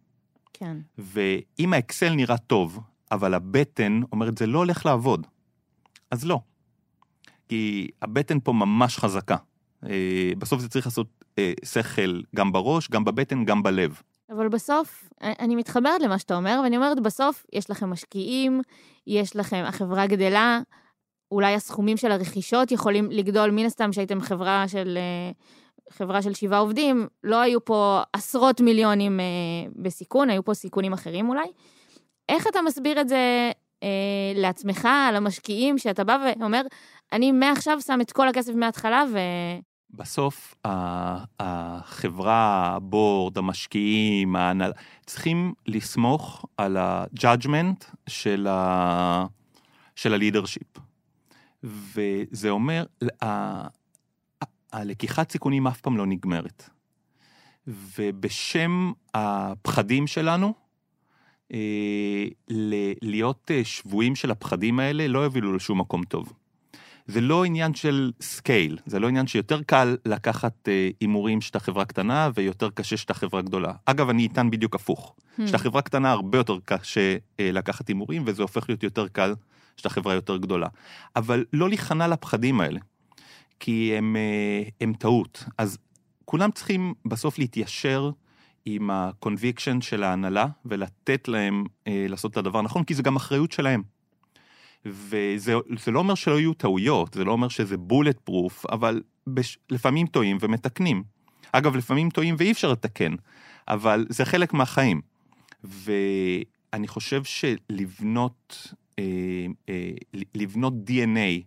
כן. 0.53 0.77
ואם 0.97 1.73
האקסל 1.73 2.13
נראה 2.13 2.37
טוב, 2.37 2.79
אבל 3.11 3.33
הבטן 3.33 4.01
אומרת, 4.11 4.37
זה 4.37 4.47
לא 4.47 4.59
הולך 4.59 4.85
לעבוד, 4.85 5.27
אז 6.11 6.25
לא. 6.25 6.39
כי 7.49 7.87
הבטן 8.01 8.39
פה 8.39 8.53
ממש 8.53 8.97
חזקה. 8.97 9.35
אה, 9.83 10.31
בסוף 10.37 10.61
זה 10.61 10.69
צריך 10.69 10.85
לעשות 10.85 11.07
אה, 11.39 11.53
שכל 11.65 12.21
גם 12.35 12.51
בראש, 12.51 12.89
גם 12.89 13.05
בבטן, 13.05 13.45
גם 13.45 13.63
בלב. 13.63 14.01
אבל 14.29 14.47
בסוף, 14.49 15.09
אני 15.21 15.55
מתחברת 15.55 16.01
למה 16.01 16.19
שאתה 16.19 16.35
אומר, 16.35 16.59
ואני 16.63 16.77
אומרת, 16.77 16.99
בסוף 16.99 17.45
יש 17.53 17.69
לכם 17.69 17.89
משקיעים, 17.89 18.61
יש 19.07 19.35
לכם, 19.35 19.63
החברה 19.67 20.07
גדלה, 20.07 20.59
אולי 21.31 21.53
הסכומים 21.53 21.97
של 21.97 22.11
הרכישות 22.11 22.71
יכולים 22.71 23.11
לגדול, 23.11 23.51
מן 23.51 23.65
הסתם 23.65 23.93
שהייתם 23.93 24.21
חברה 24.21 24.67
של, 24.67 24.97
אה, 24.97 25.31
חברה 25.89 26.21
של 26.21 26.33
שבעה 26.33 26.59
עובדים, 26.59 27.07
לא 27.23 27.41
היו 27.41 27.65
פה 27.65 28.01
עשרות 28.13 28.61
מיליונים 28.61 29.19
בסיכון, 29.75 30.29
היו 30.29 30.45
פה 30.45 30.53
סיכונים 30.53 30.93
אחרים 30.93 31.29
אולי. 31.29 31.47
איך 32.29 32.47
אתה 32.47 32.61
מסביר 32.61 33.01
את 33.01 33.09
זה 33.09 33.15
אה, 33.15 33.51
לעצמך, 34.35 34.87
למשקיעים, 35.13 35.77
שאתה 35.77 36.03
בא 36.03 36.17
ואומר, 36.39 36.61
אני 37.13 37.31
מעכשיו 37.31 37.81
שם 37.81 38.01
את 38.01 38.11
כל 38.11 38.27
הכסף 38.27 38.53
מההתחלה 38.55 39.03
ו... 39.13 39.19
בסוף 39.89 40.55
החברה, 41.39 42.73
הבורד, 42.75 43.37
המשקיעים, 43.37 44.35
ההנהלה, 44.35 44.73
צריכים 45.05 45.53
לסמוך 45.67 46.45
על 46.57 46.77
ה-judgment 46.77 47.85
של, 48.07 48.47
ה... 48.49 49.25
ה 50.05 50.11
leadership. 50.11 50.77
וזה 51.63 52.49
אומר, 52.49 52.85
הלקיחת 54.71 55.31
סיכונים 55.31 55.67
אף 55.67 55.81
פעם 55.81 55.97
לא 55.97 56.05
נגמרת. 56.05 56.69
ובשם 57.67 58.91
הפחדים 59.13 60.07
שלנו, 60.07 60.47
אה, 60.47 60.64
להיות 63.01 63.51
אה, 63.51 63.63
שבויים 63.63 64.15
של 64.15 64.31
הפחדים 64.31 64.79
האלה 64.79 65.07
לא 65.07 65.19
יובילו 65.19 65.55
לשום 65.55 65.79
מקום 65.79 66.03
טוב. 66.03 66.33
זה 67.07 67.21
לא 67.21 67.45
עניין 67.45 67.73
של 67.73 68.11
scale, 68.21 68.77
זה 68.85 68.99
לא 68.99 69.07
עניין 69.07 69.27
שיותר 69.27 69.63
קל 69.63 69.97
לקחת 70.05 70.69
אה, 70.69 70.89
הימורים 70.99 71.41
שאתה 71.41 71.59
חברה 71.59 71.85
קטנה 71.85 72.29
ויותר 72.35 72.69
קשה 72.69 72.97
שאתה 72.97 73.13
חברה 73.13 73.41
גדולה. 73.41 73.73
אגב, 73.85 74.09
אני 74.09 74.23
אטען 74.23 74.49
בדיוק 74.49 74.75
הפוך. 74.75 75.15
הממ. 75.15 75.47
שאתה 75.47 75.57
חברה 75.57 75.81
קטנה 75.81 76.11
הרבה 76.11 76.37
יותר 76.37 76.57
קשה 76.65 77.17
לקחת 77.39 77.87
הימורים 77.87 78.23
וזה 78.25 78.41
הופך 78.41 78.69
להיות 78.69 78.83
יותר 78.83 79.07
קל 79.07 79.33
שאתה 79.77 79.89
חברה 79.89 80.13
יותר 80.13 80.37
גדולה. 80.37 80.67
אבל 81.15 81.45
לא 81.53 81.69
להיכנע 81.69 82.07
לפחדים 82.07 82.61
האלה, 82.61 82.79
כי 83.59 83.93
הם, 83.97 84.15
הם 84.81 84.93
טעות. 84.93 85.43
אז 85.57 85.77
כולם 86.25 86.51
צריכים 86.51 86.93
בסוף 87.05 87.39
להתיישר 87.39 88.11
עם 88.65 88.89
ה-conviction 88.89 89.81
של 89.81 90.03
ההנהלה 90.03 90.47
ולתת 90.65 91.27
להם 91.27 91.65
אה, 91.87 92.05
לעשות 92.09 92.31
את 92.31 92.37
הדבר 92.37 92.59
הנכון, 92.59 92.83
כי 92.83 92.93
זה 92.93 93.03
גם 93.03 93.15
אחריות 93.15 93.51
שלהם. 93.51 93.83
וזה 94.85 95.53
לא 95.91 95.99
אומר 95.99 96.15
שלא 96.15 96.39
יהיו 96.39 96.53
טעויות, 96.53 97.13
זה 97.13 97.23
לא 97.23 97.31
אומר 97.31 97.47
שזה 97.47 97.77
בולט 97.77 98.19
פרוף, 98.19 98.65
אבל 98.65 99.01
בש, 99.27 99.57
לפעמים 99.69 100.07
טועים 100.07 100.37
ומתקנים. 100.41 101.03
אגב, 101.51 101.75
לפעמים 101.75 102.09
טועים 102.09 102.35
ואי 102.37 102.51
אפשר 102.51 102.71
לתקן, 102.71 103.15
אבל 103.67 104.05
זה 104.09 104.25
חלק 104.25 104.53
מהחיים. 104.53 105.01
ואני 105.63 106.87
חושב 106.87 107.23
שלבנות 107.23 108.73
אה, 108.99 109.03
אה, 109.69 109.91
לבנות 110.33 110.73
DNA 110.87 111.43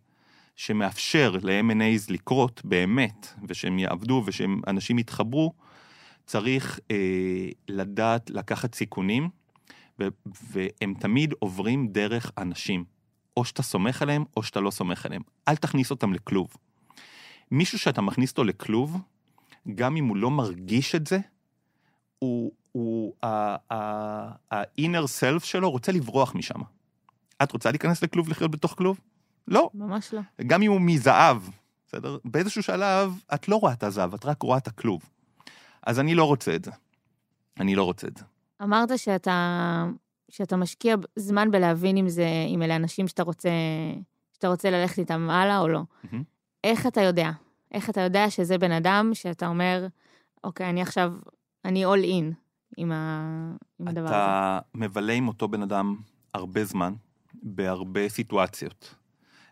שמאפשר 0.57 1.37
ל-M&A's 1.43 2.13
לקרות 2.13 2.63
באמת, 2.65 3.35
ושהם 3.49 3.79
יעבדו 3.79 4.23
ושאנשים 4.27 4.99
יתחברו, 4.99 5.53
צריך 6.29 6.81
אה, 6.91 7.49
לדעת 7.69 8.31
לקחת 8.31 8.75
סיכונים, 8.75 9.29
ו- 10.01 10.09
והם 10.27 10.95
תמיד 11.01 11.35
עוברים 11.39 11.89
דרך 11.89 12.33
אנשים. 12.39 12.85
או 13.37 13.45
שאתה 13.45 13.63
סומך 13.63 14.03
עליהם, 14.03 14.25
או 14.37 14.43
שאתה 14.43 14.61
לא 14.61 14.71
סומך 14.71 15.07
עליהם. 15.07 15.23
אל 15.49 15.57
תכניס 15.57 15.91
אותם 15.91 16.13
לכלוב. 16.13 16.57
מישהו 17.51 17.79
שאתה 17.79 18.03
מכניס 18.03 18.31
אותו 18.31 18.45
לכלוב, 18.45 18.97
גם 19.75 19.97
אם 19.97 20.07
הוא 20.07 20.17
לא 20.17 20.31
מרגיש 20.31 20.95
את 20.95 21.07
זה, 21.07 21.19
הוא, 22.19 22.53
הוא, 22.73 23.15
ה-inner 23.23 25.05
self 25.21 25.45
שלו 25.45 25.71
רוצה 25.71 25.93
לברוח 25.93 26.35
משם. 26.35 26.61
את 27.43 27.53
רוצה 27.53 27.71
להיכנס 27.71 28.03
לכלוב, 28.03 28.29
לחיות 28.29 28.51
בתוך 28.51 28.75
כלוב? 28.79 29.01
לא. 29.49 29.71
ממש 29.75 30.15
לא. 30.15 30.21
גם 30.47 30.63
אם 30.63 30.71
הוא 30.71 30.81
מזהב, 30.81 31.43
בסדר? 31.87 32.19
באיזשהו 32.25 32.63
שלב 32.63 33.21
את 33.35 33.49
לא 33.49 33.57
רואה 33.57 33.73
את 33.73 33.83
הזהב, 33.83 34.15
את 34.15 34.25
רק 34.25 34.43
רואה 34.43 34.59
את 34.59 34.67
הכלוב. 34.69 35.03
אז 35.89 36.01
אני 36.01 36.15
לא 36.15 36.25
רוצה 36.25 36.55
את 36.55 36.65
זה. 36.65 36.71
אני 37.61 37.75
לא 37.75 37.83
רוצה 37.83 38.07
את 38.07 38.17
זה. 38.17 38.25
אמרת 38.63 38.99
שאתה, 38.99 39.87
שאתה 40.29 40.57
משקיע 40.57 40.97
זמן 41.17 41.51
בלהבין 41.51 41.97
אם 41.97 42.09
זה, 42.09 42.29
אם 42.49 42.63
אלה 42.63 42.77
אנשים 42.77 43.09
שאתה 43.09 43.23
רוצה, 43.23 43.51
שאתה 44.33 44.49
רוצה 44.49 44.71
ללכת 44.71 44.99
איתם 44.99 45.31
הלאה 45.31 45.59
או 45.59 45.69
לא. 45.69 45.81
Mm-hmm. 45.81 46.17
איך 46.65 46.87
אתה 46.87 47.01
יודע? 47.01 47.31
איך 47.73 47.91
אתה 47.91 48.01
יודע 48.01 48.31
שזה 48.31 48.59
בן 48.59 48.73
אדם 48.73 49.11
שאתה 49.15 49.47
אומר, 49.47 49.87
אוקיי, 50.45 50.71
אני 50.71 50.83
עכשיו, 50.83 51.13
אני 51.65 51.87
all 51.87 52.05
in 52.05 52.35
עם, 52.77 52.93
ה, 52.93 53.23
עם 53.81 53.89
הדבר 53.89 54.07
הזה? 54.07 54.15
אתה 54.15 54.59
מבלה 54.75 55.13
עם 55.13 55.29
אותו 55.29 55.49
בן 55.49 55.63
אדם 55.63 55.97
הרבה 56.35 56.65
זמן, 56.65 56.95
בהרבה 57.35 58.09
סיטואציות. 58.09 58.95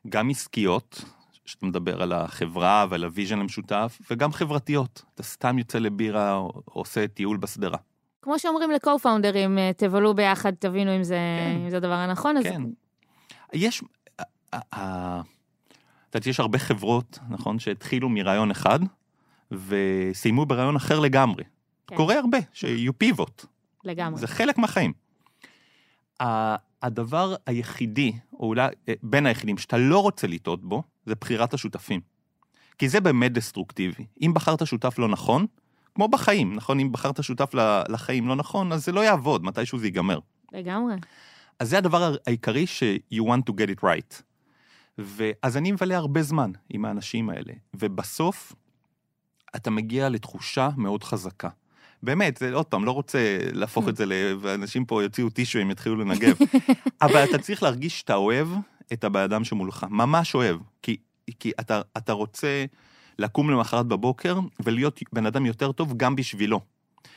גם 0.09 0.31
עסקיות, 0.31 1.05
שאתה 1.46 1.66
מדבר 1.66 2.02
על 2.02 2.12
החברה 2.12 2.87
ועל 2.90 3.04
ה 3.05 3.10
vision 3.10 3.40
המשותף, 3.40 3.98
וגם 4.11 4.32
חברתיות. 4.32 5.04
אתה 5.14 5.22
סתם 5.22 5.59
יוצא 5.59 5.78
לבירה 5.78 6.35
או 6.35 6.62
עושה 6.64 7.09
טיול 7.09 7.37
בשדרה. 7.37 7.78
כמו 8.22 8.38
שאומרים 8.38 8.70
ל 8.70 8.77
co-founder 8.77 9.40
ים, 9.40 9.59
אה, 9.59 9.70
תבלו 9.76 10.14
ביחד, 10.14 10.52
תבינו 10.59 10.96
אם 10.96 11.04
זה, 11.04 11.14
כן. 11.14 11.61
אם 11.64 11.70
זה 11.70 11.76
הדבר 11.76 11.92
הנכון. 11.92 12.42
כן. 12.42 12.62
אז... 12.62 12.68
יש, 13.52 13.82
את 14.50 16.14
יודעת, 16.14 16.26
יש 16.26 16.40
הרבה 16.40 16.59
חברות, 16.59 17.18
נכון, 17.28 17.59
שהתחילו 17.59 18.09
מרעיון 18.09 18.50
אחד, 18.50 18.80
וסיימו 19.50 20.46
ברעיון 20.46 20.76
אחר 20.76 21.00
לגמרי. 21.00 21.44
כן. 21.87 21.96
קורה 21.96 22.18
הרבה, 22.18 22.38
שיהיו 22.52 22.98
פיבוט. 22.98 23.44
לגמרי. 23.85 24.20
זה 24.20 24.26
חלק 24.26 24.59
מהחיים. 24.59 24.92
הדבר 26.87 27.35
היחידי, 27.46 28.12
או 28.33 28.46
אולי 28.46 28.68
אה, 28.88 28.94
בין 29.03 29.27
היחידים, 29.27 29.59
שאתה 29.59 29.77
לא 29.79 30.03
רוצה 30.03 30.27
לטעות 30.27 30.64
בו, 30.64 30.83
זה 31.07 31.14
בחירת 31.20 31.55
השותפים. 31.55 32.01
כי 32.79 32.88
זה 32.88 33.01
באמת 33.01 33.33
דסטרוקטיבי. 33.33 34.07
אם 34.22 34.35
בחרת 34.35 34.66
שותף 34.66 34.99
לא 34.99 35.09
נכון, 35.09 35.46
כמו 35.94 36.09
בחיים, 36.09 36.55
נכון? 36.55 36.81
אם 36.81 36.92
בחרת 36.92 37.22
שותף 37.22 37.51
לחיים 37.88 38.29
לא 38.29 38.37
נכון, 38.37 38.72
אז 38.72 38.85
זה 38.85 38.92
לא 38.92 39.01
יעבוד, 39.05 39.44
מתישהו 39.44 39.79
זה 39.79 39.87
ייגמר. 39.87 40.18
לגמרי. 40.53 40.95
אז 41.59 41.70
זה 41.70 41.78
הדבר 41.78 42.14
העיקרי 42.26 42.66
ש- 42.66 42.82
you 43.14 43.22
want 43.22 43.51
to 43.51 43.53
get 43.53 43.78
it 43.80 43.84
right. 43.84 44.22
ואז 44.99 45.57
אני 45.57 45.72
מבלה 45.72 45.97
הרבה 45.97 46.22
זמן 46.22 46.51
עם 46.70 46.84
האנשים 46.84 47.30
האלה, 47.30 47.53
ובסוף 47.74 48.53
אתה 49.57 49.70
מגיע 49.70 50.09
לתחושה 50.09 50.68
מאוד 50.76 51.05
חזקה. 51.05 51.49
באמת, 52.03 52.42
עוד 52.53 52.66
פעם, 52.66 52.84
לא 52.84 52.90
רוצה 52.90 53.38
להפוך 53.53 53.88
את 53.88 53.97
זה 53.97 54.07
ל... 54.07 54.12
ואנשים 54.40 54.84
פה 54.84 55.03
יוציאו 55.03 55.30
טישו, 55.30 55.59
הם 55.59 55.70
יתחילו 55.70 55.97
לנגב. 55.97 56.36
אבל 57.03 57.24
אתה 57.24 57.38
צריך 57.38 57.62
להרגיש 57.62 57.99
שאתה 57.99 58.14
אוהב 58.14 58.49
את 58.92 59.05
הבן 59.05 59.20
אדם 59.20 59.44
שמולך, 59.44 59.86
ממש 59.90 60.34
אוהב. 60.34 60.57
כי, 60.82 60.97
כי 61.38 61.53
אתה, 61.61 61.80
אתה 61.97 62.12
רוצה 62.12 62.64
לקום 63.18 63.51
למחרת 63.51 63.86
בבוקר 63.86 64.38
ולהיות 64.61 65.01
בן 65.12 65.26
אדם 65.26 65.47
יותר 65.47 65.72
טוב 65.72 65.97
גם 65.97 66.16
בשבילו. 66.16 66.61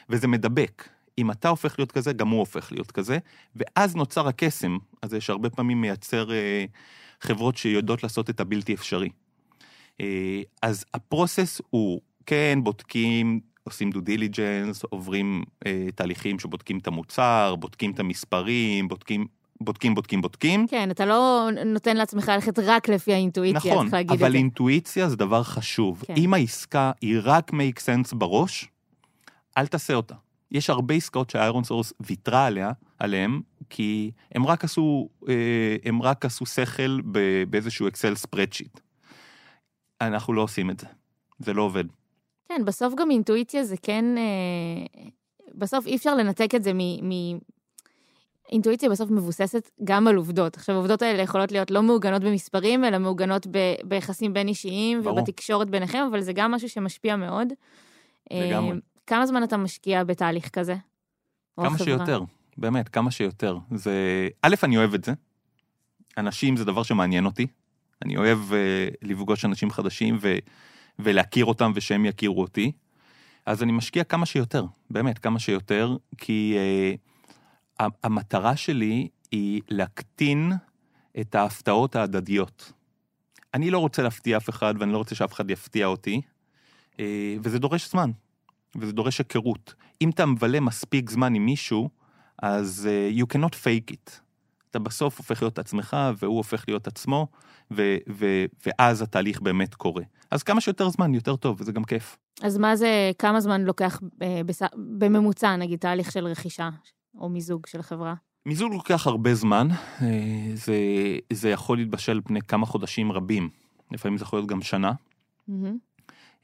וזה 0.09 0.27
מדבק. 0.27 0.89
אם 1.17 1.31
אתה 1.31 1.49
הופך 1.49 1.79
להיות 1.79 1.91
כזה, 1.91 2.13
גם 2.13 2.27
הוא 2.27 2.39
הופך 2.39 2.71
להיות 2.71 2.91
כזה, 2.91 3.17
ואז 3.55 3.95
נוצר 3.95 4.27
הקסם 4.27 4.77
הזה 5.03 5.21
שהרבה 5.21 5.49
פעמים 5.49 5.81
מייצר 5.81 6.31
אה, 6.31 6.65
חברות 7.21 7.57
שיודעות 7.57 8.03
לעשות 8.03 8.29
את 8.29 8.39
הבלתי 8.39 8.73
אפשרי. 8.73 9.09
אה, 10.01 10.41
אז 10.61 10.85
ה 10.93 11.02
process 11.02 11.61
הוא, 11.69 12.01
כן, 12.25 12.59
בודקים, 12.63 13.39
עושים 13.69 13.91
due 13.91 14.01
diligence, 14.01 14.83
עוברים 14.83 15.43
אה, 15.65 15.87
תהליכים 15.95 16.39
שבודקים 16.39 16.77
את 16.77 16.87
המוצר, 16.87 17.55
בודקים 17.59 17.91
את 17.91 17.99
המספרים, 17.99 18.87
בודקים 18.87 19.27
בודקים, 19.61 19.95
בודקים, 19.95 20.21
בודקים. 20.21 20.67
כן, 20.67 20.91
אתה 20.91 21.05
לא 21.05 21.49
נותן 21.65 21.97
לעצמך 21.97 22.27
ללכת 22.27 22.59
רק 22.59 22.89
לפי 22.89 23.13
האינטואיציה, 23.13 23.71
נכון, 23.71 23.85
צריך 23.85 23.93
להגיד 23.93 24.11
את 24.11 24.19
זה. 24.19 24.25
אבל 24.25 24.35
אינטואיציה 24.35 25.09
זה 25.09 25.15
דבר 25.15 25.43
חשוב. 25.43 26.03
כן. 26.07 26.13
אם 26.17 26.33
העסקה 26.33 26.91
היא 27.01 27.19
רק 27.23 27.51
make 27.51 27.79
sense 27.79 28.15
בראש, 28.15 28.67
אל 29.57 29.67
תעשה 29.67 29.93
אותה. 29.93 30.15
יש 30.51 30.69
הרבה 30.69 30.95
עסקאות 30.95 31.29
שה 31.29 31.63
ironSource 31.63 31.93
ויתרה 31.99 32.45
עליה, 32.45 32.71
עליהם, 32.99 33.41
כי 33.69 34.11
הם 34.35 34.45
רק 34.45 34.63
עשו, 34.63 35.09
אה, 35.29 35.33
הם 35.85 36.01
רק 36.01 36.25
עשו 36.25 36.45
שכל 36.45 37.01
באיזשהו 37.49 37.87
אקסל 37.87 38.15
spreadsheet. 38.15 38.79
אנחנו 40.01 40.33
לא 40.33 40.41
עושים 40.41 40.69
את 40.69 40.79
זה, 40.79 40.87
זה 41.39 41.53
לא 41.53 41.61
עובד. 41.61 41.83
כן, 42.49 42.65
בסוף 42.65 42.93
גם 42.97 43.11
אינטואיציה 43.11 43.63
זה 43.63 43.75
כן... 43.81 44.05
אה, 44.17 45.07
בסוף 45.55 45.87
אי 45.87 45.95
אפשר 45.95 46.15
לנתק 46.15 46.55
את 46.55 46.63
זה 46.63 46.73
מ... 46.73 46.79
מ... 46.79 47.39
אינטואיציה 48.51 48.89
בסוף 48.89 49.11
מבוססת 49.11 49.69
גם 49.83 50.07
על 50.07 50.15
עובדות. 50.15 50.57
עכשיו, 50.57 50.75
העובדות 50.75 51.01
האלה 51.01 51.21
יכולות 51.21 51.51
להיות 51.51 51.71
לא 51.71 51.83
מעוגנות 51.83 52.21
במספרים, 52.23 52.85
אלא 52.85 52.97
מעוגנות 52.97 53.47
ב... 53.51 53.57
ביחסים 53.83 54.33
בין 54.33 54.47
אישיים 54.47 55.03
ברור. 55.03 55.19
ובתקשורת 55.19 55.69
ביניכם, 55.69 56.07
אבל 56.11 56.21
זה 56.21 56.33
גם 56.33 56.51
משהו 56.51 56.69
שמשפיע 56.69 57.15
מאוד. 57.15 57.47
לגמרי. 58.31 58.71
אה, 58.71 58.77
כמה 59.07 59.25
זמן 59.25 59.43
אתה 59.43 59.57
משקיע 59.57 60.03
בתהליך 60.03 60.49
כזה? 60.49 60.75
כמה 61.55 61.67
החברה? 61.67 61.85
שיותר, 61.85 62.21
באמת, 62.57 62.89
כמה 62.89 63.11
שיותר. 63.11 63.57
זה... 63.75 64.27
א', 64.41 64.55
אני 64.63 64.77
אוהב 64.77 64.93
את 64.93 65.03
זה. 65.03 65.13
אנשים 66.17 66.57
זה 66.57 66.65
דבר 66.65 66.83
שמעניין 66.83 67.25
אותי. 67.25 67.47
אני 68.05 68.17
אוהב 68.17 68.39
uh, 68.49 68.53
לפגוש 69.01 69.45
אנשים 69.45 69.71
חדשים 69.71 70.17
ו... 70.21 70.37
ולהכיר 70.99 71.45
אותם 71.45 71.71
ושהם 71.75 72.05
יכירו 72.05 72.41
אותי. 72.41 72.71
אז 73.45 73.63
אני 73.63 73.71
משקיע 73.71 74.03
כמה 74.03 74.25
שיותר, 74.25 74.65
באמת, 74.89 75.19
כמה 75.19 75.39
שיותר, 75.39 75.97
כי 76.17 76.57
uh, 77.79 77.83
המטרה 78.03 78.55
שלי 78.55 79.07
היא 79.31 79.61
להקטין 79.69 80.51
את 81.19 81.35
ההפתעות 81.35 81.95
ההדדיות. 81.95 82.71
אני 83.53 83.71
לא 83.71 83.79
רוצה 83.79 84.01
להפתיע 84.01 84.37
אף 84.37 84.49
אחד 84.49 84.73
ואני 84.79 84.91
לא 84.91 84.97
רוצה 84.97 85.15
שאף 85.15 85.33
אחד 85.33 85.49
יפתיע 85.51 85.85
אותי, 85.85 86.21
uh, 86.93 86.97
וזה 87.43 87.59
דורש 87.59 87.91
זמן, 87.91 88.11
וזה 88.75 88.91
דורש 88.91 89.19
היכרות. 89.19 89.73
אם 90.01 90.09
אתה 90.09 90.25
מבלה 90.25 90.59
מספיק 90.59 91.09
זמן 91.09 91.35
עם 91.35 91.45
מישהו, 91.45 91.89
אז 92.37 92.89
uh, 92.89 93.19
you 93.19 93.25
cannot 93.35 93.53
fake 93.53 93.93
it. 93.93 94.28
אתה 94.71 94.79
בסוף 94.79 95.17
הופך 95.17 95.41
להיות 95.41 95.59
עצמך, 95.59 95.97
והוא 96.17 96.37
הופך 96.37 96.65
להיות 96.67 96.87
עצמו, 96.87 97.27
ו- 97.71 97.97
ו- 98.09 98.45
ואז 98.65 99.01
התהליך 99.01 99.41
באמת 99.41 99.75
קורה. 99.75 100.03
אז 100.31 100.43
כמה 100.43 100.61
שיותר 100.61 100.89
זמן, 100.89 101.13
יותר 101.13 101.35
טוב, 101.35 101.61
וזה 101.61 101.71
גם 101.71 101.83
כיף. 101.83 102.17
אז 102.41 102.57
מה 102.57 102.75
זה, 102.75 103.11
כמה 103.19 103.41
זמן 103.41 103.61
לוקח 103.61 104.01
אה, 104.21 104.41
בס... 104.45 104.61
בממוצע, 104.97 105.55
נגיד, 105.55 105.79
תהליך 105.79 106.11
של 106.11 106.27
רכישה 106.27 106.69
או 107.17 107.29
מיזוג 107.29 107.65
של 107.67 107.81
חברה? 107.81 108.13
מיזוג 108.45 108.73
לוקח 108.73 109.07
הרבה 109.07 109.35
זמן, 109.35 109.67
אה, 110.01 110.07
זה, 110.53 110.75
זה 111.33 111.49
יכול 111.49 111.77
להתבשל 111.77 112.11
על 112.11 112.21
פני 112.25 112.41
כמה 112.41 112.65
חודשים 112.65 113.11
רבים, 113.11 113.49
לפעמים 113.91 114.17
זה 114.17 114.23
יכול 114.23 114.39
להיות 114.39 114.49
גם 114.49 114.61
שנה. 114.61 114.91
מהמם. 115.47 115.77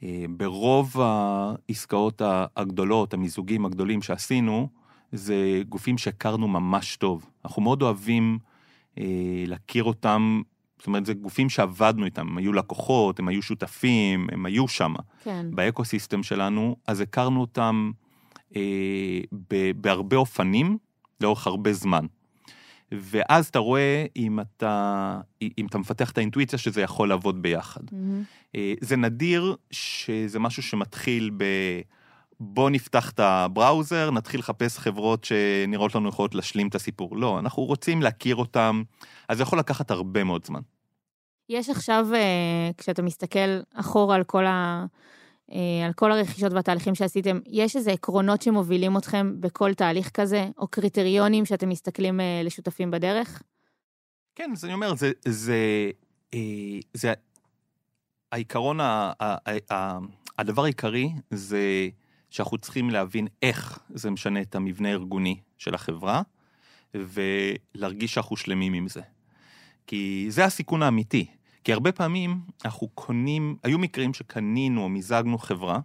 אה, 0.03 0.26
ברוב 0.30 0.95
העסקאות 1.01 2.21
הגדולות, 2.57 3.13
המיזוגים 3.13 3.65
הגדולים 3.65 4.01
שעשינו, 4.01 4.69
זה 5.12 5.62
גופים 5.70 5.97
שהכרנו 5.97 6.47
ממש 6.47 6.95
טוב. 6.95 7.30
אנחנו 7.45 7.62
מאוד 7.62 7.82
אוהבים 7.82 8.39
אה, 8.97 9.03
להכיר 9.47 9.84
אותם, 9.84 10.41
זאת 10.78 10.88
אומרת, 10.88 11.06
זה 11.06 11.14
גופים 11.14 11.49
שעבדנו 11.49 12.06
איתם, 12.06 12.28
הם 12.28 12.38
היו 12.38 12.53
לקוחות, 12.53 13.20
הם 13.20 13.28
היו 13.28 13.41
שותפים, 13.41 14.28
הם 14.32 14.45
היו 14.45 14.68
שם, 14.68 14.93
כן. 15.24 15.45
באקו-סיסטם 15.49 16.24
שלנו, 16.24 16.76
אז 16.88 17.01
הכרנו 17.01 17.41
אותם 17.41 17.91
אה, 18.56 18.62
ב- 19.51 19.72
בהרבה 19.76 20.18
אופנים, 20.18 20.78
לאורך 21.22 21.47
הרבה 21.47 21.74
זמן. 21.74 22.06
ואז 22.91 23.47
אתה 23.47 23.60
רואה 23.60 24.06
אם 24.16 24.39
אתה, 24.39 25.20
אם 25.58 25.66
אתה 25.66 25.78
מפתח 25.78 26.12
את 26.12 26.18
האינטואיציה 26.18 26.60
שזה 26.60 26.82
יכול 26.82 27.10
לעבוד 27.10 27.41
ביחד. 27.41 27.82
אה, 28.56 28.74
זה 28.82 28.95
נדיר 28.95 29.56
שזה 29.72 30.39
משהו 30.39 30.64
שמתחיל 30.64 31.32
ב... 31.38 31.43
בוא 32.39 32.69
נפתח 32.69 33.11
את 33.11 33.19
הבראוזר, 33.19 34.11
נתחיל 34.11 34.39
לחפש 34.39 34.77
חברות 34.77 35.23
שנראות 35.23 35.95
לנו 35.95 36.09
יכולות 36.09 36.36
להשלים 36.36 36.67
את 36.67 36.75
הסיפור. 36.75 37.17
לא, 37.17 37.39
אנחנו 37.39 37.63
רוצים 37.63 38.01
להכיר 38.01 38.36
אותם, 38.36 38.83
אז 39.29 39.38
זה 39.38 39.43
יכול 39.43 39.59
לקחת 39.59 39.91
הרבה 39.91 40.23
מאוד 40.23 40.45
זמן. 40.45 40.61
יש 41.49 41.69
עכשיו, 41.69 42.07
אה, 42.13 42.69
כשאתה 42.77 43.01
מסתכל 43.01 43.59
אחורה 43.73 44.15
על 44.15 44.23
כל, 44.23 44.45
ה, 44.45 44.86
אה, 45.51 45.86
על 45.86 45.93
כל 45.93 46.11
הרכישות 46.11 46.53
והתהליכים 46.53 46.95
שעשיתם, 46.95 47.39
יש 47.47 47.75
איזה 47.75 47.91
עקרונות 47.91 48.41
שמובילים 48.41 48.97
אתכם 48.97 49.41
בכל 49.41 49.73
תהליך 49.73 50.09
כזה, 50.09 50.47
או 50.57 50.67
קריטריונים 50.67 51.45
שאתם 51.45 51.69
מסתכלים 51.69 52.19
אה, 52.19 52.41
לשותפים 52.43 52.91
בדרך? 52.91 53.41
כן, 54.36 54.49
אז 54.51 54.65
אני 54.65 54.73
אומר, 54.73 54.95
זה, 54.95 55.11
זה, 55.25 55.57
אה, 56.33 56.39
זה 56.93 57.13
העיקרון, 58.31 58.79
ה, 58.79 59.11
ה, 59.19 59.36
ה, 59.73 59.97
הדבר 60.38 60.63
העיקרי 60.63 61.09
זה 61.31 61.89
שאנחנו 62.36 62.57
צריכים 62.57 62.89
להבין 62.89 63.27
איך 63.41 63.79
זה 63.89 64.11
משנה 64.11 64.41
את 64.41 64.55
המבנה 64.55 64.89
הארגוני 64.89 65.39
של 65.57 65.75
החברה, 65.75 66.21
ולהרגיש 66.93 68.13
שאנחנו 68.13 68.38
שלמים 68.38 68.73
עם 68.73 68.88
זה. 68.88 69.01
כי 69.88 70.25
זה 70.29 70.45
הסיכון 70.45 70.83
האמיתי. 70.83 71.25
כי 71.63 71.73
הרבה 71.73 71.91
פעמים 71.91 72.39
אנחנו 72.65 72.88
קונים, 72.88 73.57
היו 73.63 73.79
מקרים 73.79 74.13
שקנינו 74.13 74.83
או 74.83 74.89
מיזגנו 74.89 75.38
חברה, 75.38 75.79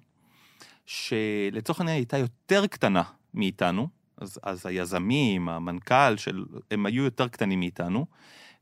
שלצורך 0.87 1.81
העניין 1.81 1.97
הייתה 1.97 2.19
יותר 2.19 2.67
קטנה 2.67 3.03
מאיתנו, 3.35 3.89
אז, 4.17 4.39
אז 4.43 4.67
היזמים, 4.67 5.49
המנכ"ל, 5.49 6.17
של, 6.17 6.45
הם 6.71 6.87
היו 6.87 7.05
יותר 7.05 7.29
קטנים 7.29 7.61
מאיתנו, 7.61 8.07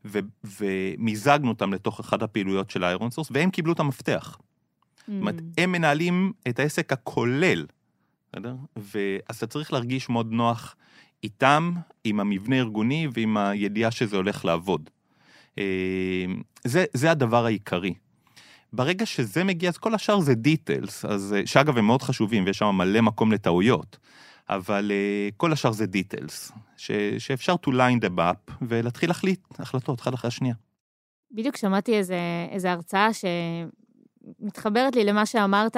ו, 0.05 0.19
ומיזגנו 0.43 1.49
אותם 1.49 1.73
לתוך 1.73 1.99
אחת 1.99 2.21
הפעילויות 2.21 2.69
של 2.69 2.83
ironSource, 2.83 3.27
והם 3.31 3.49
קיבלו 3.49 3.73
את 3.73 3.79
המפתח. 3.79 4.37
זאת 4.97 5.21
אומרת, 5.21 5.35
הם 5.57 5.71
מנהלים 5.71 6.31
את 6.47 6.59
העסק 6.59 6.93
הכולל, 6.93 7.65
בסדר? 8.33 8.55
ואז 8.75 9.37
אתה 9.37 9.47
צריך 9.47 9.73
להרגיש 9.73 10.09
מאוד 10.09 10.31
נוח 10.31 10.75
איתם, 11.23 11.73
עם 12.03 12.19
המבנה 12.19 12.55
הארגוני 12.55 13.07
ועם 13.13 13.37
הידיעה 13.37 13.91
שזה 13.91 14.17
הולך 14.17 14.45
לעבוד. 14.45 14.89
אה, 15.57 16.25
זה, 16.63 16.85
זה 16.93 17.11
הדבר 17.11 17.45
העיקרי. 17.45 17.93
ברגע 18.73 19.05
שזה 19.05 19.43
מגיע, 19.43 19.69
אז 19.69 19.77
כל 19.77 19.95
השאר 19.95 20.19
זה 20.19 20.35
דיטלס, 20.35 21.05
אז, 21.05 21.33
אה, 21.37 21.45
שאגב 21.45 21.77
הם 21.77 21.85
מאוד 21.85 22.01
חשובים 22.01 22.45
ויש 22.45 22.57
שם 22.57 22.65
מלא 22.65 23.01
מקום 23.01 23.31
לטעויות, 23.31 23.97
אבל 24.49 24.91
אה, 24.93 25.29
כל 25.37 25.53
השאר 25.53 25.71
זה 25.71 25.85
דיטלס, 25.85 26.51
ש, 26.77 26.91
שאפשר 27.17 27.55
to 27.65 27.69
line 27.69 28.05
them 28.05 28.17
up 28.17 28.51
ולהתחיל 28.61 29.09
להחליט 29.09 29.39
החלטות 29.59 30.01
אחד 30.01 30.13
אחרי 30.13 30.27
השנייה. 30.27 30.55
בדיוק 31.31 31.57
שמעתי 31.57 31.97
איזה, 31.97 32.19
איזה 32.51 32.71
הרצאה 32.71 33.09
שמתחברת 34.39 34.95
לי 34.95 35.03
למה 35.03 35.25
שאמרת. 35.25 35.77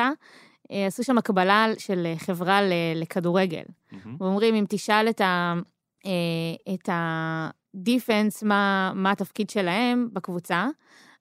אה, 0.72 0.86
עשו 0.88 1.04
שם 1.04 1.18
הקבלה 1.18 1.68
של 1.78 2.08
חברה 2.18 2.62
ל- 2.62 2.72
לכדורגל. 2.96 3.64
ואומרים, 4.20 4.56
אם 4.56 4.66
תשאל 4.70 5.10
את 5.10 5.22
ה... 5.22 5.54
אה, 6.06 6.12
את 6.74 6.90
הדיפנס, 6.92 8.44
מה, 8.44 8.92
מה 8.96 9.12
התפקיד 9.12 9.50
שלהם 9.50 10.10
בקבוצה, 10.14 10.68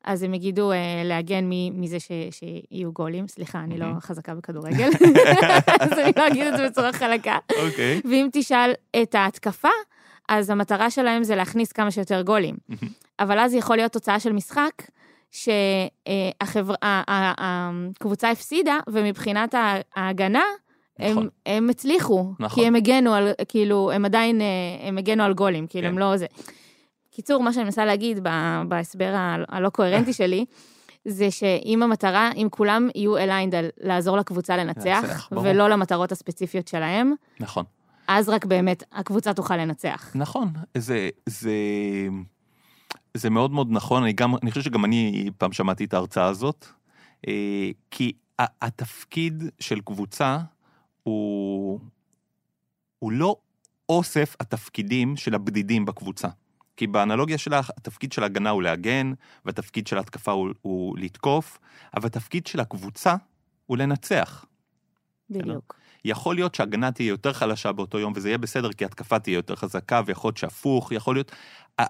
אז 0.04 0.22
הם 0.22 0.34
יגידו 0.34 0.72
אה, 0.72 0.76
להגן 1.04 1.44
מ- 1.48 1.80
מזה 1.80 2.00
ש, 2.00 2.08
שיהיו 2.30 2.92
גולים. 2.92 3.28
סליחה, 3.28 3.60
אני 3.60 3.78
לא. 3.78 3.86
חזקה 4.00 4.34
בכדורגל, 4.34 4.88
אז 5.80 5.92
אני 5.92 6.12
לא 6.16 6.26
אגיד 6.28 6.46
את 6.46 6.56
זה 6.56 6.68
בצורה 6.68 6.92
חלקה. 6.92 7.38
אוקיי. 7.66 8.00
ואם 8.04 8.28
תשאל 8.32 8.72
את 9.02 9.14
ההתקפה, 9.14 9.68
אז 10.28 10.50
המטרה 10.50 10.90
שלהם 10.90 11.24
זה 11.24 11.36
להכניס 11.36 11.72
כמה 11.72 11.90
שיותר 11.90 12.22
גולים. 12.22 12.56
אבל 13.20 13.38
אז 13.38 13.54
יכול 13.54 13.76
להיות 13.76 13.92
תוצאה 13.92 14.20
של 14.20 14.32
משחק 14.32 14.72
שהקבוצה 16.80 18.30
הפסידה, 18.30 18.78
ומבחינת 18.88 19.54
ההגנה, 19.96 20.42
הם, 20.98 21.10
נכון. 21.10 21.28
הם 21.46 21.70
הצליחו, 21.70 22.32
נכון. 22.40 22.62
כי 22.62 22.66
הם 22.66 22.74
הגנו 22.74 23.14
על, 23.14 23.32
כאילו, 23.48 23.90
הם 23.90 24.04
עדיין, 24.04 24.40
אה, 24.40 24.46
הם 24.88 24.98
הגנו 24.98 25.22
על 25.22 25.34
גולים, 25.34 25.66
כאילו, 25.66 25.84
כן. 25.84 25.92
הם 25.92 25.98
לא 25.98 26.16
זה. 26.16 26.26
קיצור, 27.10 27.42
מה 27.42 27.52
שאני 27.52 27.64
מנסה 27.64 27.84
להגיד 27.84 28.26
בהסבר 28.68 29.14
הלא 29.48 29.68
קוהרנטי 29.68 30.12
שלי, 30.22 30.44
זה 31.04 31.30
שאם 31.30 31.82
המטרה, 31.82 32.30
אם 32.36 32.48
כולם 32.50 32.88
יהיו 32.94 33.18
aligned 33.18 33.56
על 33.56 33.68
לעזור 33.80 34.16
לקבוצה 34.16 34.56
לנצח. 34.56 35.28
ולא 35.32 35.68
למטרות 35.68 36.12
הספציפיות 36.12 36.68
שלהם, 36.68 37.14
נכון. 37.40 37.64
אז 38.08 38.28
רק 38.28 38.44
באמת 38.44 38.82
הקבוצה 38.92 39.34
תוכל 39.34 39.56
לנצח. 39.56 40.10
נכון, 40.14 40.48
זה, 40.76 41.08
זה, 41.26 41.50
זה 43.14 43.30
מאוד 43.30 43.50
מאוד 43.50 43.68
נכון, 43.70 44.02
אני, 44.02 44.12
גם, 44.12 44.34
אני 44.42 44.50
חושב 44.50 44.62
שגם 44.62 44.84
אני 44.84 45.30
פעם 45.38 45.52
שמעתי 45.52 45.84
את 45.84 45.94
ההרצאה 45.94 46.26
הזאת, 46.26 46.66
אה, 47.28 47.70
כי 47.90 48.12
התפקיד 48.38 49.44
של 49.60 49.80
קבוצה 49.80 50.38
הוא, 51.02 51.80
הוא 52.98 53.12
לא 53.12 53.36
אוסף 53.88 54.36
התפקידים 54.40 55.16
של 55.16 55.34
הבדידים 55.34 55.84
בקבוצה. 55.84 56.28
כי 56.76 56.86
באנלוגיה 56.86 57.38
שלך, 57.38 57.70
התפקיד 57.76 58.12
של 58.12 58.22
ההגנה 58.22 58.50
הוא 58.50 58.62
להגן, 58.62 59.12
והתפקיד 59.44 59.86
של 59.86 59.96
ההתקפה 59.96 60.32
הוא, 60.32 60.48
הוא 60.62 60.98
לתקוף, 60.98 61.58
אבל 61.96 62.06
התפקיד 62.06 62.46
של 62.46 62.60
הקבוצה 62.60 63.14
הוא 63.66 63.76
לנצח. 63.78 64.44
בדיוק. 65.30 65.80
יכול 66.04 66.34
להיות 66.34 66.54
שההגנה 66.54 66.92
תהיה 66.92 67.08
יותר 67.08 67.32
חלשה 67.32 67.72
באותו 67.72 67.98
יום, 67.98 68.12
וזה 68.16 68.28
יהיה 68.28 68.38
בסדר, 68.38 68.72
כי 68.72 68.84
התקפה 68.84 69.18
תהיה 69.18 69.34
יותר 69.34 69.56
חזקה, 69.56 70.00
ויכול 70.06 70.28
להיות 70.28 70.36
שהפוך, 70.36 70.92
יכול 70.92 71.16
להיות... 71.16 71.32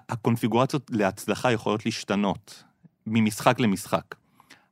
הקונפיגורציות 0.09 0.91
להצלחה 0.93 1.51
יכולות 1.51 1.85
להשתנות 1.85 2.63
ממשחק 3.07 3.59
למשחק. 3.59 4.15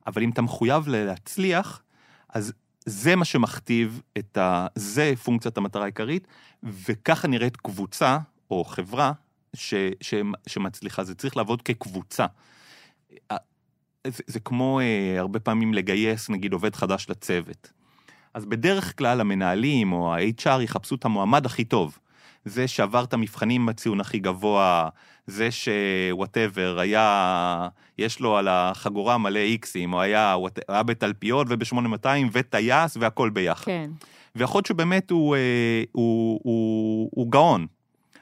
אבל 0.06 0.22
אם 0.22 0.30
אתה 0.30 0.42
מחויב 0.42 0.88
להצליח, 0.88 1.82
אז 2.28 2.52
זה 2.86 3.16
מה 3.16 3.24
שמכתיב 3.24 4.00
את 4.18 4.36
ה... 4.36 4.66
זה 4.74 5.12
פונקציית 5.24 5.56
המטרה 5.56 5.82
העיקרית, 5.82 6.26
וככה 6.62 7.28
נראית 7.28 7.56
קבוצה 7.56 8.18
או 8.50 8.64
חברה 8.64 9.12
ש... 9.54 9.74
ש... 10.00 10.14
שמצליחה. 10.46 11.04
זה 11.04 11.14
צריך 11.14 11.36
לעבוד 11.36 11.62
כקבוצה. 11.62 12.26
זה, 14.06 14.22
זה 14.26 14.40
כמו 14.40 14.80
אה, 14.80 15.14
הרבה 15.18 15.40
פעמים 15.40 15.74
לגייס, 15.74 16.30
נגיד, 16.30 16.52
עובד 16.52 16.74
חדש 16.74 17.06
לצוות. 17.08 17.72
אז 18.34 18.44
בדרך 18.44 18.98
כלל 18.98 19.20
המנהלים 19.20 19.92
או 19.92 20.14
ה-HR 20.14 20.62
יחפשו 20.62 20.94
את 20.94 21.04
המועמד 21.04 21.46
הכי 21.46 21.64
טוב. 21.64 21.98
זה 22.44 22.68
שעבר 22.68 23.04
את 23.04 23.12
המבחנים 23.12 23.66
בציון 23.66 24.00
הכי 24.00 24.18
גבוה, 24.18 24.88
זה 25.26 25.48
שוואטאבר, 25.50 26.78
היה, 26.80 27.68
יש 27.98 28.20
לו 28.20 28.36
על 28.36 28.48
החגורה 28.48 29.18
מלא 29.18 29.38
איקסים, 29.38 29.92
או 29.92 30.00
היה, 30.00 30.36
היה 30.68 30.82
בתלפיות 30.82 31.46
וב-8200 31.50 32.06
וטייס 32.32 32.96
והכל 33.00 33.30
ביחד. 33.30 33.64
כן. 33.64 33.90
ויכול 34.36 34.58
להיות 34.58 34.66
שבאמת 34.66 35.10
הוא, 35.10 35.36
אה, 35.36 35.82
הוא, 35.92 36.40
הוא, 36.42 37.10
הוא 37.14 37.30
גאון, 37.30 37.66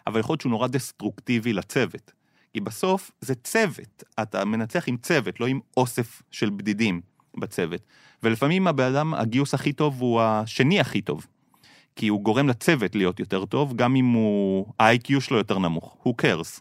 אבל 0.06 0.20
יכול 0.20 0.32
להיות 0.32 0.40
שהוא 0.40 0.50
נורא 0.50 0.66
דסטרוקטיבי 0.66 1.52
לצוות. 1.52 2.12
כי 2.52 2.60
בסוף 2.60 3.10
זה 3.20 3.34
צוות, 3.34 4.02
אתה 4.22 4.44
מנצח 4.44 4.88
עם 4.88 4.96
צוות, 4.96 5.40
לא 5.40 5.46
עם 5.46 5.60
אוסף 5.76 6.22
של 6.30 6.50
בדידים 6.50 7.00
בצוות. 7.36 7.80
ולפעמים 8.22 8.66
הבן 8.66 8.94
אדם, 8.94 9.14
הגיוס 9.14 9.54
הכי 9.54 9.72
טוב 9.72 10.00
הוא 10.00 10.20
השני 10.20 10.80
הכי 10.80 11.00
טוב. 11.00 11.26
כי 11.99 12.09
הוא 12.09 12.20
גורם 12.20 12.49
לצוות 12.49 12.94
להיות 12.94 13.20
יותר 13.20 13.44
טוב, 13.44 13.76
גם 13.76 13.96
אם 13.96 14.07
הוא, 14.12 14.66
ה-IQ 14.80 15.20
שלו 15.20 15.36
יותר 15.36 15.59
נמוך, 15.59 16.07
cares. 16.22 16.61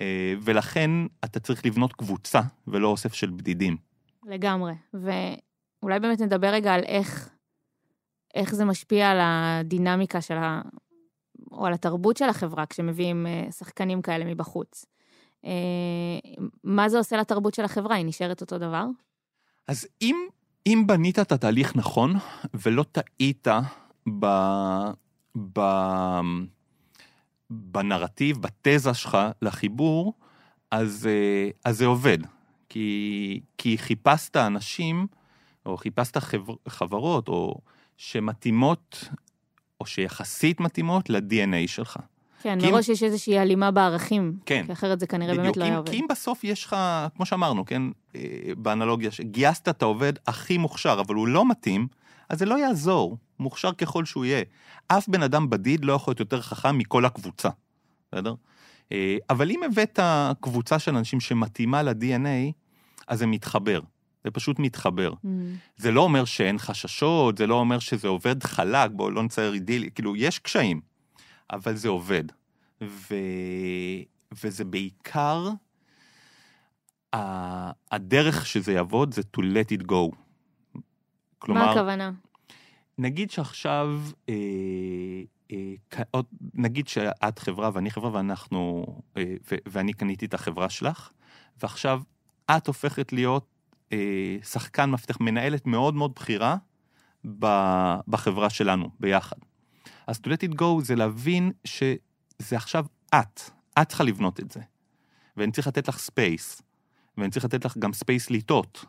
אה, 0.00 0.34
ולכן 0.42 0.90
אתה 1.24 1.40
צריך 1.40 1.66
לבנות 1.66 1.92
קבוצה 1.92 2.40
ולא 2.66 2.88
אוסף 2.88 3.14
של 3.14 3.30
בדידים. 3.30 3.76
לגמרי, 4.24 4.72
ואולי 4.94 6.00
באמת 6.00 6.20
נדבר 6.20 6.46
רגע 6.46 6.74
על 6.74 6.82
איך, 6.84 7.30
איך 8.34 8.54
זה 8.54 8.64
משפיע 8.64 9.10
על 9.10 9.18
הדינמיקה 9.20 10.20
של 10.20 10.36
ה... 10.36 10.62
או 11.52 11.66
על 11.66 11.72
התרבות 11.72 12.16
של 12.16 12.28
החברה 12.28 12.66
כשמביאים 12.66 13.26
אה, 13.26 13.52
שחקנים 13.52 14.02
כאלה 14.02 14.24
מבחוץ. 14.24 14.84
אה, 15.44 15.50
מה 16.64 16.88
זה 16.88 16.98
עושה 16.98 17.16
לתרבות 17.16 17.54
של 17.54 17.64
החברה? 17.64 17.96
היא 17.96 18.06
נשארת 18.06 18.40
אותו 18.40 18.58
דבר? 18.58 18.84
אז 19.68 19.88
אם, 20.02 20.16
אם 20.66 20.84
בנית 20.86 21.18
את 21.18 21.32
התהליך 21.32 21.76
נכון, 21.76 22.14
ולא 22.54 22.84
טעית 22.92 23.48
ב, 24.18 24.26
ב, 25.52 25.60
בנרטיב, 27.50 28.38
בתזה 28.38 28.94
שלך 28.94 29.18
לחיבור, 29.42 30.14
אז, 30.70 31.08
אה, 31.10 31.50
אז 31.64 31.78
זה 31.78 31.86
עובד. 31.86 32.18
כי, 32.68 33.40
כי 33.58 33.78
חיפשת 33.78 34.36
אנשים, 34.36 35.06
או 35.66 35.76
חיפשת 35.76 36.16
חבר, 36.16 36.54
חברות, 36.68 37.28
או 37.28 37.60
שמתאימות, 37.96 39.08
או 39.80 39.86
שיחסית 39.86 40.60
מתאימות 40.60 41.10
ל-DNA 41.10 41.66
שלך. 41.68 41.98
כן, 42.42 42.58
מראש 42.62 42.88
אם... 42.88 42.94
יש 42.94 43.02
איזושהי 43.02 43.38
הלימה 43.38 43.70
בערכים. 43.70 44.38
כן. 44.46 44.66
כי 44.66 44.72
אחרת 44.72 45.00
זה 45.00 45.06
כנראה 45.06 45.32
בדיוק. 45.32 45.44
באמת 45.44 45.56
לא 45.56 45.64
היה 45.64 45.76
עובד. 45.76 45.90
כי 45.90 45.96
אם 45.96 46.06
בסוף 46.10 46.44
יש 46.44 46.64
לך, 46.64 46.76
כמו 47.16 47.26
שאמרנו, 47.26 47.64
כן, 47.64 47.82
אה, 48.16 48.20
באנלוגיה, 48.56 49.10
שגייסת 49.10 49.68
את 49.68 49.82
העובד 49.82 50.12
הכי 50.26 50.58
מוכשר, 50.58 50.96
אבל 51.06 51.14
הוא 51.14 51.28
לא 51.28 51.48
מתאים, 51.48 51.86
אז 52.28 52.38
זה 52.38 52.46
לא 52.46 52.58
יעזור, 52.58 53.18
מוכשר 53.38 53.72
ככל 53.72 54.04
שהוא 54.04 54.24
יהיה. 54.24 54.44
אף 54.88 55.08
בן 55.08 55.22
אדם 55.22 55.50
בדיד 55.50 55.84
לא 55.84 55.92
יכול 55.92 56.10
להיות 56.10 56.20
יותר 56.20 56.42
חכם 56.42 56.78
מכל 56.78 57.04
הקבוצה, 57.04 57.48
בסדר? 58.12 58.34
אה, 58.92 59.16
אבל 59.30 59.50
אם 59.50 59.62
הבאת 59.62 59.98
קבוצה 60.40 60.78
של 60.78 60.96
אנשים 60.96 61.20
שמתאימה 61.20 61.82
ל-DNA, 61.82 62.52
אז 63.08 63.18
זה 63.18 63.26
מתחבר. 63.26 63.80
זה 64.24 64.30
פשוט 64.30 64.58
מתחבר. 64.58 65.12
Mm. 65.12 65.28
זה 65.76 65.90
לא 65.90 66.00
אומר 66.00 66.24
שאין 66.24 66.58
חששות, 66.58 67.38
זה 67.38 67.46
לא 67.46 67.54
אומר 67.54 67.78
שזה 67.78 68.08
עובד 68.08 68.42
חלק, 68.42 68.90
בואו 68.94 69.10
לא 69.10 69.22
נצייר 69.22 69.54
אידילי, 69.54 69.90
כאילו, 69.90 70.16
יש 70.16 70.38
קשיים, 70.38 70.80
אבל 71.52 71.74
זה 71.76 71.88
עובד. 71.88 72.24
ו... 72.82 73.14
וזה 74.42 74.64
בעיקר, 74.64 75.48
הדרך 77.90 78.46
שזה 78.46 78.72
יעבוד 78.72 79.14
זה 79.14 79.22
to 79.36 79.40
let 79.40 79.80
it 79.80 79.86
go. 79.90 80.16
כלומר... 81.38 81.64
מה 81.64 81.70
הכוונה? 81.70 82.12
נגיד 82.98 83.30
שעכשיו, 83.30 84.00
אה, 84.28 84.34
אה, 85.52 86.20
נגיד 86.54 86.88
שאת 86.88 87.38
חברה 87.38 87.70
ואני 87.74 87.90
חברה 87.90 88.12
ואנחנו, 88.12 88.86
אה, 89.16 89.34
ו, 89.50 89.54
ואני 89.66 89.92
קניתי 89.92 90.26
את 90.26 90.34
החברה 90.34 90.70
שלך, 90.70 91.10
ועכשיו 91.62 92.02
את 92.56 92.66
הופכת 92.66 93.12
להיות 93.12 93.46
אה, 93.92 94.36
שחקן 94.42 94.90
מפתח, 94.90 95.20
מנהלת 95.20 95.66
מאוד 95.66 95.94
מאוד 95.94 96.12
בכירה 96.14 96.56
בחברה 98.08 98.50
שלנו, 98.50 98.90
ביחד. 99.00 99.36
אז 100.06 100.16
to 100.16 100.28
let 100.28 100.50
it 100.50 100.54
go 100.54 100.82
זה 100.82 100.94
להבין 100.94 101.52
שזה 101.64 102.56
עכשיו 102.56 102.86
את, 103.14 103.40
את 103.82 103.88
צריכה 103.88 104.04
לבנות 104.04 104.40
את 104.40 104.50
זה. 104.50 104.60
ואני 105.36 105.52
צריך 105.52 105.66
לתת 105.66 105.88
לך 105.88 105.98
space, 105.98 106.62
ואני 107.18 107.30
צריך 107.30 107.44
לתת 107.44 107.64
לך 107.64 107.78
גם 107.78 107.92
space 107.92 108.30
לטעות. 108.30 108.84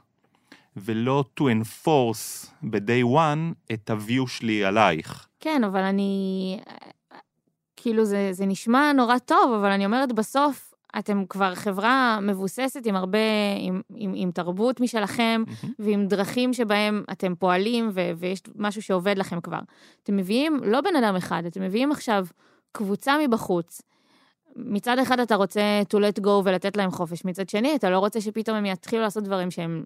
ולא 0.78 1.24
to 1.40 1.44
enforce 1.44 2.48
ב-day 2.64 3.16
one 3.16 3.74
את 3.74 3.90
ה-view 3.90 4.28
שלי 4.28 4.66
עלייך. 4.66 5.28
כן, 5.40 5.64
אבל 5.64 5.82
אני... 5.82 6.60
כאילו, 7.76 8.06
זה, 8.06 8.30
זה 8.32 8.46
נשמע 8.46 8.92
נורא 8.94 9.18
טוב, 9.18 9.54
אבל 9.60 9.72
אני 9.72 9.86
אומרת, 9.86 10.12
בסוף 10.12 10.74
אתם 11.00 11.26
כבר 11.30 11.56
חברה 11.56 12.20
מבוססת 12.22 12.86
עם 12.86 12.96
הרבה, 12.96 13.18
עם, 13.58 13.82
עם, 13.96 14.14
עם 14.16 14.32
תרבות 14.32 14.80
משלכם, 14.80 15.44
אהמ. 15.48 15.68
ועם 15.80 16.08
דרכים 16.08 16.54
שבהם 16.54 17.04
אתם 17.12 17.36
פועלים, 17.36 17.90
ו, 17.94 18.12
ויש 18.18 18.42
משהו 18.56 18.82
שעובד 18.82 19.18
לכם 19.18 19.42
כבר. 19.42 19.60
אתם 20.04 20.16
מביאים 20.16 20.60
לא 20.64 20.82
בן 20.82 20.96
אדם 20.96 21.16
אחד, 21.16 21.44
אתם 21.48 21.62
מביאים 21.62 21.92
עכשיו 21.92 22.26
קבוצה 22.72 23.16
מבחוץ. 23.28 23.82
מצד 24.56 25.00
אחד 25.00 25.20
אתה 25.20 25.36
רוצה 25.36 25.82
to 25.94 25.98
let 25.98 26.24
go 26.24 26.30
ולתת 26.44 26.78
להם 26.78 26.92
חופש, 26.92 27.26
מצד 27.26 27.50
שני 27.50 27.76
אתה 27.76 27.90
לא 27.90 28.00
רוצה 28.00 28.22
שפתאום 28.22 28.58
הם 28.58 28.66
יתחילו 28.66 29.02
לעשות 29.02 29.24
דברים 29.24 29.52
שהם 29.52 29.84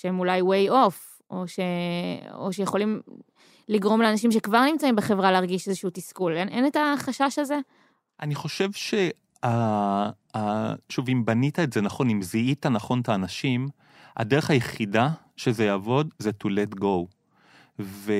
שהם 0.00 0.18
אולי 0.18 0.40
way 0.40 0.70
off, 0.70 1.22
או, 1.30 1.48
ש... 1.48 1.60
או 2.34 2.52
שיכולים 2.52 3.00
לגרום 3.68 4.02
לאנשים 4.02 4.32
שכבר 4.32 4.60
נמצאים 4.60 4.96
בחברה 4.96 5.32
להרגיש 5.32 5.68
איזשהו 5.68 5.90
תסכול. 5.90 6.36
אין, 6.36 6.48
אין 6.48 6.66
את 6.66 6.76
החשש 6.76 7.38
הזה? 7.38 7.58
אני 8.20 8.34
חושב 8.34 8.72
ש... 8.72 8.94
שוב, 10.88 11.08
אם 11.08 11.24
בנית 11.24 11.58
את 11.58 11.72
זה 11.72 11.80
נכון, 11.80 12.10
אם 12.10 12.22
זיהית 12.22 12.66
נכון 12.66 13.00
את 13.00 13.08
האנשים, 13.08 13.68
הדרך 14.16 14.50
היחידה 14.50 15.08
שזה 15.36 15.64
יעבוד 15.64 16.14
זה 16.18 16.30
to 16.44 16.46
let 16.46 16.80
go. 16.80 17.06
ו... 17.80 18.12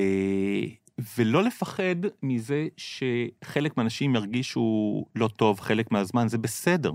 ולא 1.18 1.42
לפחד 1.42 1.96
מזה 2.22 2.66
שחלק 2.76 3.76
מהאנשים 3.76 4.14
ירגישו 4.14 5.04
לא 5.14 5.28
טוב 5.28 5.60
חלק 5.60 5.92
מהזמן, 5.92 6.28
זה 6.28 6.38
בסדר. 6.38 6.92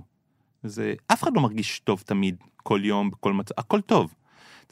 זה, 0.64 0.94
אף 1.08 1.24
אחד 1.24 1.32
לא 1.36 1.42
מרגיש 1.42 1.80
טוב 1.80 2.04
תמיד, 2.06 2.36
כל 2.64 2.82
יום, 2.84 3.10
בכל 3.10 3.34
מצב, 3.34 3.54
הכל 3.58 3.82
טוב. 3.82 4.14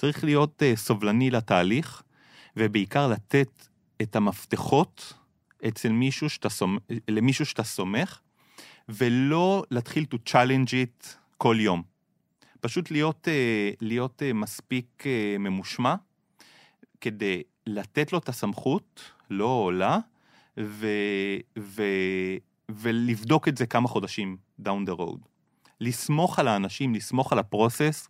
צריך 0.02 0.24
להיות 0.24 0.62
uh, 0.62 0.78
סובלני 0.78 1.32
לתהליך, 1.32 2.04
ובעיקר 2.58 3.08
לתת 3.08 3.68
את 4.02 4.16
המפתחות 4.16 5.14
אצל 5.68 5.90
מישהו 5.90 6.30
שאתה 6.30 6.50
סומך, 6.50 6.82
למישהו 7.08 7.46
שאתה 7.46 7.64
סומך, 7.64 8.20
ולא 8.90 9.64
להתחיל 9.72 10.06
to 10.14 10.18
challenge 10.30 10.70
it 10.70 11.08
כל 11.38 11.56
יום. 11.60 11.84
פשוט 12.62 12.92
להיות, 12.92 13.28
uh, 13.28 13.78
להיות 13.82 14.22
uh, 14.22 14.34
מספיק 14.34 15.04
uh, 15.04 15.38
ממושמע, 15.40 15.96
כדי 17.02 17.44
לתת 17.68 18.14
לו 18.14 18.20
את 18.20 18.30
הסמכות, 18.30 19.12
לא 19.30 19.46
עולה, 19.46 19.98
ו, 20.60 20.88
ו, 21.60 21.84
ולבדוק 22.70 23.48
את 23.48 23.58
זה 23.58 23.66
כמה 23.66 23.88
חודשים 23.88 24.38
down 24.62 24.90
the 24.90 25.00
road. 25.00 25.20
לסמוך 25.82 26.40
על 26.40 26.48
האנשים, 26.48 26.96
לסמוך 26.96 27.32
על 27.32 27.40
הפרוסס, 27.40 28.08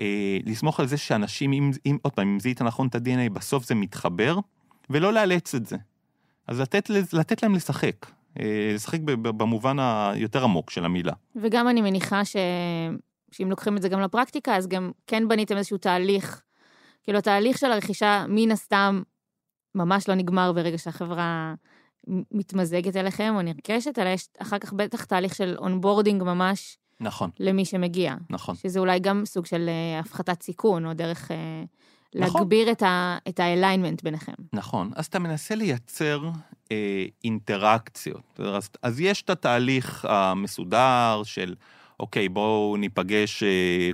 אה, 0.00 0.38
לסמוך 0.46 0.80
על 0.80 0.86
זה 0.86 0.96
שאנשים, 0.96 1.52
אם, 1.52 1.70
אם 1.86 1.96
עוד 2.02 2.12
פעם, 2.12 2.28
אם 2.28 2.40
זיהית 2.40 2.62
נכון 2.62 2.86
את 2.86 2.94
ה-DNA, 2.94 3.30
בסוף 3.32 3.64
זה 3.64 3.74
מתחבר, 3.74 4.38
ולא 4.90 5.12
לאלץ 5.12 5.54
את 5.54 5.66
זה. 5.66 5.76
אז 6.46 6.60
לתת, 6.60 6.90
לתת 7.12 7.42
להם 7.42 7.54
לשחק, 7.54 8.06
אה, 8.40 8.72
לשחק 8.74 9.00
במובן 9.22 9.78
היותר 9.78 10.44
עמוק 10.44 10.70
של 10.70 10.84
המילה. 10.84 11.12
וגם 11.36 11.68
אני 11.68 11.82
מניחה 11.82 12.24
ש... 12.24 12.36
שאם 13.32 13.50
לוקחים 13.50 13.76
את 13.76 13.82
זה 13.82 13.88
גם 13.88 14.00
לפרקטיקה, 14.00 14.56
אז 14.56 14.68
גם 14.68 14.90
כן 15.06 15.28
בניתם 15.28 15.56
איזשהו 15.56 15.78
תהליך, 15.78 16.42
כאילו 17.02 17.18
התהליך 17.18 17.58
של 17.58 17.72
הרכישה, 17.72 18.24
מן 18.28 18.50
הסתם, 18.50 19.02
ממש 19.74 20.08
לא 20.08 20.14
נגמר 20.14 20.52
ברגע 20.52 20.78
שהחברה 20.78 21.54
מתמזגת 22.06 22.96
אליכם 22.96 23.32
או 23.36 23.42
נרכשת, 23.42 23.98
אלא 23.98 24.08
יש 24.08 24.28
אחר 24.38 24.58
כך 24.58 24.72
בטח 24.72 25.04
תהליך 25.04 25.34
של 25.34 25.56
onboarding 25.58 26.22
ממש 26.22 26.78
נכון, 27.00 27.30
למי 27.40 27.64
שמגיע. 27.64 28.14
נכון. 28.30 28.54
שזה 28.54 28.80
אולי 28.80 28.98
גם 29.00 29.22
סוג 29.24 29.46
של 29.46 29.68
אה, 29.68 29.98
הפחתת 30.00 30.42
סיכון, 30.42 30.86
או 30.86 30.92
דרך 30.94 31.30
אה, 31.30 31.36
נכון. 32.14 32.40
להגביר 32.40 32.72
את 32.72 32.82
ה- 32.82 33.18
את 33.28 33.40
ה 33.40 33.46
alignment 33.46 34.02
ביניכם. 34.02 34.32
נכון, 34.52 34.90
אז 34.96 35.06
אתה 35.06 35.18
מנסה 35.18 35.54
לייצר 35.54 36.30
אה, 36.72 37.04
אינטראקציות. 37.24 38.40
אז, 38.40 38.68
אז 38.82 39.00
יש 39.00 39.22
את 39.22 39.30
התהליך 39.30 40.04
המסודר 40.08 41.22
של, 41.24 41.54
אוקיי, 42.00 42.28
בואו 42.28 42.76
ניפגש 42.76 43.42
אה, 43.42 43.48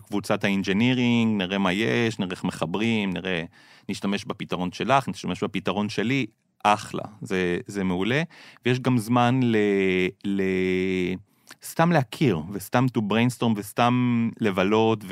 קבוצת 0.09 0.45
ה 0.45 0.52
engineering, 0.52 1.43
נראה 1.43 1.59
מה 1.59 1.73
יש, 1.73 2.19
נראה 2.19 2.31
איך 2.31 2.45
מחברים, 2.45 3.13
נראה, 3.13 3.45
נשתמש 3.89 4.25
בפתרון 4.25 4.73
שלך, 4.73 5.09
נשתמש 5.09 5.43
בפתרון 5.45 5.89
שלי, 5.89 6.27
אחלה, 6.65 7.03
זה, 7.23 7.59
זה 7.67 7.85
מעולה. 7.85 8.23
ויש 8.67 8.81
גם 8.81 8.99
זמן 8.99 9.41
ל... 9.43 9.57
ל... 10.25 10.43
סתם 11.67 11.93
להכיר, 11.93 12.41
וסתם 12.53 12.87
to 12.99 13.01
brainstorm, 13.01 13.53
וסתם 13.57 14.29
לבלות, 14.41 15.05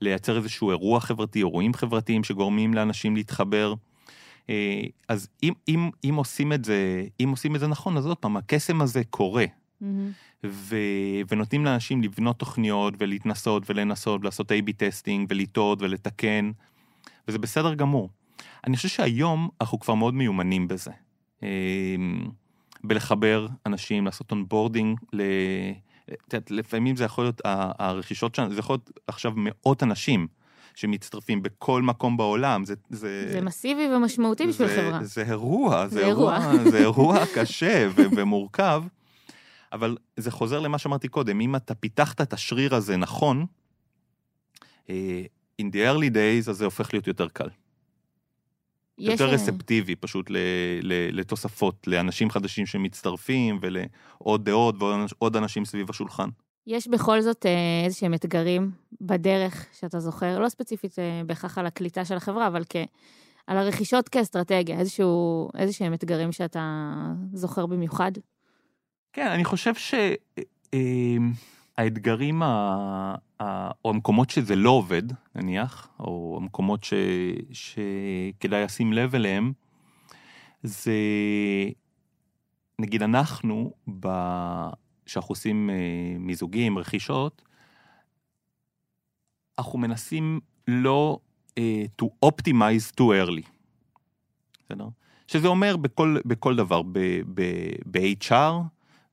ולייצר 0.00 0.36
איזשהו 0.36 0.70
אירוע 0.70 1.00
חברתי, 1.00 1.38
אירועים 1.38 1.74
חברתיים 1.74 2.24
שגורמים 2.24 2.74
לאנשים 2.74 3.16
להתחבר. 3.16 3.74
אה, 4.50 4.82
אז 5.08 5.28
אם, 5.42 5.52
אם, 5.68 5.90
אם 6.04 6.14
עושים 6.14 6.52
את 6.52 6.64
זה, 6.64 7.04
אם 7.20 7.28
עושים 7.30 7.54
את 7.54 7.60
זה 7.60 7.66
נכון, 7.66 7.96
אז 7.96 8.06
עוד 8.06 8.16
פעם, 8.16 8.36
הקסם 8.36 8.80
הזה 8.80 9.02
קורה, 9.10 9.44
מהמם. 9.80 10.10
ו, 10.46 10.76
ונותנים 11.30 11.64
לאנשים 11.64 12.02
לבנות 12.02 12.38
תוכניות 12.38 12.94
ולהתנסות 12.98 13.70
ולנסות 13.70 14.20
ולעשות 14.20 14.52
A-B 14.52 14.72
testing 14.76 15.26
ולטעות 15.30 15.82
ולתקן, 15.82 16.50
וזה 17.28 17.38
בסדר 17.38 17.74
גמור. 17.74 18.10
אני 18.66 18.76
חושב 18.76 18.88
שהיום 18.88 19.48
אנחנו 19.60 19.80
כבר 19.80 19.94
מאוד 19.94 20.14
מיומנים 20.14 20.68
בזה. 20.68 20.90
בלחבר 22.84 23.46
אנשים, 23.66 24.04
לעשות 24.04 24.30
onboarding, 24.30 25.00
ל... 25.12 25.22
את 26.12 26.34
יודעת, 26.34 26.50
לפעמים 26.50 26.96
זה 26.96 27.04
יכול 27.04 27.24
להיות, 27.24 27.40
הרכישות 27.44 28.34
שלנו, 28.34 28.52
זה 28.52 28.58
יכול 28.58 28.74
להיות 28.74 28.90
עכשיו 29.06 29.32
מאות 29.36 29.82
אנשים 29.82 30.26
שמצטרפים 30.74 31.42
בכל 31.42 31.82
מקום 31.82 32.16
בעולם, 32.16 32.64
זה... 32.64 32.74
זה... 32.90 33.28
זה 33.32 33.40
מסיבי 33.40 33.94
ומשמעותי 33.94 34.46
בשביל 34.46 34.68
זה, 34.68 34.76
חברה. 34.76 35.04
זה 35.04 35.22
אירוע, 35.22 35.88
זה 35.88 35.94
זה 35.94 36.06
אירוע, 36.06 36.38
אירוע. 36.38 36.70
זה 36.70 36.78
אירוע 36.78 37.18
קשה 37.34 37.88
ו- 37.96 38.02
ומורכב, 38.16 38.82
אבל 39.72 39.96
זה 40.16 40.30
חוזר 40.30 40.60
למה 40.60 40.78
שאמרתי 40.78 41.08
קודם, 41.08 41.40
אם 41.40 41.56
אתה 41.56 41.74
פיתחת 41.74 42.20
את 42.20 42.32
השריר 42.32 42.74
הזה 42.74 42.96
נכון, 42.96 43.46
אה, 44.90 45.22
in 45.62 45.64
the 45.64 45.76
early 45.76 46.14
days, 46.14 46.50
אז 46.50 46.56
זה 46.56 46.64
הופך 46.64 46.94
להיות 46.94 47.06
יותר 47.06 47.28
קל. 47.28 47.48
יש, 48.98 49.08
יותר 49.08 49.28
אה, 49.28 49.34
רספטיבי 49.34 49.96
פשוט 49.96 50.30
ל- 50.30 50.36
ל- 50.82 51.18
לתוספות, 51.20 51.86
לאנשים 51.86 52.30
חדשים 52.30 52.66
שמצטרפים 52.66 53.58
ולעוד 53.62 54.44
דעות 54.44 54.74
ועוד 54.78 55.36
אנשים 55.36 55.64
סביב 55.64 55.90
השולחן. 55.90 56.28
יש 56.66 56.88
בכל 56.88 57.20
זאת 57.20 57.46
אה, 57.46 57.84
איזה 57.84 57.96
שהם 57.96 58.14
אתגרים 58.14 58.70
בדרך 59.00 59.66
שאתה 59.80 60.00
זוכר, 60.00 60.38
לא 60.38 60.48
ספציפית 60.48 60.98
אה, 60.98 61.22
בהכרח 61.26 61.58
על 61.58 61.66
הקליטה 61.66 62.04
של 62.04 62.16
החברה, 62.16 62.46
אבל 62.46 62.62
כ... 62.68 62.76
על 63.46 63.58
הרכישות 63.58 64.08
כאסטרטגיה, 64.08 64.78
איזשהו, 64.78 65.48
איזה 65.58 65.72
שהם 65.72 65.94
אתגרים 65.94 66.32
שאתה 66.32 66.92
זוכר 67.32 67.66
במיוחד? 67.66 68.12
כן, 69.12 69.26
אני 69.26 69.44
חושב 69.44 69.72
שהאתגרים, 71.76 72.42
ה... 72.42 73.14
ה... 73.42 73.70
או 73.84 73.90
המקומות 73.90 74.30
שזה 74.30 74.56
לא 74.56 74.70
עובד, 74.70 75.02
נניח, 75.34 75.88
או 76.00 76.38
המקומות 76.40 76.84
ש... 76.84 76.94
שכדאי 77.52 78.64
לשים 78.64 78.92
לב 78.92 79.14
אליהם, 79.14 79.52
זה, 80.62 80.92
נגיד 82.78 83.02
אנחנו. 83.02 83.72
כשאנחנו 85.06 85.32
עושים 85.32 85.70
אה, 85.70 85.76
מיזוגים, 86.18 86.78
רכישות, 86.78 87.42
אנחנו 89.58 89.78
מנסים 89.78 90.40
לא 90.68 91.18
אה, 91.58 91.84
to 92.02 92.06
optimize 92.26 92.92
too 93.00 93.04
early. 93.26 93.48
בסדר? 94.64 94.88
שזה 95.26 95.48
אומר 95.48 95.76
בכל, 95.76 96.16
בכל 96.24 96.56
דבר, 96.56 96.82
ב-HR, 97.86 98.52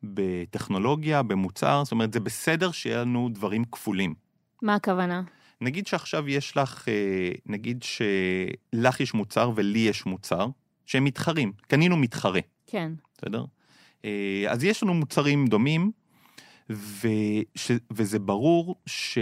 בטכנולוגיה, 0.03 1.23
במוצר, 1.23 1.83
זאת 1.83 1.91
אומרת, 1.91 2.13
זה 2.13 2.19
בסדר 2.19 2.71
שיהיה 2.71 3.01
לנו 3.01 3.29
דברים 3.33 3.63
כפולים. 3.71 4.13
מה 4.61 4.75
הכוונה? 4.75 5.23
נגיד 5.61 5.87
שעכשיו 5.87 6.29
יש 6.29 6.57
לך, 6.57 6.87
אה, 6.87 7.31
נגיד 7.45 7.83
שלך 7.83 8.99
יש 8.99 9.13
מוצר 9.13 9.51
ולי 9.55 9.79
יש 9.79 10.05
מוצר, 10.05 10.47
שהם 10.85 11.03
מתחרים, 11.03 11.51
קנינו 11.67 11.97
מתחרה, 11.97 12.39
כן. 12.67 12.91
בסדר? 13.17 13.45
אה, 14.05 14.45
אז 14.49 14.63
יש 14.63 14.83
לנו 14.83 14.93
מוצרים 14.93 15.47
דומים, 15.47 15.91
וש, 16.69 17.71
וזה 17.91 18.19
ברור 18.19 18.75
ש, 18.85 19.17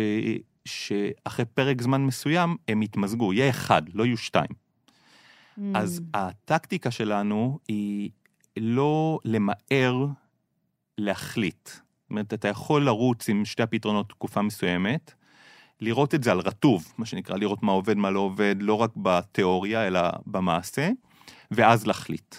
שאחרי 0.65 1.45
פרק 1.45 1.81
זמן 1.81 2.05
מסוים 2.05 2.57
הם 2.67 2.81
יתמזגו, 2.81 3.33
יהיה 3.33 3.49
אחד, 3.49 3.81
לא 3.93 4.05
יהיו 4.05 4.17
שתיים. 4.17 4.67
אז 5.73 5.99
Mm, 5.99 6.03
הטקטיקה 6.13 6.91
שלנו 6.91 7.59
היא 7.67 8.09
לא 8.57 9.19
למהר 9.25 10.05
להחליט. 10.97 11.67
זאת 11.67 12.09
אומרת, 12.09 12.33
אתה 12.33 12.47
יכול 12.47 12.85
לרוץ 12.85 13.29
עם 13.29 13.45
שתי 13.45 13.63
הפתרונות 13.63 14.09
תקופה 14.09 14.41
מסוימת, 14.41 15.13
לראות 15.81 16.15
את 16.15 16.23
זה 16.23 16.31
על 16.31 16.39
רטוב, 16.39 16.93
מה 16.97 17.05
שנקרא, 17.05 17.37
לראות 17.37 17.63
מה 17.63 17.71
עובד, 17.71 17.97
מה 17.97 18.11
לא 18.11 18.19
עובד, 18.19 18.55
לא 18.59 18.73
רק 18.73 18.91
בתיאוריה, 18.97 19.87
אלא 19.87 20.01
במעשה, 20.25 20.89
ואז 21.51 21.87
להחליט. 21.87 22.35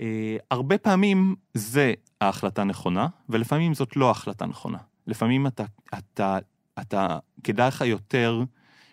אה, 0.00 0.36
הרבה 0.50 0.78
פעמים 0.78 1.34
זה 1.54 1.94
ההחלטה 2.20 2.64
נכונה, 2.64 3.06
ולפעמים 3.28 3.74
זאת 3.74 3.96
לא 3.96 4.08
ההחלטה 4.08 4.46
נכונה. 4.46 4.78
לפעמים 5.06 5.46
אתה, 5.46 5.64
אתה, 5.98 6.38
אתה, 6.80 7.18
כדאי 7.44 7.68
לך 7.68 7.80
יותר 7.80 8.42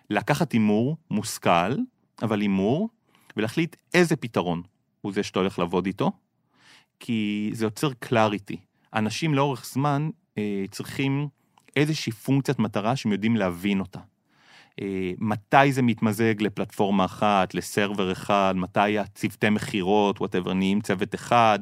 לקחת 0.10 0.52
הימור 0.52 0.98
מושכל, 1.12 1.76
אבל 2.22 2.42
הימור, 2.42 2.90
ולהחליט 3.38 3.76
איזה 3.94 4.16
פתרון 4.16 4.62
הוא 5.02 5.14
זה 5.14 5.24
שאתה 5.24 5.40
הולך 5.40 5.60
לעבוד 5.60 5.86
איתו, 5.86 6.12
כי 7.00 7.50
זה 7.54 7.66
יוצר 7.66 7.94
קלאריטי. 8.00 8.58
אנשים 8.94 9.34
לאורך 9.34 9.66
זמן 9.66 10.10
אה, 10.38 10.66
צריכים 10.72 11.28
איזושהי 11.76 12.12
פונקציית 12.12 12.60
מטרה 12.60 12.96
שהם 12.96 13.12
יודעים 13.12 13.36
להבין 13.36 13.80
אותה. 13.80 14.00
אה, 14.82 15.12
מתי 15.18 15.72
זה 15.72 15.82
מתמזג 15.82 16.42
לפלטפורמה 16.42 17.06
אחת, 17.06 17.54
ל 17.54 17.62
server 17.62 18.12
אחד, 18.12 18.54
מתי 18.58 19.00
הצוותי 19.00 19.50
מכירות, 19.50 20.20
whatever, 20.20 20.54
נהיים 20.54 20.82
צוות 20.82 21.16
אחד, 21.16 21.60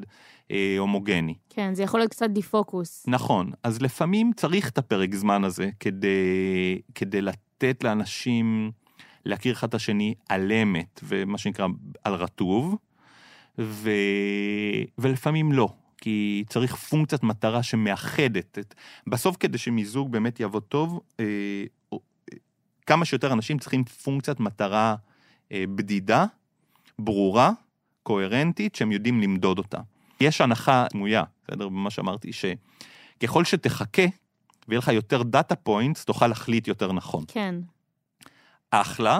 אה, 0.51 0.75
הומוגני. 0.79 1.33
כן, 1.49 1.73
זה 1.73 1.83
יכול 1.83 1.99
להיות 1.99 2.11
קצת 2.11 2.29
defocus. 2.29 3.05
נכון, 3.07 3.51
אז 3.63 3.81
לפעמים 3.81 4.31
צריך 4.35 4.69
את 4.69 4.77
הפרק 4.77 5.15
זמן 5.15 5.43
הזה 5.43 5.69
כדי, 5.79 6.81
כדי 6.95 7.21
לתת 7.21 7.83
לאנשים 7.83 8.71
להכיר 9.25 9.53
אחד 9.53 9.67
את 9.67 9.73
השני 9.73 10.13
על 10.29 10.51
אמת, 10.51 10.99
ומה 11.03 11.37
שנקרא 11.37 11.67
על 12.03 12.13
רטוב, 12.13 12.75
ו... 13.59 13.89
ולפעמים 14.97 15.51
לא, 15.51 15.69
כי 15.97 16.43
צריך 16.49 16.75
פונקציית 16.75 17.23
מטרה 17.23 17.63
שמאחדת. 17.63 18.59
את... 18.59 18.75
בסוף 19.07 19.37
כדי 19.39 19.57
שמיזוג 19.57 20.11
באמת 20.11 20.39
יעבוד 20.39 20.63
טוב, 20.63 20.99
אה, 21.19 21.25
אה, 21.93 21.97
כמה 22.85 23.05
שיותר 23.05 23.33
אנשים 23.33 23.59
צריכים 23.59 23.83
פונקציית 23.83 24.39
מטרה 24.39 24.95
אה, 25.51 25.63
בדידה, 25.75 26.25
ברורה, 26.99 27.51
קוהרנטית, 28.03 28.75
שהם 28.75 28.91
יודעים 28.91 29.21
למדוד 29.21 29.57
אותה. 29.57 29.77
יש 30.21 30.41
הנחה 30.41 30.85
סמויה, 30.91 31.23
בסדר? 31.47 31.69
במה 31.69 31.89
שאמרתי, 31.89 32.31
שככל 32.33 33.45
שתחכה 33.45 34.05
ויהיה 34.67 34.79
לך 34.79 34.87
יותר 34.87 35.23
data 35.23 35.55
points, 35.55 36.05
תוכל 36.05 36.27
להחליט 36.27 36.67
יותר 36.67 36.91
נכון. 36.91 37.23
כן. 37.27 37.55
אחלה, 38.71 39.19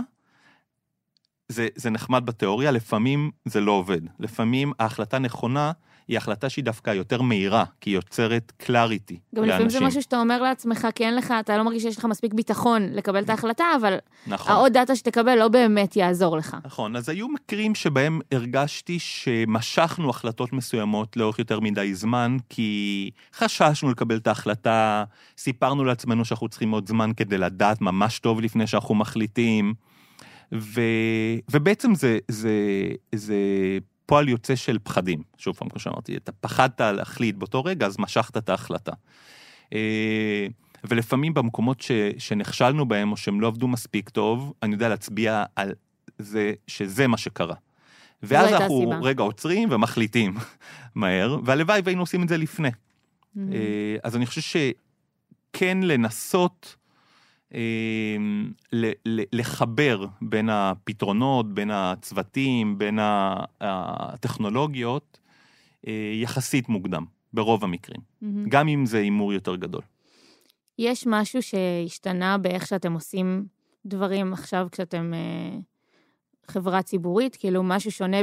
זה, 1.49 1.67
זה 1.75 1.89
נחמד 1.89 2.25
בתיאוריה, 2.25 2.71
לפעמים 2.71 3.31
זה 3.45 3.61
לא 3.61 3.71
עובד. 3.71 4.01
לפעמים 4.19 4.73
ההחלטה 4.79 5.19
נכונה 5.19 5.71
היא 6.07 6.17
החלטה 6.17 6.49
שהיא 6.49 6.65
דווקא 6.65 6.89
יותר 6.89 7.21
מהירה, 7.21 7.63
כי 7.81 7.89
היא 7.89 7.95
יוצרת 7.95 8.51
קלאריטי 8.57 9.19
גם 9.35 9.43
לפעמים 9.43 9.69
זה 9.69 9.79
משהו 9.79 10.01
שאתה 10.01 10.19
אומר 10.19 10.41
לעצמך, 10.41 10.87
כי 10.95 11.05
אין 11.05 11.15
לך, 11.15 11.33
אתה 11.39 11.57
לא 11.57 11.63
מרגיש 11.63 11.83
שיש 11.83 11.97
לך 11.97 12.05
מספיק 12.05 12.33
ביטחון 12.33 12.89
לקבל 12.91 13.23
את 13.23 13.29
ההחלטה, 13.29 13.65
אבל 13.81 13.97
נכון. 14.27 14.51
העוד 14.51 14.73
דאטה 14.73 14.95
שתקבל 14.95 15.35
לא 15.35 15.47
באמת 15.47 15.95
יעזור 15.95 16.37
לך. 16.37 16.57
נכון, 16.65 16.95
אז 16.95 17.09
היו 17.09 17.27
מקרים 17.27 17.75
שבהם 17.75 18.19
הרגשתי 18.31 18.99
שמשכנו 18.99 20.09
החלטות 20.09 20.53
מסוימות 20.53 21.17
לאורך 21.17 21.39
יותר 21.39 21.59
מדי 21.59 21.95
זמן, 21.95 22.37
כי 22.49 23.11
חששנו 23.35 23.91
לקבל 23.91 24.17
את 24.17 24.27
ההחלטה, 24.27 25.03
סיפרנו 25.37 25.83
לעצמנו 25.83 26.25
שאנחנו 26.25 26.47
צריכים 26.47 26.71
עוד 26.71 26.87
זמן 26.87 27.11
כדי 27.17 27.37
לדעת 27.37 27.81
ממש 27.81 28.19
טוב 28.19 28.41
לפני 28.41 28.67
שאנחנו 28.67 28.95
מחליטים, 28.95 29.73
ו... 30.53 30.81
ובעצם 31.51 31.95
זה, 31.95 32.17
זה, 32.27 32.51
זה 33.15 33.35
פועל 34.05 34.29
יוצא 34.29 34.55
של 34.55 34.77
פחדים. 34.83 35.23
שוב 35.37 35.55
פעם, 35.55 35.69
כמו 35.69 35.79
שאמרתי, 35.79 36.17
אתה 36.17 36.31
פחדת 36.31 36.81
להחליט 36.81 37.35
באותו 37.35 37.63
רגע, 37.63 37.85
אז 37.85 37.95
משכת 37.99 38.37
את 38.37 38.49
ההחלטה. 38.49 38.91
אה, 39.73 40.47
ולפעמים 40.83 41.33
במקומות 41.33 41.81
ש, 41.81 41.91
שנכשלנו 42.17 42.85
בהם, 42.85 43.11
או 43.11 43.17
שהם 43.17 43.41
לא 43.41 43.47
עבדו 43.47 43.67
מספיק 43.67 44.09
טוב, 44.09 44.53
אני 44.63 44.73
יודע 44.73 44.89
להצביע 44.89 45.43
על 45.55 45.73
זה 46.19 46.53
שזה 46.67 47.07
מה 47.07 47.17
שקרה. 47.17 47.55
ואז 48.23 48.53
אנחנו 48.53 48.77
הסיבה. 48.77 49.07
רגע 49.07 49.23
עוצרים 49.23 49.71
ומחליטים 49.71 50.37
מהר, 50.95 51.37
והלוואי 51.43 51.81
והיינו 51.83 52.01
עושים 52.01 52.23
את 52.23 52.29
זה 52.29 52.37
לפני. 52.37 52.69
Mm-hmm. 52.69 53.39
אה, 53.53 53.95
אז 54.03 54.15
אני 54.15 54.25
חושב 54.25 54.41
שכן 54.41 55.77
לנסות 55.81 56.75
לחבר 59.33 60.05
בין 60.21 60.49
הפתרונות, 60.49 61.53
בין 61.53 61.71
הצוותים, 61.71 62.77
בין 62.77 62.99
הטכנולוגיות, 63.61 65.19
אה, 65.87 66.11
יחסית 66.15 66.69
מוקדם, 66.69 67.05
ברוב 67.33 67.63
המקרים. 67.63 68.01
מהמם. 68.21 68.49
גם 68.49 68.67
אם 68.67 68.85
זה 68.85 68.97
הימור 68.97 69.33
יותר 69.33 69.55
גדול. 69.55 69.81
יש 70.79 71.07
משהו 71.07 71.41
שהשתנה 71.41 72.37
באיך 72.37 72.67
שאתם 72.67 72.93
עושים 72.93 73.45
דברים 73.85 74.33
עכשיו 74.33 74.67
כשאתם 74.71 75.13
אה, 75.13 75.59
חברה 76.47 76.81
ציבורית? 76.81 77.35
כאילו, 77.35 77.63
משהו 77.63 77.91
שונה 77.91 78.17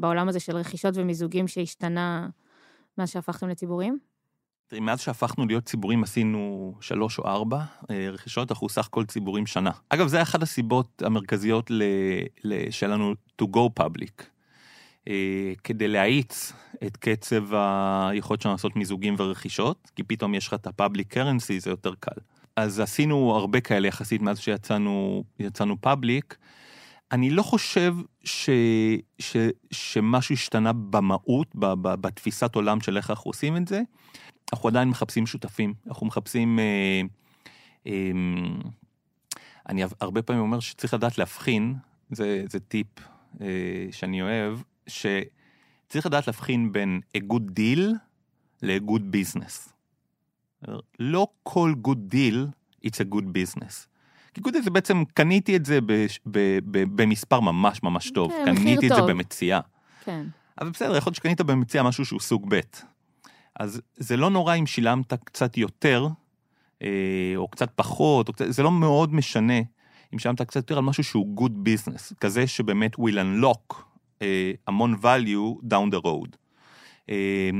בעולם 0.00 0.28
הזה 0.28 0.40
של 0.40 0.56
רכישות 0.56 0.96
ומיזוגים 0.96 1.48
שהשתנה 1.48 2.28
מאז 2.98 3.10
שהפכתם 3.10 3.48
לציבוריים? 3.48 3.98
מאז 4.72 5.00
שהפכנו 5.00 5.46
להיות 5.46 5.64
ציבורים 5.64 6.02
עשינו 6.02 6.74
שלוש 6.80 7.18
או 7.18 7.26
ארבע 7.26 7.60
אה, 7.90 8.08
רכישות, 8.10 8.50
אנחנו 8.50 8.68
סך 8.68 8.86
הכל 8.86 9.04
ציבורים 9.04 9.46
שנה. 9.46 9.70
אגב, 9.88 10.06
זה 10.06 10.22
אחת 10.22 10.42
הסיבות 10.42 11.02
המרכזיות 11.06 11.70
שלנו 12.70 13.14
to 13.42 13.44
go 13.44 13.82
public. 13.82 14.24
אה, 15.08 15.52
כדי 15.64 15.88
להאיץ 15.88 16.52
את 16.86 16.96
קצב 16.96 17.54
היכולת 17.54 18.42
שלנו 18.42 18.54
לעשות 18.54 18.76
מיזוגים 18.76 19.14
ורכישות, 19.18 19.90
כי 19.96 20.02
פתאום 20.02 20.34
יש 20.34 20.46
לך 20.46 20.54
את 20.54 20.66
ה-public 20.66 21.14
currency, 21.14 21.58
זה 21.58 21.70
יותר 21.70 21.94
קל. 22.00 22.20
אז 22.56 22.80
עשינו 22.80 23.34
הרבה 23.34 23.60
כאלה 23.60 23.88
יחסית 23.88 24.22
מאז 24.22 24.38
שיצאנו 24.38 25.24
יצאנו 25.38 25.80
פאבליק. 25.80 26.36
אני 27.12 27.30
לא 27.30 27.42
חושב 27.42 27.94
ש, 28.24 28.50
ש, 29.18 29.36
שמשהו 29.70 30.32
השתנה 30.32 30.72
במהות, 30.72 31.48
בתפיסת 31.82 32.54
עולם 32.54 32.80
של 32.80 32.96
איך 32.96 33.10
אנחנו 33.10 33.28
עושים 33.28 33.56
את 33.56 33.68
זה. 33.68 33.82
אנחנו 34.54 34.68
עדיין 34.68 34.88
מחפשים 34.88 35.26
שותפים, 35.26 35.74
אנחנו 35.86 36.06
מחפשים... 36.06 36.58
אה, 36.58 37.00
אה, 37.86 38.10
אני 39.68 39.82
הרבה 40.00 40.22
פעמים 40.22 40.42
אומר 40.42 40.60
שצריך 40.60 40.94
לדעת 40.94 41.18
להבחין, 41.18 41.74
זה, 42.10 42.44
זה 42.50 42.60
טיפ 42.60 42.86
אה, 43.40 43.46
שאני 43.90 44.22
אוהב, 44.22 44.58
שצריך 44.86 46.06
לדעת 46.06 46.26
להבחין 46.26 46.72
בין 46.72 47.00
a 47.16 47.20
good 47.32 47.58
deal 47.58 47.80
ל-good 48.62 49.02
business. 49.16 49.72
לא 50.98 51.28
כל 51.42 51.74
good 51.86 52.14
deal 52.14 52.36
it's 52.86 52.98
a 53.00 53.14
good 53.14 53.24
business. 53.24 53.86
כי 54.34 54.40
good 54.40 54.52
deal 54.52 54.62
זה 54.62 54.70
בעצם, 54.70 55.04
קניתי 55.14 55.56
את 55.56 55.66
זה 55.66 55.80
ב, 55.80 55.92
ב, 56.26 56.58
ב, 56.70 57.02
במספר 57.02 57.40
ממש 57.40 57.82
ממש 57.82 58.10
טוב, 58.10 58.32
כן, 58.44 58.56
קניתי 58.56 58.86
את 58.86 58.92
זה 58.92 59.00
טוב. 59.00 59.10
במציאה. 59.10 59.60
כן. 60.04 60.26
אבל 60.60 60.70
בסדר, 60.70 60.96
יכול 60.96 61.10
להיות 61.10 61.16
שקנית 61.16 61.40
במציאה 61.40 61.82
משהו 61.82 62.04
שהוא 62.04 62.20
סוג 62.20 62.46
ב'. 62.48 62.60
אז 63.60 63.80
זה 63.96 64.16
לא 64.16 64.30
נורא 64.30 64.54
אם 64.54 64.66
שילמת 64.66 65.12
קצת 65.24 65.56
יותר, 65.56 66.08
אה, 66.82 67.32
או 67.36 67.48
קצת 67.48 67.70
פחות, 67.74 68.28
או 68.28 68.32
קצת, 68.32 68.44
זה 68.48 68.62
לא 68.62 68.70
מאוד 68.70 69.14
משנה 69.14 69.60
אם 70.14 70.18
שילמת 70.18 70.42
קצת 70.42 70.56
יותר 70.56 70.78
על 70.78 70.84
משהו 70.84 71.04
שהוא 71.04 71.40
good 71.40 71.52
business, 71.68 72.14
כזה 72.20 72.46
שבאמת 72.46 72.94
will 72.94 73.14
unlock 73.14 73.74
אה, 74.22 74.52
המון 74.66 74.94
value 75.02 75.64
down 75.64 75.94
the 75.94 76.04
road. 76.04 76.36
אה, 77.10 77.50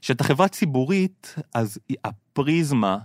כשאתה 0.00 0.24
חברה 0.24 0.48
ציבורית, 0.48 1.34
אז 1.54 1.78
הפריזמה 2.04 2.98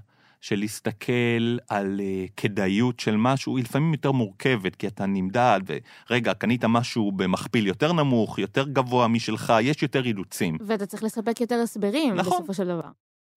של 0.43 0.59
להסתכל 0.59 1.57
על 1.69 1.99
אה, 2.03 2.25
כדאיות 2.37 2.99
של 2.99 3.17
משהו 3.17 3.57
היא 3.57 3.63
לפעמים 3.63 3.93
יותר 3.93 4.11
מורכבת, 4.11 4.75
כי 4.75 4.87
אתה 4.87 5.05
נמדד, 5.05 5.61
ורגע, 6.09 6.33
קנית 6.33 6.65
משהו 6.65 7.11
במכפיל 7.11 7.67
יותר 7.67 7.93
נמוך, 7.93 8.39
יותר 8.39 8.67
גבוה 8.67 9.07
משלך, 9.07 9.53
יש 9.61 9.83
יותר 9.83 10.05
אילוצים. 10.05 10.57
ואתה 10.61 10.85
צריך 10.85 11.03
לספק 11.03 11.41
יותר 11.41 11.55
הסברים 11.55 12.15
נכון. 12.15 12.37
בסופו 12.37 12.53
של 12.53 12.65
דבר. 12.65 12.89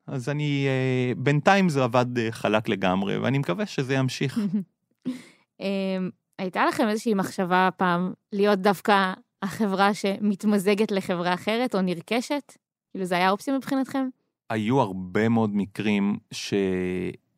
אז 0.06 0.28
אני, 0.28 0.66
אה, 0.68 1.12
בינתיים 1.16 1.68
זה 1.68 1.84
עבד 1.84 2.18
אה, 2.18 2.32
חלק 2.32 2.68
לגמרי, 2.68 3.18
ואני 3.18 3.38
מקווה 3.38 3.66
שזה 3.66 3.94
ימשיך. 3.94 4.38
אמ, 5.60 6.10
הייתה 6.38 6.66
לכם 6.66 6.88
איזושהי 6.88 7.14
מחשבה 7.14 7.68
פעם 7.76 8.12
להיות 8.32 8.58
דווקא 8.58 9.12
החברה 9.42 9.94
שמתמזגת 9.94 10.92
לחברה 10.92 11.34
אחרת 11.34 11.74
או 11.74 11.80
נרכשת? 11.80 12.52
כאילו 12.90 13.04
זה 13.04 13.14
היה 13.14 13.30
אופציה 13.30 13.56
מבחינתכם? 13.56 14.08
היו 14.50 14.80
הרבה 14.80 15.28
מאוד 15.28 15.56
מקרים 15.56 16.18
ש... 16.30 16.54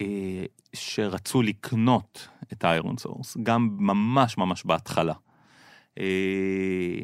אה, 0.00 0.44
שרצו 0.72 1.42
לקנות 1.42 2.28
את 2.52 2.64
האיירון 2.64 2.96
סורס, 2.96 3.36
גם 3.42 3.76
ממש 3.78 4.38
ממש 4.38 4.64
בהתחלה. 4.64 5.14
אה, 5.98 6.98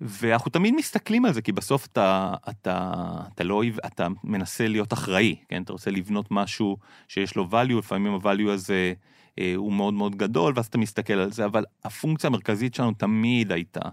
ואנחנו 0.00 0.50
תמיד 0.50 0.74
מסתכלים 0.74 1.24
על 1.24 1.32
זה, 1.32 1.42
כי 1.42 1.52
בסוף 1.52 1.86
אתה, 1.86 2.34
אתה, 2.48 2.92
אתה 3.34 3.44
לא, 3.44 3.62
אתה 3.86 4.06
מנסה 4.24 4.68
להיות 4.68 4.92
אחראי, 4.92 5.36
כן? 5.48 5.62
אתה 5.62 5.72
רוצה 5.72 5.90
לבנות 5.90 6.26
משהו 6.30 6.76
שיש 7.08 7.36
לו 7.36 7.48
value, 7.50 7.78
לפעמים 7.78 8.14
ה-value 8.14 8.50
הזה 8.50 8.92
אה, 9.38 9.52
הוא 9.56 9.72
מאוד 9.72 9.94
מאוד 9.94 10.16
גדול, 10.16 10.52
ואז 10.56 10.66
אתה 10.66 10.78
מסתכל 10.78 11.12
על 11.12 11.32
זה, 11.32 11.44
אבל 11.44 11.64
הפונקציה 11.84 12.28
המרכזית 12.28 12.74
שלנו 12.74 12.92
תמיד 12.92 13.52
הייתה 13.52 13.88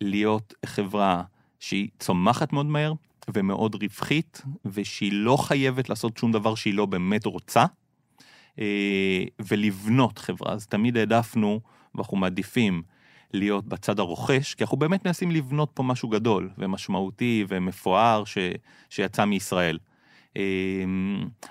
להיות 0.00 0.54
חברה 0.66 1.22
שהיא 1.60 1.88
צומחת 1.98 2.52
מאוד 2.52 2.66
מהר 2.66 2.92
ומאוד 3.34 3.82
רווחית, 3.82 4.42
ושהיא 4.64 5.12
לא 5.12 5.36
חייבת 5.36 5.88
לעשות 5.88 6.16
שום 6.16 6.32
דבר 6.32 6.54
שהיא 6.54 6.74
לא 6.74 6.86
באמת 6.86 7.26
רוצה, 7.26 7.64
אה, 8.58 9.24
ולבנות 9.40 10.18
חברה. 10.18 10.52
אז 10.52 10.66
תמיד 10.66 10.96
העדפנו, 10.96 11.60
ואנחנו 11.94 12.16
מעדיפים, 12.16 12.82
להיות 13.32 13.64
בצד 13.66 13.98
הרוכש, 13.98 14.54
כי 14.54 14.64
אנחנו 14.64 14.76
באמת 14.76 15.06
מנסים 15.06 15.30
לבנות 15.30 15.70
פה 15.74 15.82
משהו 15.82 16.08
גדול 16.08 16.50
ומשמעותי 16.58 17.44
ומפואר 17.48 18.24
ש, 18.24 18.38
שיצא 18.90 19.24
מישראל. 19.24 19.78
אה, 20.36 20.42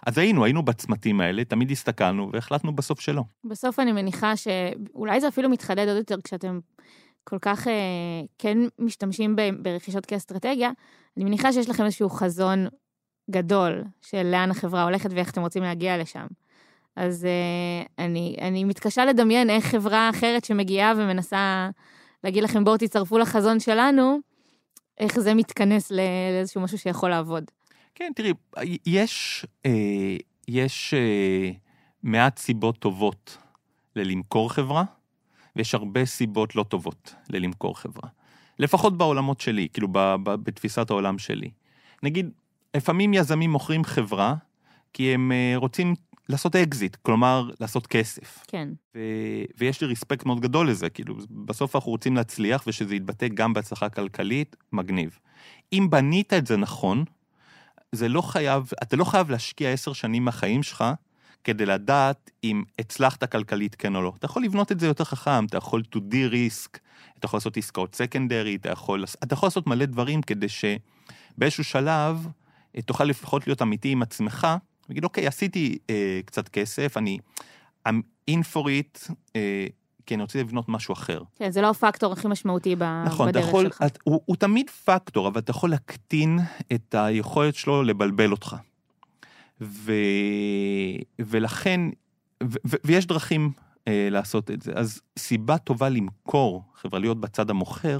אז 0.05 0.17
היינו, 0.17 0.45
היינו 0.45 0.63
בצמתים 0.63 1.21
האלה, 1.21 1.45
תמיד 1.45 1.71
הסתכלנו 1.71 2.29
והחלטנו 2.33 2.75
בסוף 2.75 2.99
שלא. 2.99 3.23
בסוף 3.43 3.79
אני 3.79 3.91
מניחה 3.91 4.33
שאולי 4.35 5.21
זה 5.21 5.27
אפילו 5.27 5.49
מתחדד 5.49 5.87
עוד 5.87 5.97
יותר 5.97 6.15
כשאתם 6.23 6.59
כל 7.29 7.39
כך 7.41 7.67
אה, 7.67 7.73
כן 8.37 8.57
משתמשים 8.79 9.35
ב- 9.35 9.63
ברכישות 9.63 10.05
כאסטרטגיה, 10.05 10.69
אני 11.17 11.25
מניחה 11.25 11.53
שיש 11.53 11.69
לכם 11.69 11.85
איזשהו 11.85 12.09
חזון 12.09 12.67
גדול 13.31 13.83
של 14.01 14.23
לאן 14.23 14.51
החברה 14.51 14.83
הולכת 14.83 15.09
ואיך 15.13 15.31
אתם 15.31 15.41
רוצים 15.41 15.63
להגיע 15.63 15.97
לשם. 15.97 16.27
אז 16.95 17.25
אה, 17.25 18.05
אני, 18.05 18.35
אני 18.41 18.63
מתקשה 18.63 19.05
לדמיין 19.05 19.49
איך 19.49 19.65
חברה 19.65 20.09
אחרת 20.09 20.45
שמגיעה 20.45 20.93
ומנסה 20.97 21.69
להגיד 22.23 22.43
לכם 22.43 22.63
בואו 22.63 22.77
תצטרפו 22.77 23.17
לחזון 23.17 23.59
שלנו, 23.59 24.19
איך 24.97 25.19
זה 25.19 25.33
מתכנס 25.33 25.91
לאיזשהו 25.91 26.61
משהו 26.61 26.77
שיכול 26.77 27.09
לעבוד. 27.09 27.43
כן, 27.95 28.11
תראי, 28.15 28.33
יש, 28.85 29.45
אה, 29.65 30.17
יש 30.47 30.93
אה, 30.93 31.51
מעט 32.03 32.37
סיבות 32.37 32.79
טובות 32.79 33.37
ללמכור 33.95 34.53
חברה, 34.53 34.83
ויש 35.55 35.75
הרבה 35.75 36.05
סיבות 36.05 36.55
לא 36.55 36.63
טובות 36.63 37.15
ללמכור 37.29 37.79
חברה. 37.79 38.09
לפחות 38.59 38.97
בעולמות 38.97 39.41
שלי, 39.41 39.67
כאילו 39.73 39.87
ב, 39.91 39.97
ב, 40.23 40.35
בתפיסת 40.35 40.89
העולם 40.89 41.17
שלי. 41.17 41.49
נגיד, 42.03 42.29
לפעמים 42.75 43.13
יזמים 43.13 43.51
מוכרים 43.51 43.83
חברה, 43.83 44.35
כי 44.93 45.13
הם 45.13 45.31
אה, 45.31 45.53
רוצים 45.55 45.95
לעשות 46.29 46.55
אקזיט, 46.55 46.95
כלומר, 46.95 47.49
לעשות 47.59 47.87
כסף. 47.87 48.43
כן. 48.47 48.69
ו... 48.95 48.99
ויש 49.57 49.81
לי 49.81 49.87
רספקט 49.87 50.25
מאוד 50.25 50.39
גדול 50.39 50.69
לזה, 50.69 50.89
כאילו, 50.89 51.15
בסוף 51.29 51.75
אנחנו 51.75 51.91
רוצים 51.91 52.15
להצליח 52.15 52.63
ושזה 52.67 52.95
יתבטא 52.95 53.27
גם 53.27 53.53
בהצלחה 53.53 53.89
כלכלית, 53.89 54.55
מגניב. 54.71 55.19
אם 55.73 55.87
בנית 55.89 56.33
את 56.33 56.47
זה 56.47 56.57
נכון, 56.57 57.03
זה 57.91 58.09
לא 58.09 58.21
חייב, 58.21 58.71
אתה 58.83 58.95
לא 58.95 59.03
חייב 59.03 59.29
להשקיע 59.29 59.69
עשר 59.69 59.93
שנים 59.93 60.25
מהחיים 60.25 60.63
שלך 60.63 60.83
כדי 61.43 61.65
לדעת 61.65 62.31
אם 62.43 62.63
הצלחת 62.79 63.31
כלכלית 63.31 63.75
כן 63.75 63.95
או 63.95 64.01
לא. 64.01 64.13
אתה 64.19 64.25
יכול 64.25 64.43
לבנות 64.43 64.71
את 64.71 64.79
זה 64.79 64.87
יותר 64.87 65.03
חכם, 65.03 65.45
אתה 65.45 65.57
יכול 65.57 65.83
to 65.95 65.97
de-risk, 65.97 66.79
אתה 67.19 67.25
יכול 67.25 67.37
לעשות 67.37 67.57
עסקאות 67.57 67.95
סקנדרי, 67.95 68.55
אתה 68.55 68.69
יכול, 68.69 69.03
אתה 69.23 69.33
יכול 69.33 69.47
לעשות 69.47 69.67
מלא 69.67 69.85
דברים 69.85 70.21
כדי 70.21 70.47
שבאיזשהו 70.49 71.63
שלב 71.63 72.27
אה, 72.75 72.81
תוכל 72.81 73.03
לפחות 73.03 73.47
להיות 73.47 73.61
אמיתי 73.61 73.89
עם 73.89 74.01
עצמך, 74.01 74.47
ולהגיד, 74.89 75.03
אוקיי, 75.03 75.27
עשיתי 75.27 75.77
אה, 75.89 76.19
קצת 76.25 76.49
כסף, 76.49 76.97
אני 76.97 77.17
I'm 77.87 78.01
in 78.31 78.39
for 78.53 78.65
it, 78.65 79.13
אה, 79.35 79.67
כי 80.05 80.15
אני 80.15 80.21
רוצה 80.21 80.39
לבנות 80.39 80.69
משהו 80.69 80.93
אחר. 80.93 81.21
כן, 81.35 81.51
זה 81.51 81.61
לא 81.61 81.69
הפקטור 81.69 82.13
הכי 82.13 82.27
משמעותי 82.27 82.75
ב- 82.75 83.03
נכון, 83.05 83.27
בדרך 83.27 83.47
יכול, 83.47 83.65
שלך. 83.65 83.81
את, 83.85 83.99
הוא, 84.03 84.21
הוא 84.25 84.35
תמיד 84.35 84.69
פקטור, 84.69 85.27
אבל 85.27 85.39
אתה 85.39 85.51
יכול 85.51 85.69
להקטין 85.69 86.39
את 86.73 86.95
היכולת 86.97 87.55
שלו 87.55 87.83
לבלבל 87.83 88.31
אותך. 88.31 88.55
ו, 89.61 89.93
ולכן, 91.19 91.81
ו, 92.43 92.55
ו, 92.67 92.75
ויש 92.83 93.05
דרכים 93.05 93.51
אה, 93.87 94.07
לעשות 94.11 94.51
את 94.51 94.61
זה. 94.61 94.71
אז 94.75 95.01
סיבה 95.19 95.57
טובה 95.57 95.89
למכור 95.89 96.63
חברה, 96.75 96.99
להיות 96.99 97.21
בצד 97.21 97.49
המוכר, 97.49 97.99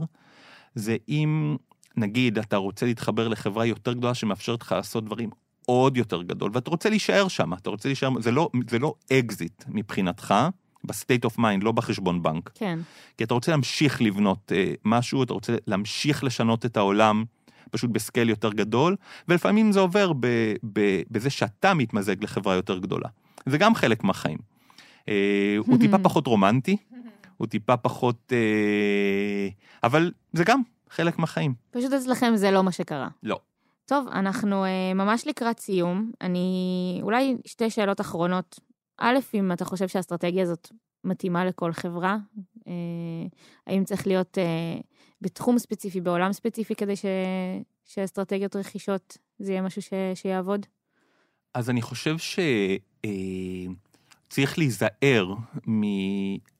זה 0.75 0.97
אם, 1.09 1.57
נגיד, 1.97 2.37
אתה 2.37 2.57
רוצה 2.57 2.85
להתחבר 2.85 3.27
לחברה 3.27 3.65
יותר 3.65 3.93
גדולה 3.93 4.13
שמאפשרת 4.13 4.61
לך 4.61 4.71
לעשות 4.71 5.05
דברים 5.05 5.29
עוד 5.65 5.97
יותר 5.97 6.21
גדול, 6.21 6.51
ואתה 6.53 6.69
רוצה 6.69 6.89
להישאר 6.89 7.27
שם, 7.27 7.53
אתה 7.53 7.69
רוצה 7.69 7.89
להישאר, 7.89 8.09
זה 8.19 8.31
לא, 8.31 8.49
זה 8.69 8.79
לא 8.79 8.93
אקזיט 9.13 9.63
מבחינתך, 9.67 10.33
ב 10.83 10.90
state 10.90 11.25
of 11.25 11.37
mind, 11.37 11.63
לא 11.63 11.71
בחשבון 11.71 12.23
בנק. 12.23 12.51
כן. 12.55 12.79
כי 13.17 13.23
אתה 13.23 13.33
רוצה 13.33 13.51
להמשיך 13.51 14.01
לבנות 14.01 14.51
אה, 14.55 14.73
משהו, 14.85 15.23
אתה 15.23 15.33
רוצה 15.33 15.55
להמשיך 15.67 16.23
לשנות 16.23 16.65
את 16.65 16.77
העולם, 16.77 17.23
פשוט 17.71 17.89
בסקייל 17.89 18.29
יותר 18.29 18.53
גדול, 18.53 18.95
ולפעמים 19.27 19.71
זה 19.71 19.79
עובר 19.79 20.13
ב, 20.13 20.27
ב, 20.73 21.01
בזה 21.11 21.29
שאתה 21.29 21.73
מתמזג 21.73 22.23
לחברה 22.23 22.55
יותר 22.55 22.77
גדולה. 22.77 23.09
זה 23.45 23.57
גם 23.57 23.75
חלק 23.75 24.03
מהחיים. 24.03 24.37
אה, 25.09 25.55
הוא 25.57 25.77
טיפה 25.77 25.97
פחות 26.07 26.27
רומנטי, 26.27 26.77
הוא 27.37 27.47
טיפה 27.47 27.77
פחות... 27.77 28.33
אה, 28.33 29.49
אבל 29.83 30.11
זה 30.33 30.43
גם 30.43 30.61
חלק 30.89 31.19
מהחיים. 31.19 31.53
פשוט 31.71 31.93
אצלכם 31.93 32.35
זה 32.35 32.51
לא 32.51 32.63
מה 32.63 32.71
שקרה. 32.71 33.07
לא. 33.23 33.39
טוב, 33.85 34.07
אנחנו 34.11 34.65
אה, 34.65 34.93
ממש 34.95 35.27
לקראת 35.27 35.59
סיום. 35.59 36.11
אני... 36.21 36.99
אולי 37.03 37.37
שתי 37.45 37.69
שאלות 37.69 38.01
אחרונות. 38.01 38.59
א', 38.97 39.17
אם 39.33 39.51
אתה 39.51 39.65
חושב 39.65 39.87
שהאסטרטגיה 39.87 40.43
הזאת 40.43 40.69
מתאימה 41.03 41.45
לכל 41.45 41.73
חברה, 41.73 42.17
האם 43.67 43.83
צריך 43.83 44.07
להיות 44.07 44.37
אה, 44.37 44.79
בתחום 45.21 45.59
ספציפי, 45.59 46.01
בעולם 46.01 46.33
ספציפי, 46.33 46.75
כדי 46.75 46.95
ש... 46.95 47.05
שאסטרטגיות 47.85 48.55
רכישות 48.55 49.17
זה 49.39 49.51
יהיה 49.51 49.61
משהו 49.61 49.81
ש... 49.81 49.89
שיעבוד? 50.13 50.65
אז 51.53 51.69
אני 51.69 51.81
חושב 51.81 52.15
שצריך 54.27 54.57
להיזהר 54.57 55.33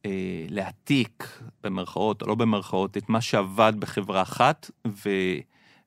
מלהעתיק, 0.05 1.39
במרכאות 1.64 2.22
או 2.22 2.28
לא 2.28 2.36
במרכאות, 2.36 2.97
את 2.97 3.10
מה 3.10 3.22
שעבד 3.22 3.74
בחברה 3.80 4.22
אחת, 4.22 4.72
ו... 4.88 5.10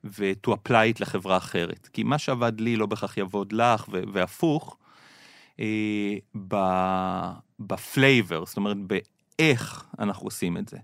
ו-to 0.03 0.51
apply 0.51 0.95
it 0.95 0.97
לחברה 0.99 1.37
אחרת. 1.37 1.89
כי 1.93 2.03
מה 2.03 2.17
שעבד 2.17 2.61
לי 2.61 2.75
לא 2.75 2.85
בהכרח 2.85 3.17
יעבוד 3.17 3.53
לך, 3.53 3.85
והפוך, 3.89 4.77
אה, 5.59 6.15
ב 7.59 7.70
flavor, 7.70 8.45
זאת 8.45 8.57
אומרת, 8.57 8.77
באיך 9.39 9.85
אנחנו 9.99 10.27
עושים 10.27 10.57
את 10.57 10.69
זה. 10.69 10.77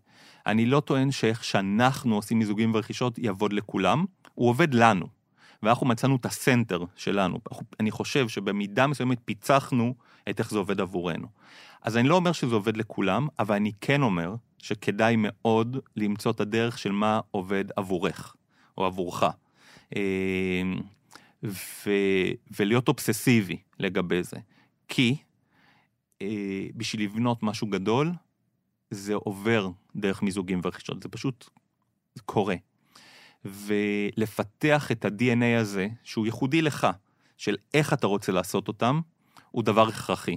אני 0.46 0.66
לא 0.66 0.80
טוען 0.80 1.12
שאיך 1.12 1.44
שאנחנו 1.44 2.16
עושים 2.16 2.40
מיזוגים 2.40 2.74
ורכישות 2.74 3.18
יעבוד 3.18 3.54
לכולם, 3.54 4.06
הוא 4.36 4.50
עובד 4.50 4.74
לנו. 4.74 5.08
ואנחנו 5.64 5.88
מצאנו 5.88 6.16
את 6.16 6.26
ה 6.26 6.34
center 6.34 6.84
שלנו. 6.96 7.40
אני 7.80 7.92
חושב 7.92 8.28
שבמידה 8.28 8.88
מסוימת 8.88 9.18
פיצחנו 9.26 9.96
את 10.30 10.40
איך 10.40 10.52
זה 10.52 10.58
עובד 10.58 10.82
עבורנו. 10.82 11.28
אז 11.82 11.98
אני 11.98 12.08
לא 12.08 12.16
אומר 12.16 12.32
שזה 12.32 12.56
עובד 12.56 12.78
לכולם, 12.78 13.28
אבל 13.40 13.56
אני 13.56 13.72
כן 13.82 14.02
אומר 14.02 14.36
שכדאי 14.58 15.16
מאוד 15.18 15.78
למצוא 15.96 16.32
את 16.32 16.40
הדרך 16.40 16.78
של 16.78 16.92
מה 16.92 17.20
עובד 17.32 17.66
עבורך. 17.76 18.36
או 18.78 18.86
עבורך. 18.86 19.24
אה, 19.96 20.02
ו, 21.44 21.90
ולהיות 22.60 22.88
אובססיבי 22.88 23.58
לגבי 23.80 24.24
זה. 24.24 24.38
כי 24.88 25.18
אה, 26.22 26.68
בשביל 26.76 27.04
לבנות 27.04 27.44
משהו 27.44 27.68
גדול, 27.68 28.12
זה 28.92 29.16
עובר 29.16 29.70
דרך 29.96 30.22
מיזוגים 30.22 30.62
ורכישות, 30.64 31.04
זה 31.04 31.10
פשוט 31.10 31.50
זה 32.16 32.22
קורה. 32.26 32.56
ולפתח 33.46 34.92
את 34.92 35.06
ה-DNA 35.06 35.60
הזה, 35.60 35.88
שהוא 36.04 36.26
ייחודי 36.26 36.62
לך, 36.62 36.88
של 37.38 37.56
איך 37.74 37.94
אתה 37.94 38.08
רוצה 38.08 38.32
לעשות 38.32 38.68
אותם, 38.68 39.02
הוא 39.52 39.64
דבר 39.64 39.88
הכרחי. 39.88 40.36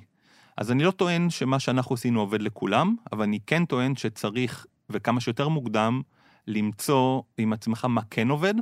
אז 0.57 0.71
אני 0.71 0.85
לא 0.85 0.91
טוען 0.91 1.31
שמה 1.31 1.61
שאנחנו 1.61 1.95
עשינו 1.95 2.21
עובד 2.21 2.43
לכולם, 2.43 2.97
אבל 3.13 3.23
אני 3.23 3.39
כן 3.47 3.65
טוען 3.65 3.97
שצריך, 3.97 4.67
וכמה 4.91 5.21
שיותר 5.21 5.49
מוקדם, 5.49 6.03
למצוא 6.47 7.23
עם 7.39 7.53
עצמך 7.53 7.85
מה 7.85 8.01
כן 8.11 8.29
עובד, 8.29 8.55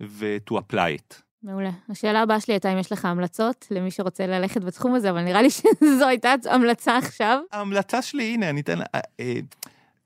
ו-to 0.00 0.54
apply 0.54 0.98
it. 0.98 1.22
מעולה. 1.42 1.70
השאלה 1.88 2.22
הבאה 2.22 2.40
שלי 2.40 2.54
הייתה 2.54 2.72
אם 2.72 2.78
יש 2.78 2.92
לך 2.92 3.04
המלצות 3.04 3.66
למי 3.70 3.90
שרוצה 3.90 4.26
ללכת 4.26 4.64
בתחום 4.64 4.94
הזה, 4.94 5.10
אבל 5.10 5.22
נראה 5.22 5.42
לי 5.42 5.50
שזו 5.80 6.06
הייתה 6.08 6.34
המלצה 6.50 6.98
עכשיו. 6.98 7.40
ההמלצה 7.52 8.02
שלי, 8.02 8.34
הנה, 8.34 8.50
אני 8.50 8.60
אתן... 8.60 8.80
אה, 8.80 9.00
אה, 9.20 9.34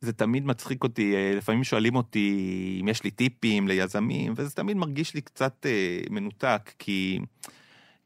זה 0.00 0.12
תמיד 0.12 0.46
מצחיק 0.46 0.84
אותי, 0.84 1.14
אה, 1.14 1.32
לפעמים 1.36 1.64
שואלים 1.64 1.96
אותי 1.96 2.78
אם 2.82 2.88
יש 2.88 3.04
לי 3.04 3.10
טיפים 3.10 3.68
ליזמים, 3.68 4.34
וזה 4.36 4.50
תמיד 4.50 4.76
מרגיש 4.76 5.14
לי 5.14 5.20
קצת 5.20 5.66
מנותק, 6.10 6.72
כי, 6.78 7.18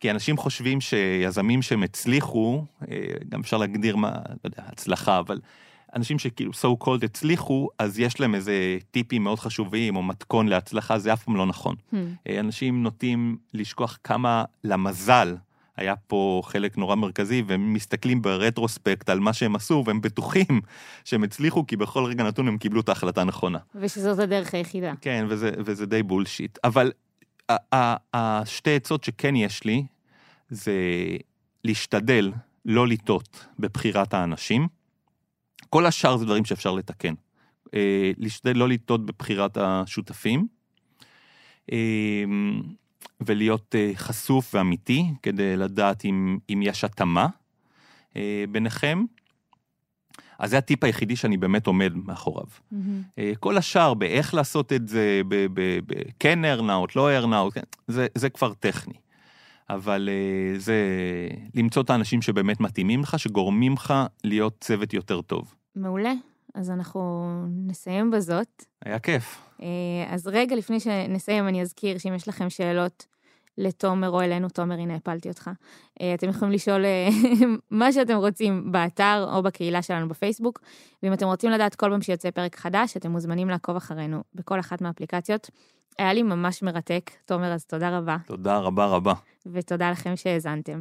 כי 0.00 0.10
אנשים 0.10 0.36
חושבים 0.36 0.80
שיזמים 0.80 1.62
שהם 1.62 1.82
הצליחו, 1.82 2.64
גם 3.28 3.40
אפשר 3.40 3.56
להגדיר 3.56 3.96
מה, 3.96 4.10
לא 4.10 4.44
יודע, 4.44 4.62
הצלחה, 4.66 5.18
אבל 5.18 5.40
אנשים 5.96 6.18
שכאילו 6.18 6.52
so 6.52 6.84
called 6.84 7.04
הצליחו, 7.04 7.68
אז 7.78 7.98
יש 7.98 8.20
להם 8.20 8.34
איזה 8.34 8.78
טיפים 8.90 9.24
מאוד 9.24 9.38
חשובים 9.38 9.96
או 9.96 10.02
מתכון 10.02 10.48
להצלחה, 10.48 10.98
זה 10.98 11.12
אף 11.12 11.24
פעם 11.24 11.36
לא 11.36 11.46
נכון. 11.46 11.76
Hmm. 11.92 11.96
אה, 12.26 12.40
אנשים 12.40 12.82
נוטים 12.82 13.36
לשכוח 13.54 13.98
כמה 14.04 14.44
למזל 14.64 15.36
היה 15.76 15.96
פה 15.96 16.42
חלק 16.44 16.78
נורא 16.78 16.94
מרכזי, 16.94 17.42
והם 17.46 17.72
מסתכלים 17.72 18.22
ברטרוספקט 18.22 19.08
על 19.08 19.20
מה 19.20 19.32
שהם 19.32 19.56
עשו, 19.56 19.82
והם 19.86 20.00
בטוחים 20.00 20.60
שהם 21.04 21.24
הצליחו, 21.24 21.66
כי 21.66 21.76
בכל 21.76 22.04
רגע 22.04 22.24
נתון 22.24 22.48
הם 22.48 22.58
קיבלו 22.58 22.80
את 22.80 22.88
ההחלטה 22.88 23.20
הנכונה. 23.20 23.58
ושזאת 23.74 24.18
הדרך 24.18 24.54
היחידה. 24.54 24.92
כן, 25.00 25.26
וזה, 25.28 25.50
וזה 25.58 25.86
די 25.86 26.02
בולשיט. 26.02 26.58
אבל 26.64 26.92
השתי 28.14 28.76
עצות 28.76 29.04
שכן 29.04 29.36
יש 29.36 29.64
לי, 29.64 29.84
זה 30.50 30.72
להשתדל 31.64 32.32
לא 32.64 32.88
לטעות 32.88 33.46
בבחירת 33.58 34.14
האנשים. 34.14 34.68
כל 35.70 35.86
השאר 35.86 36.16
זה 36.16 36.24
דברים 36.24 36.44
שאפשר 36.44 36.72
לתקן. 36.72 37.14
אה, 37.74 38.12
להשתדל 38.18 38.56
לא 38.56 38.68
לטעות 38.68 39.06
בבחירת 39.06 39.56
השותפים, 39.56 40.46
אה, 41.72 42.24
ולהיות 43.20 43.74
אה, 43.74 43.92
חשוף 43.94 44.54
ואמיתי 44.54 45.04
כדי 45.22 45.56
לדעת 45.56 46.04
אם, 46.04 46.38
אם 46.52 46.60
יש 46.62 46.84
התאמה 46.84 47.26
ביניכם. 48.50 49.04
אז 50.38 50.50
זה 50.50 50.58
הטיפ 50.58 50.84
היחידי 50.84 51.16
שאני 51.16 51.36
באמת 51.36 51.66
עומד 51.66 51.92
מאחוריו. 51.96 52.46
Mm-hmm. 52.46 52.76
כל 53.40 53.56
השאר, 53.56 53.94
באיך 53.94 54.34
לעשות 54.34 54.72
את 54.72 54.88
זה, 54.88 55.20
בכן 55.28 56.44
ארנאוט, 56.44 56.96
לא 56.96 57.10
ארנאוט, 57.10 57.54
כן, 57.54 57.62
זה, 57.88 58.06
זה 58.14 58.30
כבר 58.30 58.54
טכני. 58.54 58.94
אבל 59.70 60.08
זה 60.56 60.74
למצוא 61.54 61.82
את 61.82 61.90
האנשים 61.90 62.22
שבאמת 62.22 62.60
מתאימים 62.60 63.00
לך, 63.00 63.18
שגורמים 63.18 63.72
לך 63.72 63.94
להיות 64.24 64.56
צוות 64.60 64.94
יותר 64.94 65.20
טוב. 65.20 65.54
מעולה. 65.80 66.12
אז 66.54 66.70
אנחנו 66.70 67.30
נסיים 67.66 68.10
בזאת. 68.10 68.64
היה 68.84 68.98
כיף. 68.98 69.38
אה, 69.62 69.66
אז 70.14 70.26
רגע 70.26 70.56
לפני 70.56 70.80
שנסיים, 70.80 71.48
אני 71.48 71.62
אזכיר 71.62 71.98
שאם 71.98 72.14
יש 72.14 72.28
לכם 72.28 72.50
שאלות 72.50 73.06
לתומר 73.58 74.10
או 74.10 74.20
אלינו, 74.20 74.48
תומר, 74.48 74.74
הנה, 74.74 74.94
הפלתי 74.94 75.28
אותך. 75.28 75.50
אה, 76.00 76.14
אתם 76.14 76.28
יכולים 76.28 76.54
לשאול 76.54 76.84
אה, 76.84 77.08
מה 77.70 77.92
שאתם 77.92 78.16
רוצים 78.16 78.72
באתר 78.72 79.28
או 79.32 79.42
בקהילה 79.42 79.82
שלנו 79.82 80.08
בפייסבוק, 80.08 80.60
ואם 81.02 81.12
אתם 81.12 81.26
רוצים 81.26 81.50
לדעת 81.50 81.74
כל 81.74 81.90
פעם 81.90 82.02
שיוצא 82.02 82.30
פרק 82.30 82.56
חדש, 82.56 82.96
אתם 82.96 83.10
מוזמנים 83.10 83.48
לעקוב 83.48 83.76
אחרינו 83.76 84.22
בכל 84.34 84.60
אחת 84.60 84.80
מהאפליקציות. 84.80 85.50
היה 85.98 86.12
לי 86.12 86.22
ממש 86.22 86.62
מרתק. 86.62 87.10
תומר, 87.24 87.52
אז 87.52 87.64
תודה 87.64 87.98
רבה. 87.98 88.16
תודה 88.26 88.58
רבה 88.58 88.86
רבה. 88.86 89.14
ותודה 89.46 89.90
לכם 89.90 90.16
שהאזנתם. 90.16 90.80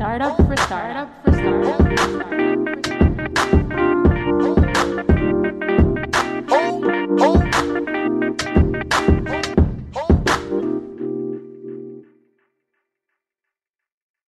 Startup 0.00 0.34
for 0.48 0.56
startup 0.66 1.08
for 1.22 1.32
startup. 1.34 2.99
Oh. 7.18 7.49